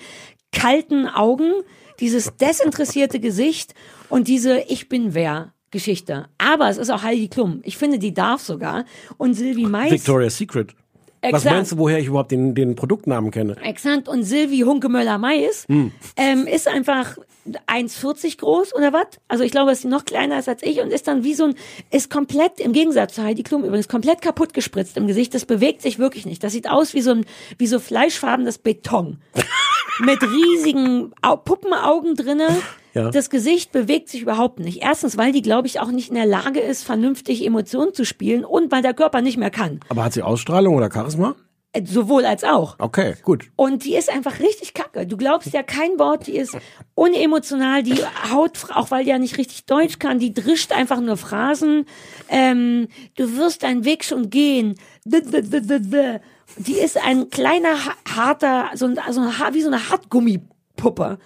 [0.52, 1.52] kalten Augen,
[2.00, 3.74] dieses desinteressierte Gesicht
[4.08, 6.26] und diese Ich bin wer Geschichte.
[6.38, 7.60] Aber es ist auch Heidi Klum.
[7.64, 8.84] Ich finde, die darf sogar.
[9.18, 9.90] Und Sylvie Mais.
[9.92, 10.74] Victoria's Secret.
[11.22, 11.54] Was Exakt.
[11.54, 13.56] meinst du, woher ich überhaupt den, den Produktnamen kenne?
[13.62, 14.08] Exakt.
[14.08, 15.92] Und Sylvie Hunkemöller-Mais Hm.
[16.16, 19.06] ähm, ist einfach 1,40 groß oder was?
[19.28, 21.44] Also ich glaube, dass sie noch kleiner ist als ich und ist dann wie so
[21.44, 21.54] ein,
[21.90, 25.34] ist komplett, im Gegensatz zu Heidi Klum übrigens, komplett kaputt gespritzt im Gesicht.
[25.34, 26.44] Das bewegt sich wirklich nicht.
[26.44, 27.26] Das sieht aus wie so ein,
[27.58, 29.18] wie so fleischfarbenes Beton.
[30.00, 32.48] Mit riesigen Au Puppenaugen drinne.
[32.94, 33.10] Ja.
[33.10, 34.82] Das Gesicht bewegt sich überhaupt nicht.
[34.82, 38.44] Erstens, weil die, glaube ich, auch nicht in der Lage ist, vernünftig Emotionen zu spielen
[38.44, 39.80] und weil der Körper nicht mehr kann.
[39.88, 41.36] Aber hat sie Ausstrahlung oder Charisma?
[41.72, 42.76] Äh, Sowohl als auch.
[42.78, 43.50] Okay, gut.
[43.56, 45.06] Und die ist einfach richtig kacke.
[45.06, 46.56] Du glaubst ja kein Wort, die ist
[46.96, 48.02] unemotional, die
[48.32, 51.86] haut, auch weil die ja nicht richtig Deutsch kann, die drischt einfach nur Phrasen.
[52.28, 54.74] Ähm, du wirst deinen Weg schon gehen.
[55.04, 61.18] Die ist ein kleiner, ha- harter, so ein, so ein, wie so eine Hartgummipuppe.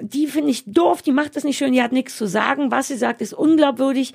[0.00, 2.70] Die finde ich doof, die macht das nicht schön, die hat nichts zu sagen.
[2.70, 4.14] Was sie sagt, ist unglaubwürdig.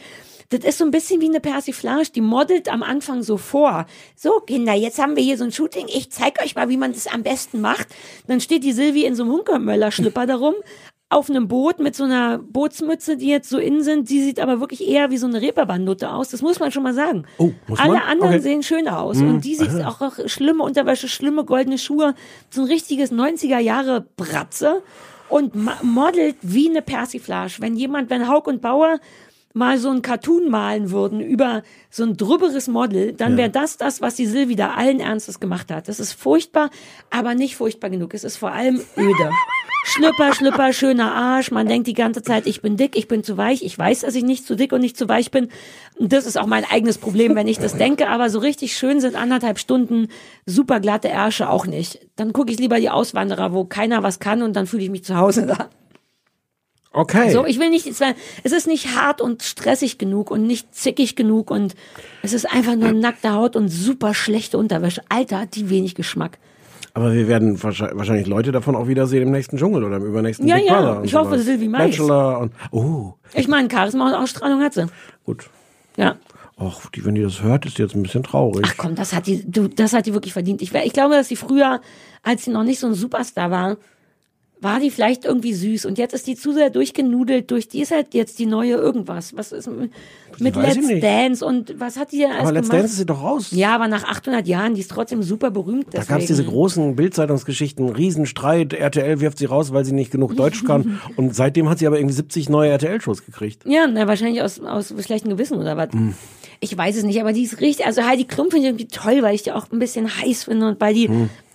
[0.50, 3.86] Das ist so ein bisschen wie eine Persiflage, die modelt am Anfang so vor.
[4.16, 6.94] So, Kinder, jetzt haben wir hier so ein Shooting, ich zeig euch mal, wie man
[6.94, 7.88] das am besten macht.
[8.28, 10.54] Dann steht die Silvi in so einem Hunkermöller-Schlipper darum,
[11.10, 14.10] auf einem Boot mit so einer Bootsmütze, die jetzt so innen sind.
[14.10, 16.30] Die sieht aber wirklich eher wie so eine Reeperbahnnutte aus.
[16.30, 17.26] Das muss man schon mal sagen.
[17.38, 18.02] Oh, muss Alle man?
[18.04, 18.42] anderen Okay.
[18.44, 19.20] sehen schöner aus.
[19.20, 22.14] Hm, Und die sieht auch, auch schlimme Unterwäsche, schlimme goldene Schuhe.
[22.50, 24.82] So ein richtiges 90er Jahre Bratze.
[25.30, 25.54] Und
[25.84, 27.56] modelt wie eine Persiflage.
[27.60, 29.00] Wenn jemand, wenn Haug und Bauer
[29.58, 34.02] mal so ein Cartoon malen würden über so ein drüberes Model, dann wäre das das,
[34.02, 35.88] was die Silvi da allen Ernstes gemacht hat.
[35.88, 36.70] Das ist furchtbar,
[37.10, 38.14] aber nicht furchtbar genug.
[38.14, 39.32] Es ist vor allem öde.
[39.86, 41.50] Schlüpper, Schlüpper, schöner Arsch.
[41.50, 43.64] Man denkt die ganze Zeit, ich bin dick, ich bin zu weich.
[43.64, 45.48] Ich weiß, dass ich nicht zu dick und nicht zu weich bin.
[45.96, 48.10] Und das ist auch mein eigenes Problem, wenn ich das denke.
[48.10, 50.10] Aber so richtig schön sind anderthalb Stunden
[50.46, 52.00] super glatte Ärsche auch nicht.
[52.18, 55.04] Dann gucke ich lieber die Auswanderer, wo keiner was kann und dann fühle ich mich
[55.06, 55.70] zu Hause da.
[56.98, 57.30] Okay.
[57.30, 61.52] So, ich will nicht, es ist nicht hart und stressig genug und nicht zickig genug
[61.52, 61.76] und
[62.24, 65.02] es ist einfach nur nackte Haut und super schlechte Unterwäsche.
[65.10, 66.40] Alter, hat die wenig Geschmack.
[66.96, 70.48] Aber wir werden wahrscheinlich Leute davon auch wieder sehen im nächsten Dschungel oder im übernächsten
[70.48, 71.04] Ja, Big ja.
[71.04, 71.46] Ich hoffe, sowas.
[71.46, 71.92] Sylvie Mais.
[71.92, 74.88] Bachelor und, oh, Ich meine, Charisma und Ausstrahlung hat sie.
[75.24, 75.48] gut.
[75.96, 76.16] Ja.
[76.60, 78.66] Och, die, wenn die das hört, ist die jetzt ein bisschen traurig.
[78.68, 80.64] Ach komm, das hat die, du, das hat die wirklich verdient.
[80.64, 81.82] Ich, ich glaube, dass sie früher,
[82.24, 83.78] als sie noch nicht so ein Superstar war,
[84.60, 87.92] war die vielleicht irgendwie süß und jetzt ist die zu sehr durchgenudelt durch, die ist
[87.92, 89.36] halt jetzt die neue irgendwas.
[89.36, 89.70] Was ist
[90.40, 91.00] mit Let's.
[91.00, 92.84] Dance und was hat die denn alles Aber Let's gemacht?
[92.84, 93.48] Dance ist sie doch raus.
[93.52, 95.88] Ja, aber nach 800 Jahren, die ist trotzdem super berühmt.
[95.88, 96.08] Da Deswegen.
[96.08, 100.64] gab es diese großen Bildzeitungsgeschichten, Riesenstreit, RTL wirft sie raus, weil sie nicht genug Deutsch
[100.64, 101.00] kann.
[101.16, 103.64] Und seitdem hat sie aber irgendwie 70 neue RTL-Shows gekriegt.
[103.66, 105.92] Ja, na, wahrscheinlich aus, aus schlechtem Gewissen oder was.
[105.92, 106.16] Hm.
[106.60, 109.22] Ich weiß es nicht, aber die ist richtig, also Heidi Klum finde ich irgendwie toll,
[109.22, 111.08] weil ich die auch ein bisschen heiß finde und weil die,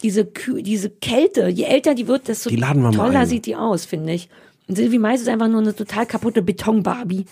[0.03, 2.51] diese, Kü diese Kälte, je älter die wird, desto.
[2.51, 3.27] Die toller ein.
[3.27, 4.29] sieht die aus, finde ich.
[4.69, 7.25] Und Sylvie Mais ist einfach nur eine total kaputte Beton-Barbie.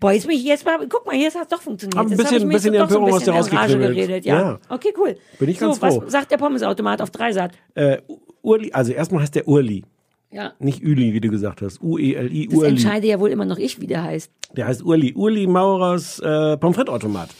[0.00, 1.96] Boah, jetzt bin ich jetzt mal, guck mal, jetzt hat es doch funktioniert.
[1.98, 3.94] Aber ein bisschen- mich bisschen doch so Empörung aus rausgekibbelt.
[3.94, 4.40] geredet, ja.
[4.40, 4.58] Ja.
[4.68, 5.16] Okay, cool.
[5.38, 6.02] Bin ich ganz so, froh.
[6.04, 7.52] was sagt der Pommesautomat auf Dreisat?
[7.74, 7.98] Äh,
[8.42, 9.82] Urli, also erstmal heißt der Urli.
[10.30, 10.52] Ja.
[10.58, 11.80] Nicht Üli, wie du gesagt hast.
[11.80, 12.68] U-E-L-I, Das Urli.
[12.70, 14.30] entscheide ja wohl immer noch ich, wie der heißt.
[14.56, 15.14] Der heißt Urli.
[15.14, 17.30] Urli Maurers äh, Pommes frites-Automat.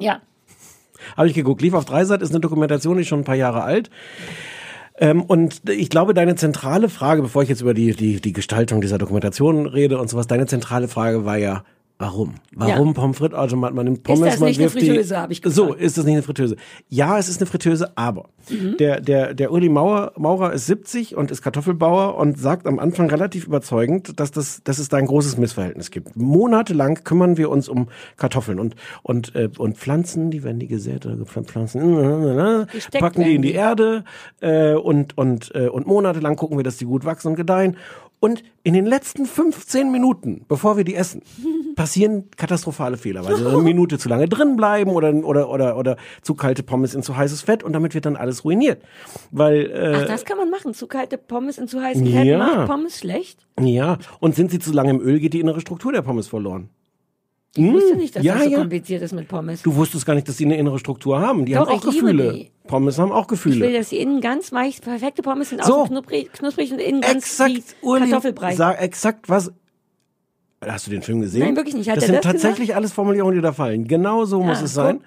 [0.00, 0.20] Ja.
[1.16, 1.62] Habe ich geguckt.
[1.62, 3.90] Lief auf Dreisat, ist eine Dokumentation, die ist schon ein paar Jahre alt.
[4.96, 8.80] Ähm, und ich glaube, deine zentrale Frage, bevor ich jetzt über die, die, die Gestaltung
[8.80, 11.64] dieser Dokumentation rede und sowas, deine zentrale Frage war ja,
[11.98, 12.34] warum?
[12.54, 12.92] Warum Ja.
[12.92, 13.72] Pommes frites Automat?
[13.74, 15.56] Man nimmt Pommes, das man nicht eine wirft die- Fritteuse, hab ich gefragt.
[15.56, 16.56] So, ist das nicht eine Fritteuse?
[16.88, 18.76] Ja, es ist eine Fritteuse, aber Mhm.
[18.78, 23.08] der, der, der Uli Maurer, Maurer ist 70 und ist Kartoffelbauer und sagt am Anfang
[23.08, 26.14] relativ überzeugend, dass, das, dass es da ein großes Missverhältnis gibt.
[26.16, 31.06] Monatelang kümmern wir uns um Kartoffeln und, und, äh, und Pflanzen, die werden die gesät
[31.06, 33.54] oder Pflanzen, Gesteckt packen die in die die.
[33.54, 34.04] Erde
[34.40, 37.76] äh, und, und, äh, und monatelang gucken wir, dass die gut wachsen und gedeihen.
[38.24, 41.20] Und in den letzten 15 Minuten, bevor wir die essen,
[41.76, 45.96] passieren katastrophale Fehler, weil sie eine Minute zu lange drin bleiben oder, oder, oder, oder
[46.22, 48.82] zu kalte Pommes in zu heißes Fett und damit wird dann alles ruiniert.
[49.30, 50.72] Weil, Ach, äh, das kann man machen.
[50.72, 52.22] Zu kalte Pommes in zu heißen Ja.
[52.22, 53.46] Fett macht Pommes schlecht?
[53.60, 56.70] ja, und sind sie zu lange im Öl, geht die innere Struktur der Pommes verloren.
[57.56, 58.26] Ich wusste nicht, dass Hm?
[58.26, 58.58] ja, das so ja.
[58.58, 59.62] kompliziert ist mit Pommes.
[59.62, 61.44] Du wusstest gar nicht, dass sie eine innere Struktur haben.
[61.44, 62.32] Die Doch, haben auch Gefühle.
[62.32, 62.50] die.
[62.66, 63.72] Pommes haben auch ich will, Gefühle.
[63.78, 65.82] dass die innen ganz weich, perfekte Pommes sind, So.
[65.82, 68.54] außen knusprig, knusprig und innen ganz Exakt, wie Uli, Kartoffelbrei.
[68.56, 69.52] Sag exakt was.
[70.66, 71.40] Hast du den Film gesehen?
[71.42, 71.90] Nein, wirklich nicht.
[71.90, 73.86] Hat das sind das tatsächlich alles Formulierungen, die da fallen.
[73.86, 75.00] Genau so muss Ah, es sein.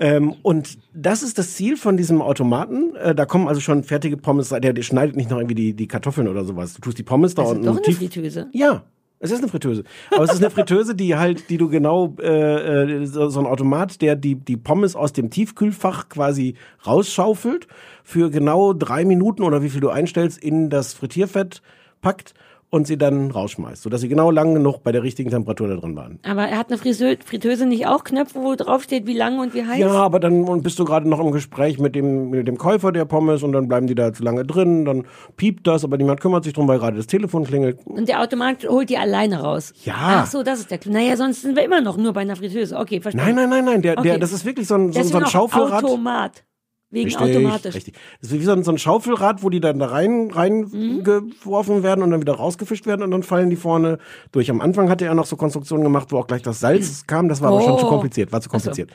[0.00, 2.94] Ähm, und das ist das Ziel von diesem Automaten.
[2.94, 5.88] Äh, da kommen also schon fertige Pommes, der, der schneidet nicht noch irgendwie die, die
[5.88, 6.74] Kartoffeln oder sowas.
[6.74, 8.46] Du tust die Pommes da Also unten doch eine tief- Fritteuse.
[8.52, 8.84] Ja,
[9.20, 9.84] es ist eine Fritteuse.
[10.12, 13.46] Aber es ist eine Fritteuse, die halt, die du genau, äh, äh, so, so ein
[13.46, 16.54] Automat, der die, die Pommes aus dem Tiefkühlfach quasi
[16.86, 17.66] rausschaufelt,
[18.04, 21.62] für genau drei Minuten oder wie viel du einstellst, in das Frittierfett
[22.00, 22.34] packt
[22.70, 25.96] und sie dann rausschmeißt, sodass sie genau lang genug bei der richtigen Temperatur da drin
[25.96, 26.18] waren.
[26.22, 29.54] Aber er hat eine Friseur, Fritteuse nicht auch Knöpfe, wo drauf steht, wie lang und
[29.54, 29.78] wie heiß?
[29.78, 33.04] Ja, aber dann bist du gerade noch im Gespräch mit dem, mit dem Käufer der
[33.06, 35.04] Pommes und dann bleiben die da zu lange drin, dann
[35.36, 37.78] piept das, aber niemand kümmert sich drum, weil gerade das Telefon klingelt.
[37.86, 39.72] Und der Automat holt die alleine raus.
[39.84, 39.94] Ja.
[39.98, 40.78] Ach so, das ist der.
[40.78, 40.92] Clou.
[40.92, 42.76] Naja, sonst sind wir immer noch nur bei einer Fritteuse.
[42.76, 43.24] Okay, verstehe.
[43.24, 44.20] Nein, nein, nein, nein, der, der, Okay.
[44.20, 45.84] das ist wirklich so ein, so, so ein Schaufelrad.
[45.84, 46.44] Automat.
[46.90, 47.74] Wegen Richtig, automatisch.
[47.74, 47.94] richtig.
[48.22, 50.30] Das ist wie so ein, so ein Schaufelrad, wo die dann da rein, Mhm.
[50.32, 53.98] reingeworfen werden und dann wieder rausgefischt werden und dann fallen die vorne
[54.32, 54.50] durch.
[54.50, 57.28] Am Anfang hatte er noch so Konstruktionen gemacht, wo auch gleich das Salz kam.
[57.28, 57.78] Das war aber schon Oh.
[57.78, 58.70] zu kompliziert, war zu Ach so.
[58.70, 58.90] kompliziert.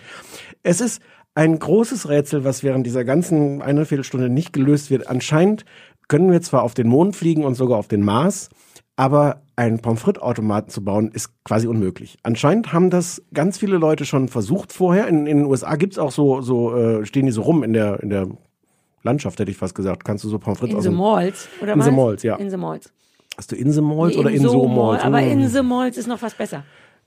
[0.64, 1.02] Es ist
[1.36, 5.08] ein großes Rätsel, was während dieser ganzen eine Viertelstunde nicht gelöst wird.
[5.08, 5.66] Anscheinend
[6.08, 8.50] können wir zwar auf den Mond fliegen und sogar auf den Mars,
[8.96, 12.18] aber einen Pommes frites-Automaten zu bauen, ist quasi unmöglich.
[12.24, 15.08] Anscheinend haben das ganz viele Leute schon versucht vorher.
[15.08, 18.02] In, in den USA gibt's auch so, so äh, stehen die so rum in der,
[18.02, 18.28] in der
[19.04, 20.06] Landschaft, hätte ich fast gesagt.
[20.06, 21.86] Kannst du so Pommes frites In the Malls, oder In was?
[21.86, 22.36] the Malls, ja.
[22.38, 22.92] In the Malls.
[23.38, 25.04] Hast du in the Malls Nee, oder in so Mall, Malls?
[25.04, 25.30] Aber Mm.
[25.42, 26.64] in the Malls ist noch was besser.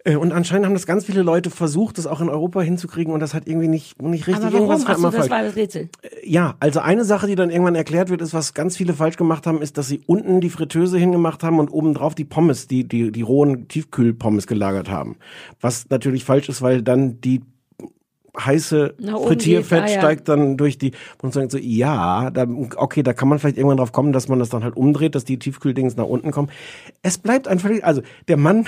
[0.07, 3.21] Äh, Und anscheinend haben das ganz viele Leute versucht, das auch in Europa hinzukriegen und
[3.21, 5.03] das hat irgendwie nicht, nicht richtig aber irgendwas warum?
[5.03, 5.31] war Achso, immer das falsch.
[5.31, 5.89] war das Rätsel.
[6.25, 9.47] Ja, also eine Sache, die dann irgendwann erklärt wird, ist, was ganz viele falsch gemacht
[9.47, 13.11] haben, ist, dass sie unten die Fritteuse hingemacht haben und obendrauf die Pommes, die, die,
[13.11, 15.17] die rohen Tiefkühlpommes gelagert haben.
[15.61, 17.43] Was natürlich falsch ist, weil dann die
[18.39, 18.95] heiße
[19.27, 19.99] Frittierfett ah, ja.
[19.99, 20.93] steigt dann durch die
[21.23, 22.47] und sagen so ja da,
[22.77, 25.25] okay da kann man vielleicht irgendwann drauf kommen dass man das dann halt umdreht dass
[25.25, 26.51] die Tiefkühldings nach unten kommen
[27.03, 28.67] es bleibt einfach also der Mann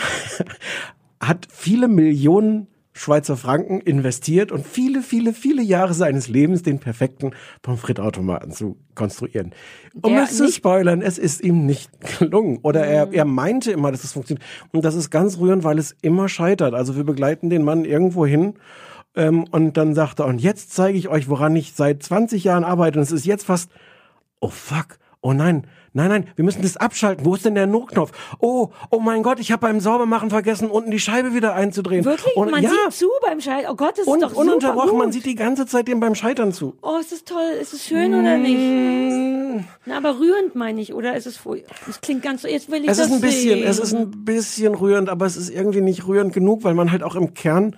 [1.21, 7.31] hat viele Millionen Schweizer Franken investiert und viele, viele, viele Jahre seines Lebens den perfekten
[7.62, 9.55] Pommes frites zu konstruieren.
[10.03, 12.59] Um Der es zu spoilern, es ist ihm nicht gelungen.
[12.62, 14.45] Oder er, er meinte immer, dass es funktioniert.
[14.73, 16.75] Und das ist ganz rührend, weil es immer scheitert.
[16.75, 18.55] Also wir begleiten den Mann irgendwo hin
[19.14, 22.64] ähm, und dann sagt er, und jetzt zeige ich euch, woran ich seit 20 Jahren
[22.64, 22.99] arbeite.
[22.99, 23.71] Und es ist jetzt fast,
[24.41, 27.25] oh fuck, oh nein, nein, nein, wir müssen das abschalten.
[27.25, 28.12] Wo ist denn der Notknopf?
[28.41, 32.05] Oh, oh mein Gott, ich habe beim Saubermachen vergessen, unten die Scheibe wieder einzudrehen.
[32.05, 32.37] Wirklich?
[32.37, 33.71] Und, man ja, sieht zu beim Scheitern.
[33.73, 36.53] Oh Gott, das ist und doch ununterbrochen, man sieht die ganze Zeit dem beim Scheitern
[36.53, 36.77] zu.
[36.83, 37.51] Oh, ist das toll.
[37.61, 38.43] Ist es schön oder Mm.
[38.43, 39.64] nicht?
[39.87, 41.41] Na, aber rührend meine ich, oder ist es?
[41.89, 42.49] Es klingt ganz so.
[42.49, 43.66] Jetzt will ich Es das ist ein bisschen, sehen.
[43.66, 47.03] es ist ein bisschen rührend, aber es ist irgendwie nicht rührend genug, weil man halt
[47.03, 47.75] auch im Kern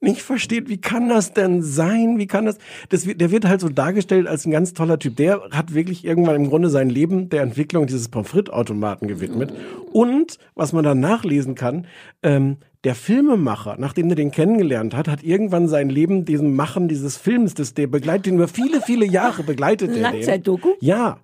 [0.00, 2.18] nicht versteht, wie kann das denn sein?
[2.18, 2.58] Wie kann das?
[2.88, 5.16] das wird, der wird halt so dargestellt als ein ganz toller Typ.
[5.16, 9.52] Der hat wirklich irgendwann im Grunde sein Leben der Entwicklung dieses Pommes frites Automaten gewidmet.
[9.92, 11.86] Und was man dann nachlesen kann,
[12.22, 17.16] ähm, der Filmemacher, nachdem er den kennengelernt hat, hat irgendwann sein Leben diesem Machen dieses
[17.16, 20.02] Films, das der begleitet ihn über viele, viele Jahre begleitet er den.
[20.02, 20.74] Langzeitdoku?
[20.80, 21.18] Ja.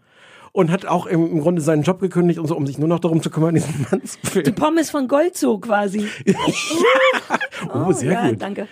[0.56, 3.00] Und hat auch im, im Grunde seinen Job gekündigt, und so, um sich nur noch
[3.00, 4.54] darum zu kümmern, diesen Mann zu Die filmen.
[4.54, 6.06] Pommes von Goldzoo quasi.
[7.72, 8.42] Oh, sehr ja, gut.
[8.42, 8.68] danke.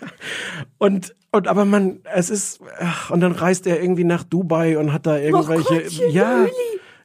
[0.78, 4.92] Und, und aber man, es ist, ach, und dann reist er irgendwie nach Dubai und
[4.92, 6.50] hat da irgendwelche, Gottchen, ja, Urli.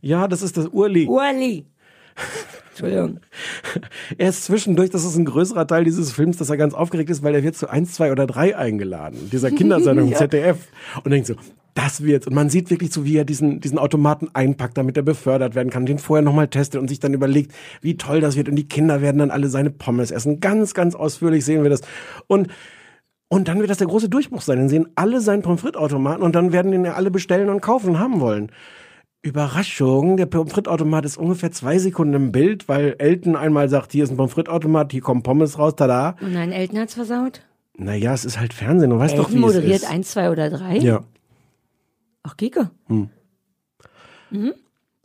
[0.01, 1.05] ja, das ist das Urli.
[1.07, 1.65] Urli.
[2.69, 3.19] Entschuldigung.
[4.17, 7.23] Er ist zwischendurch, das ist ein größerer Teil dieses Films, dass er ganz aufgeregt ist,
[7.23, 10.17] weil er wird zu eins, zwei oder drei eingeladen, dieser Kindersendung Ja.
[10.17, 10.57] ZDF.
[11.03, 11.35] Und denkt so,
[11.77, 12.27] das wird's.
[12.27, 15.69] Und man sieht wirklich so, wie er diesen, diesen Automaten einpackt, damit er befördert werden
[15.69, 18.49] kann, den vorher nochmal testet und sich dann überlegt, wie toll das wird.
[18.49, 20.39] Und die Kinder werden dann alle seine Pommes essen.
[20.39, 21.81] Ganz, ganz ausführlich sehen wir das.
[22.27, 22.47] Und
[23.29, 24.57] Und dann wird das der große Durchbruch sein.
[24.57, 27.61] Dann sehen alle seinen Pommes frites Automaten und dann werden den ja alle bestellen und
[27.61, 28.51] kaufen und haben wollen.
[29.21, 33.91] Überraschung, der Pommes frites Automat ist ungefähr zwei Sekunden im Bild, weil Elton einmal sagt,
[33.91, 36.15] hier ist ein Pommes frites Automat, hier kommen Pommes raus, tada.
[36.21, 37.41] Und nein, Elton hat's versaut.
[37.77, 39.91] Naja, es ist halt Fernsehen, du weißt doch, Elton wie es moderiert ist.
[39.91, 40.77] eins, zwei oder drei?
[40.77, 41.03] Ja.
[42.27, 42.69] Ach, Kike.
[42.87, 43.09] Hm.
[44.31, 44.53] Mhm.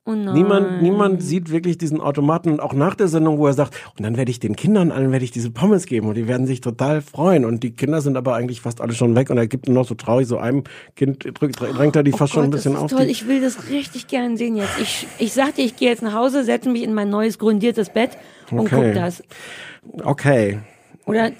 [0.04, 0.14] Oh.
[0.14, 4.02] Niemand, niemand sieht wirklich diesen Automaten und auch nach der Sendung, wo er sagt, und
[4.04, 6.60] dann werde ich den Kindern allen werde ich diese Pommes geben und die werden sich
[6.60, 9.68] total freuen und die Kinder sind aber eigentlich fast alle schon weg und er gibt
[9.68, 10.64] nur noch so traurig so einem
[10.96, 12.90] Kind drückt, drängt er die Oh fast schon ein Gott, bisschen das auf.
[12.90, 13.02] toll.
[13.02, 14.76] Ich will das richtig gern sehen jetzt.
[14.80, 18.10] Ich, ich sagte, ich gehe jetzt nach Hause, setze mich in mein neues grundiertes Bett
[18.50, 18.86] und Okay.
[18.86, 19.22] guck das.
[20.02, 20.58] okay.
[21.06, 21.30] Oder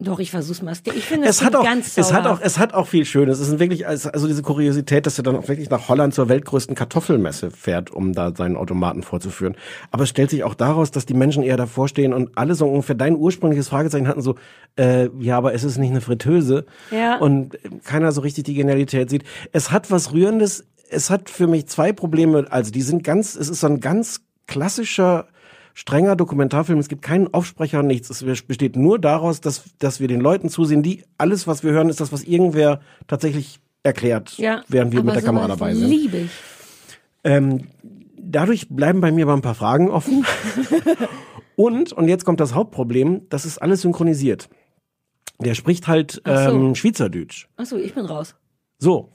[0.00, 0.74] doch, ich versuch's mal.
[0.92, 3.38] Ich finde Es es hat auch, ganz es hat auch, es hat auch viel Schönes.
[3.38, 6.28] Es ist wirklich, also also diese Kuriosität, dass er dann auch wirklich nach Holland zur
[6.28, 9.54] weltgrößten Kartoffelmesse fährt, um da seinen Automaten vorzuführen.
[9.92, 12.66] Aber es stellt sich auch daraus, dass die Menschen eher davor stehen und alle so
[12.66, 14.34] ungefähr dein ursprüngliches Fragezeichen hatten so,
[14.76, 16.66] äh, ja, aber es ist nicht eine Fritteuse.
[16.90, 17.18] Ja.
[17.18, 19.22] Und keiner so richtig die Genialität sieht.
[19.52, 20.64] Es hat was Rührendes.
[20.90, 22.46] Es hat für mich zwei Probleme.
[22.50, 25.28] Also die sind ganz, es ist so ein ganz klassischer
[25.74, 26.78] strenger Dokumentarfilm.
[26.78, 28.08] Es gibt keinen Aufsprecher, nichts.
[28.08, 31.88] Es besteht nur daraus, dass, dass wir den Leuten zusehen, die alles, was wir hören,
[31.88, 35.88] ist das, was irgendwer tatsächlich erklärt, Ja, während wir mit der Kamera dabei sind.
[35.90, 36.30] liebe ich.
[37.22, 37.66] Ähm,
[38.16, 40.24] dadurch bleiben bei mir aber ein paar Fragen offen.
[41.56, 44.48] und, und jetzt kommt das Hauptproblem, das ist alles synchronisiert.
[45.40, 46.54] Der spricht halt Ach so.
[46.56, 47.48] ähm, Schweizerdeutsch.
[47.56, 48.36] Achso, ich bin raus.
[48.78, 49.10] So.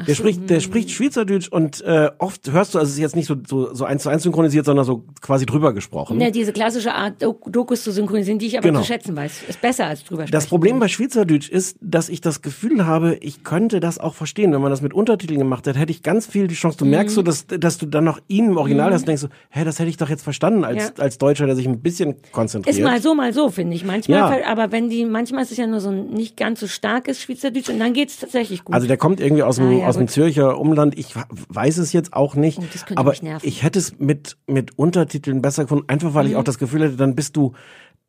[0.00, 3.16] Der so, spricht, der spricht Schweizerdeutsch und äh, oft hörst du, also es ist jetzt
[3.16, 6.20] nicht so, so, so eins zu eins synchronisiert, sondern so quasi drüber gesprochen.
[6.20, 8.80] Ja, diese klassische Art, Dok- Dokus zu synchronisieren, die ich aber Genau.
[8.80, 9.42] zu schätzen weiß.
[9.48, 10.48] Ist besser als drüber Das sprechen.
[10.48, 14.52] Problem bei Schweizerdeutsch ist, dass ich das Gefühl habe, ich könnte das auch verstehen.
[14.52, 16.78] Wenn man das mit Untertiteln gemacht hat, hätte ich ganz viel die Chance.
[16.78, 17.24] Du merkst so, Mhm.
[17.26, 19.90] dass, dass du dann noch ihn im Original hast und denkst so, hä, das hätte
[19.90, 21.02] ich doch jetzt verstanden als, Ja.
[21.02, 22.76] als Deutscher, der sich ein bisschen konzentriert.
[22.76, 23.84] Ist mal so, mal so, finde ich.
[23.84, 24.46] Manchmal, Ja.
[24.48, 27.68] aber wenn die, manchmal ist es ja nur so ein nicht ganz so starkes Schweizerdeutsch
[27.68, 28.74] und dann geht's tatsächlich gut.
[28.74, 30.10] Also der kommt irgendwie aus dem, Ah, ja, aus dem gut.
[30.10, 30.98] Zürcher Umland.
[30.98, 31.14] Ich
[31.48, 32.58] weiß es jetzt auch nicht.
[32.58, 32.64] Oh,
[32.96, 35.84] aber ich hätte es mit, mit Untertiteln besser gefunden.
[35.88, 36.38] Einfach weil ich Mhm.
[36.38, 37.52] auch das Gefühl hätte, dann bist du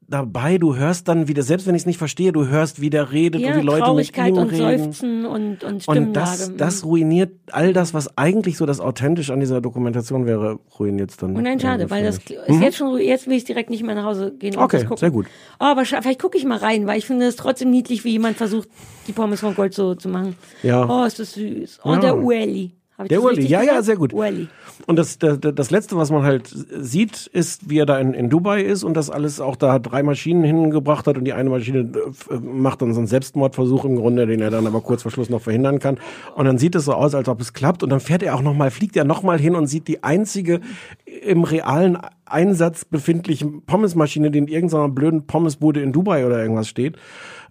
[0.07, 3.11] dabei, du hörst dann wieder, selbst wenn ich es nicht verstehe, du hörst, wie der
[3.11, 4.83] redet ja, und die Leute Traurigkeit mit ihm und reden.
[4.83, 6.07] Seufzen und, und Stimmlage.
[6.07, 6.57] Und das, Mhm.
[6.57, 11.35] das ruiniert all das, was eigentlich so das authentisch an dieser Dokumentation wäre, ruiniert dann.
[11.35, 12.61] Und nein, schade, weil das ist Mhm.
[12.61, 14.97] jetzt schon, jetzt will ich direkt nicht mehr nach Hause gehen und Okay, das gucken.
[14.99, 15.25] sehr gut.
[15.59, 18.37] Oh, aber vielleicht gucke ich mal rein, weil ich finde es trotzdem niedlich, wie jemand
[18.37, 18.69] versucht,
[19.07, 20.35] die Pommes von Gold so zu machen.
[20.63, 20.87] Ja.
[20.87, 21.79] Oh, ist das süß.
[21.83, 21.99] Oh, Ja.
[21.99, 22.71] der Ueli.
[22.97, 23.85] Der Ueli, ja, ja, gesagt?
[23.85, 24.13] sehr gut.
[24.13, 24.47] Ueli.
[24.87, 28.29] Und das, das, das Letzte, was man halt sieht, ist, wie er da in, in
[28.29, 31.91] Dubai ist und das alles auch da drei Maschinen hingebracht hat und die eine Maschine
[32.29, 35.29] äh, macht dann so einen Selbstmordversuch im Grunde, den er dann aber kurz vor Schluss
[35.29, 35.97] noch verhindern kann.
[36.35, 38.41] Und dann sieht es so aus, als ob es klappt und dann fährt er auch
[38.41, 40.61] nochmal, fliegt er nochmal hin und sieht die einzige
[41.05, 46.97] im realen Einsatz befindliche Pommesmaschine, die in irgendeiner blöden Pommesbude in Dubai oder irgendwas steht.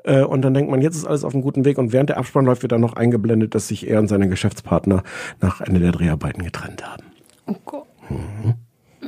[0.05, 1.79] Äh, Und dann denkt man, jetzt ist alles auf einem guten Weg.
[1.79, 5.03] Und während der Abspann läuft, wird dann noch eingeblendet, dass sich er und seine Geschäftspartner
[5.41, 7.05] nach Ende der Dreharbeiten getrennt haben.
[7.47, 7.87] Oh Gott.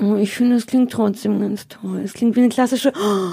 [0.03, 2.01] Oh, ich finde, es klingt trotzdem ganz toll.
[2.05, 2.93] Es klingt wie eine klassische.
[2.95, 3.33] Oh,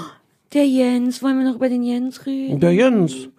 [0.52, 2.60] der Jens, wollen wir noch über den Jens reden?
[2.60, 3.12] Der Jens.
[3.12, 3.30] Ich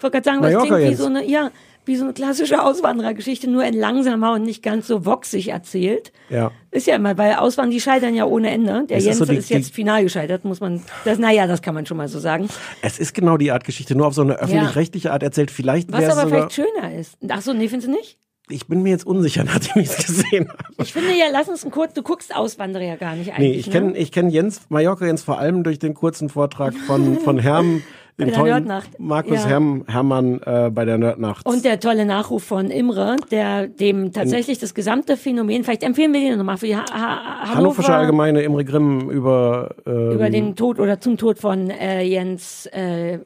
[0.00, 0.98] wollte gerade sagen, was klingt wie Jens.
[0.98, 1.50] so eine, ja,
[1.84, 6.12] wie so eine klassische Auswanderergeschichte, nur in langsamer und nicht ganz so woxig erzählt.
[6.30, 6.50] Ja.
[6.70, 8.84] Ist ja immer, weil Auswandern, die scheitern ja ohne Ende.
[8.88, 11.60] Der ist Jens so die- ist jetzt die- final gescheitert, muss man, das, naja, das
[11.62, 12.48] kann man schon mal so sagen.
[12.82, 15.50] Es ist genau die Art Geschichte, nur auf so eine öffentlich-rechtliche Art erzählt.
[15.50, 17.16] Vielleicht Was aber vielleicht schöner ist.
[17.28, 18.18] Ach so, nee, findest du nicht?
[18.48, 20.58] Ich bin mir jetzt unsicher, nachdem ich es gesehen habe.
[20.82, 23.50] Ich finde ja, lass uns einen kurz, du guckst Auswanderer ja gar nicht eigentlich.
[23.52, 23.98] Nee, ich kenne ne?
[23.98, 27.82] ich kenn Jens, Mallorca Jens vor allem durch den kurzen Vortrag von, von Herm,
[28.16, 28.90] Bei der tollen Nerdnacht.
[28.98, 29.46] Markus Ja.
[29.46, 31.46] Herm, Hermann äh, bei der Nerdnacht.
[31.46, 36.20] Und der tolle Nachruf von Imre, der dem tatsächlich das gesamte Phänomen, vielleicht empfehlen wir
[36.20, 40.56] den nochmal für die ha ha Hannoversche Hannover, Allgemeine Imre Grimm über, ähm, über den
[40.56, 43.20] Tod oder zum Tod von äh, Jens, äh,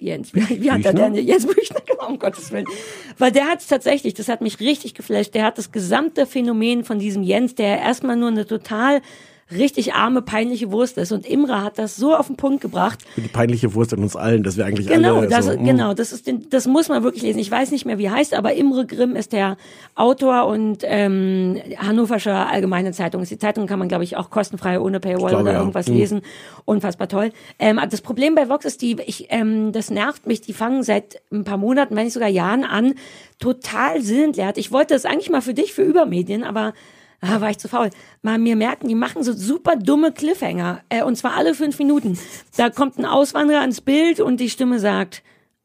[0.00, 1.14] Jens, wie, wie hat er denn?
[1.14, 2.66] Jens Büchner, genau, um Gottes Willen.
[3.18, 6.84] Weil der hat es tatsächlich, das hat mich richtig geflasht, der hat das gesamte Phänomen
[6.84, 9.02] von diesem Jens, der erstmal nur eine total
[9.50, 11.12] richtig arme, peinliche Wurst ist.
[11.12, 14.42] Und Imre hat das so auf den Punkt gebracht, die peinliche Wurst in uns allen,
[14.42, 15.64] dass wir eigentlich Genau, alle das, so, mm.
[15.64, 17.38] genau, das ist den, das muss man wirklich lesen.
[17.38, 19.56] Ich weiß nicht mehr, wie er heißt, aber Imre Grimm ist der
[19.94, 23.24] Autor und ähm, Hannoversche Allgemeine Zeitung.
[23.24, 25.58] Die Zeitung kann man, glaube ich, auch kostenfrei ohne Paywall glaube, oder ja.
[25.58, 25.94] irgendwas Mhm.
[25.94, 26.22] lesen.
[26.64, 27.32] Unfassbar toll.
[27.58, 30.40] Ähm, das Problem bei Vox ist die, ich, ähm, das nervt mich.
[30.40, 32.94] Die fangen seit ein paar Monaten, wenn nicht sogar Jahren an,
[33.38, 34.58] total sinnentleert.
[34.58, 36.74] Ich wollte das eigentlich mal für dich, für Übermedien, aber
[37.20, 37.90] Ah, war ich zu faul.
[38.22, 40.82] Mal mir merken, die machen so super dumme Cliffhanger.
[40.88, 42.18] Äh, und zwar alle fünf Minuten.
[42.56, 45.22] Da kommt ein Auswanderer ins Bild und die Stimme sagt,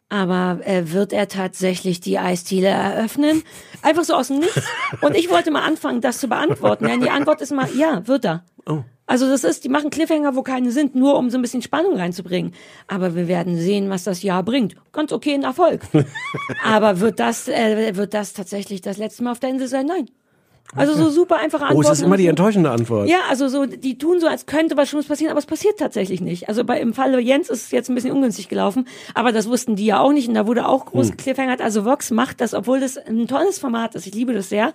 [0.09, 3.43] aber äh, wird er tatsächlich die Eisdiele eröffnen?
[3.81, 4.61] Einfach so aus dem Nichts.
[5.01, 6.85] Und ich wollte mal anfangen, das zu beantworten.
[6.85, 8.43] Denn die Antwort ist mal, ja, wird er.
[9.05, 11.97] Also das ist, die machen Cliffhanger, wo keine sind, nur um so ein bisschen Spannung
[11.97, 12.53] reinzubringen.
[12.87, 14.75] Aber wir werden sehen, was das Jahr bringt.
[14.91, 15.81] Ganz okay ein Erfolg.
[16.63, 19.85] Aber wird das, äh, wird das tatsächlich das letzte Mal auf der Insel sein?
[19.87, 20.09] Nein.
[20.75, 21.91] Also so super einfache Oh, Antworten.
[21.91, 23.07] es ist immer die enttäuschende Antwort.
[23.07, 26.21] Ja, also so, die tun so, als könnte was Schlimmes passieren, aber es passiert tatsächlich
[26.21, 26.49] nicht.
[26.49, 29.75] Also bei, im Falle Jens ist es jetzt ein bisschen ungünstig gelaufen, aber das wussten
[29.75, 31.17] die ja auch nicht und da wurde auch groß Hm.
[31.61, 34.73] Also Vox macht das, obwohl das ein tolles Format ist, ich liebe das sehr,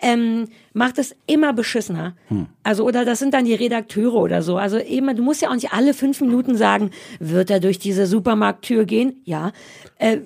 [0.00, 2.14] ähm, macht es immer beschissener.
[2.28, 2.46] Hm.
[2.62, 4.56] Also, oder das sind dann die Redakteure oder so.
[4.56, 6.90] Also immer, du musst ja auch nicht alle fünf Minuten sagen,
[7.20, 9.20] wird er durch diese Supermarkttür gehen?
[9.24, 9.52] Ja.
[9.98, 10.18] Äh,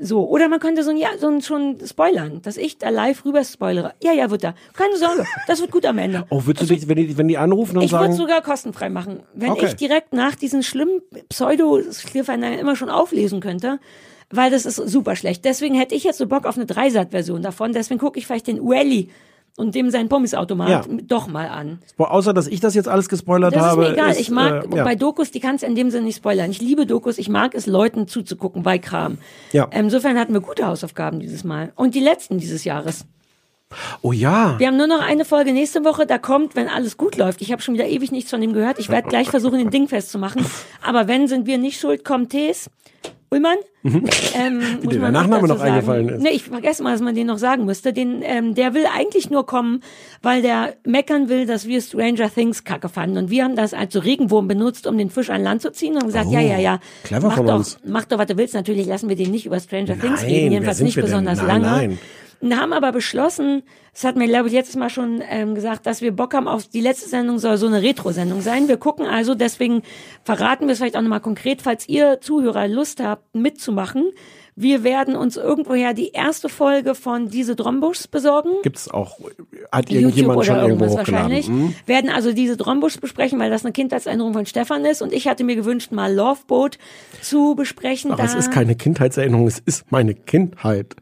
[0.00, 3.24] so, oder man könnte so ein, ja, so ein schon spoilern, dass ich da live
[3.24, 3.94] rüber spoilere.
[4.02, 4.54] Ja, ja, wird er.
[4.72, 6.24] Keine Sorge, das wird gut am Ende.
[6.30, 8.42] Oh, würdest du dich, wenn die, wenn die anrufen und Ich würde sagen, es sogar
[8.42, 9.20] kostenfrei machen.
[9.34, 9.66] Wenn Okay.
[9.66, 13.78] ich direkt nach diesen schlimmen Pseudo-Cliffhanger immer schon auflesen könnte,
[14.30, 15.44] weil das ist super schlecht.
[15.44, 17.72] Deswegen hätte ich jetzt so Bock auf eine Dreisat-Version davon.
[17.72, 19.08] Deswegen gucke ich vielleicht den Ueli
[19.56, 20.84] und dem seinen Pommesautomat Ja.
[21.04, 21.78] doch mal an.
[21.96, 23.80] Außer dass ich das jetzt alles gespoilert Das ist habe.
[23.82, 24.10] mir egal.
[24.10, 24.84] ist, ich mag äh, ja.
[24.84, 26.50] bei Dokus, die kannst du in dem Sinne nicht spoilern.
[26.50, 27.16] Ich liebe Dokus.
[27.18, 29.18] Ich mag es, Leuten zuzugucken bei Kram.
[29.52, 29.68] Ja.
[29.72, 31.72] Insofern hatten wir gute Hausaufgaben dieses Mal.
[31.76, 33.06] Und die letzten dieses Jahres.
[34.02, 34.58] Oh ja.
[34.58, 37.42] Wir haben nur noch eine Folge nächste Woche, da kommt, wenn alles gut läuft.
[37.42, 38.78] Ich habe schon wieder ewig nichts von dem gehört.
[38.78, 40.44] Ich werde gleich versuchen, den Ding festzumachen.
[40.82, 42.70] Aber wenn, sind wir nicht schuld, kommt Tees.
[43.30, 43.56] Ullmann.
[43.84, 43.92] Ähm,
[44.60, 45.70] Wie muss dir der man Nachname noch sagen.
[45.72, 46.22] eingefallen ist.
[46.22, 47.92] Nee, ich vergesse mal, dass man den noch sagen müsste.
[47.92, 49.82] Den, ähm, der will eigentlich nur kommen,
[50.22, 53.16] weil der meckern will, dass wir Stranger Things kacke fanden.
[53.18, 55.94] Und wir haben das als so Regenwurm benutzt, um den Fisch an Land zu ziehen
[55.94, 56.80] und haben gesagt, Oh, ja, ja, ja.
[57.20, 57.78] mach von doch, uns.
[57.84, 58.54] Mach doch, was du willst.
[58.54, 60.44] Natürlich lassen wir den nicht über Stranger Things Nein, reden.
[60.44, 61.66] wer Jedenfalls nicht besonders Nein, lange.
[61.66, 61.98] nein.
[62.40, 66.02] Und haben aber beschlossen, das hat mir, glaube ich, letztes Mal schon ähm, gesagt, dass
[66.02, 68.68] wir Bock haben auf die letzte Sendung soll so eine Retro-Sendung sein.
[68.68, 69.82] Wir gucken also, deswegen
[70.22, 74.12] verraten wir es vielleicht auch nochmal konkret, falls ihr Zuhörer Lust habt, mitzumachen.
[74.58, 78.50] Wir werden uns irgendwoher die erste Folge von Diese Drombuschs besorgen.
[78.62, 79.18] Gibt's auch,
[79.70, 81.46] hat YouTube irgendjemand schon irgendwo wahrscheinlich.
[81.46, 81.74] Hm?
[81.84, 85.02] Werden also diese Drombusch besprechen, weil das eine Kindheitserinnerung von Stefan ist.
[85.02, 86.78] Und ich hatte mir gewünscht, mal Loveboat
[87.20, 88.12] zu besprechen.
[88.12, 90.96] Aber es ist keine Kindheitserinnerung, es ist meine Kindheit.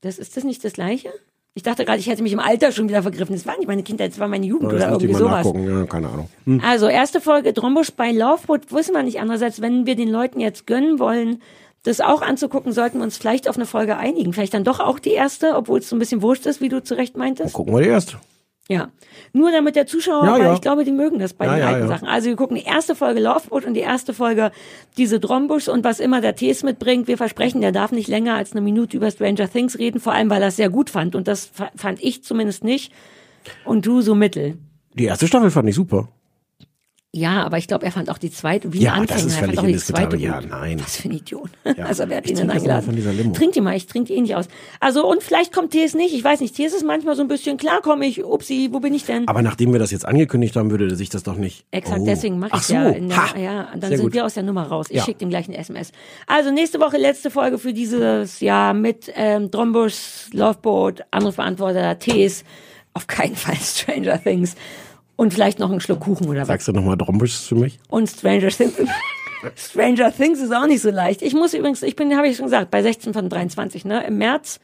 [0.00, 1.10] Das ist das nicht das Gleiche?
[1.54, 3.34] Ich dachte gerade, ich hätte mich im Alter schon wieder vergriffen.
[3.34, 5.46] Das war nicht meine Kindheit, das war meine Jugend oder irgendwie mal sowas.
[5.54, 6.30] ja, keine Ahnung.
[6.44, 6.62] Hm.
[6.64, 10.66] Also erste Folge Drombusch bei Loveboat wissen wir nicht andererseits, wenn wir den Leuten jetzt
[10.66, 11.42] gönnen wollen,
[11.82, 14.32] das auch anzugucken, sollten wir uns vielleicht auf eine Folge einigen.
[14.32, 16.82] Vielleicht dann doch auch die erste, obwohl es so ein bisschen wurscht ist, wie du
[16.84, 17.54] zu Recht meintest.
[17.54, 18.16] Gucken wir die erst.
[18.72, 18.90] Ja.
[19.32, 20.54] Nur damit der Zuschauer, Ja, weil ja.
[20.54, 21.88] ich glaube, die mögen das bei Ja, den alten.
[21.88, 22.06] Sachen.
[22.06, 24.52] Also wir gucken die erste Folge Loveboat und die erste Folge
[24.96, 27.08] diese Drombusch und was immer der Tees mitbringt.
[27.08, 30.30] Wir versprechen, der darf nicht länger als eine Minute über Stranger Things reden, vor allem
[30.30, 32.92] weil er es sehr gut fand und das fa- fand ich zumindest nicht
[33.64, 34.56] und du so mittel.
[34.94, 36.08] Die erste Staffel fand ich super.
[37.12, 39.34] Ja, aber ich glaube, er fand auch die zweite, wie Ja, ein das Anfänger, ist
[39.40, 40.16] er fand auch die zweite.
[40.16, 40.78] Ja, nein.
[40.80, 41.50] Was für ein Idiot.
[41.64, 41.86] Ja.
[41.86, 42.84] Also wer hat Ich ihn denn eingeladen?
[42.84, 43.32] von dieser Limo.
[43.32, 44.46] Trink die mal, ich trinke eh nicht aus.
[44.78, 47.56] Also und vielleicht kommt Tees nicht, ich weiß nicht, Tees ist manchmal so ein bisschen,
[47.56, 49.26] klar komme ich, upsi, wo bin ich denn?
[49.26, 51.64] Aber nachdem wir das jetzt angekündigt haben, würde sich das doch nicht.
[51.72, 52.04] Exakt, Oh.
[52.06, 52.74] deswegen mache Ach ich so.
[52.74, 52.88] ja.
[52.90, 53.36] In der, ha.
[53.38, 54.14] ja, dann Sehr sind gut.
[54.14, 54.86] wir aus der Nummer raus.
[54.88, 55.04] Ich Ja.
[55.04, 55.90] schicke dem gleich eine SMS.
[56.28, 62.44] Also nächste Woche letzte Folge für dieses Jahr mit ähm, Drombusch, Loveboat, andere Verantworter, Tees,
[62.94, 64.54] auf keinen Fall Stranger Things
[65.20, 66.48] und vielleicht noch einen Schluck Kuchen oder was.
[66.48, 67.78] Sagst du nochmal Drombusch für mich?
[67.90, 68.72] Und Stranger Things.
[69.54, 71.20] Stranger Things ist auch nicht so leicht.
[71.20, 74.02] Ich muss übrigens, ich bin, habe ich schon gesagt, bei 16 von 23, ne?
[74.06, 74.60] Im März.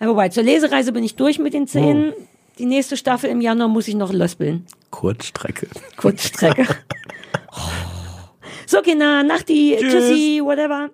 [0.00, 2.14] Ja, wobei, zur Lesereise bin ich durch mit den Zähnen.
[2.58, 4.64] Die nächste Staffel im Januar muss ich noch löspeln.
[4.90, 5.68] Kurzstrecke.
[5.98, 6.66] Kurzstrecke.
[8.66, 9.92] so, Kinder, Nachti, Tschüss.
[9.92, 10.88] Tschüssi, whatever.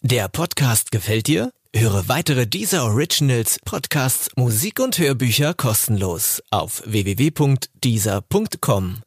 [0.00, 1.50] Der Podcast gefällt dir?
[1.76, 8.98] Höre weitere dieser Originals, Podcasts, Musik und Hörbücher kostenlos auf www.dieser.com.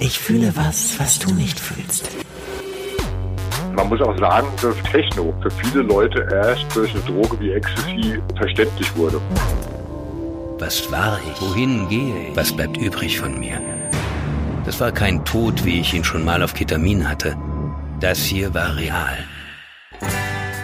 [0.00, 2.10] Ich fühle was, was du nicht fühlst.
[3.76, 8.20] Man muss auch sagen, dass Techno für viele Leute erst durch eine Droge wie Ecstasy
[8.36, 9.20] verständlich wurde.
[10.58, 11.40] Was war ich?
[11.40, 12.36] Wohin gehe ich?
[12.36, 13.60] Was bleibt übrig von mir?
[14.66, 17.36] Das war kein Tod, wie ich ihn schon mal auf Ketamin hatte.
[18.00, 19.18] Das hier war real.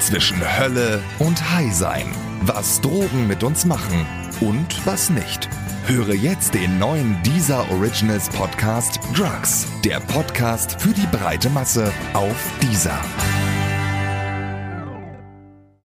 [0.05, 2.05] Zwischen Hölle und High sein.
[2.43, 4.05] Was Drogen mit uns machen
[4.43, 5.49] und was nicht.
[5.87, 9.67] Höre jetzt den neuen Deezer Originals Podcast Drugs.
[9.83, 13.01] Der Podcast für die breite Masse auf Deezer.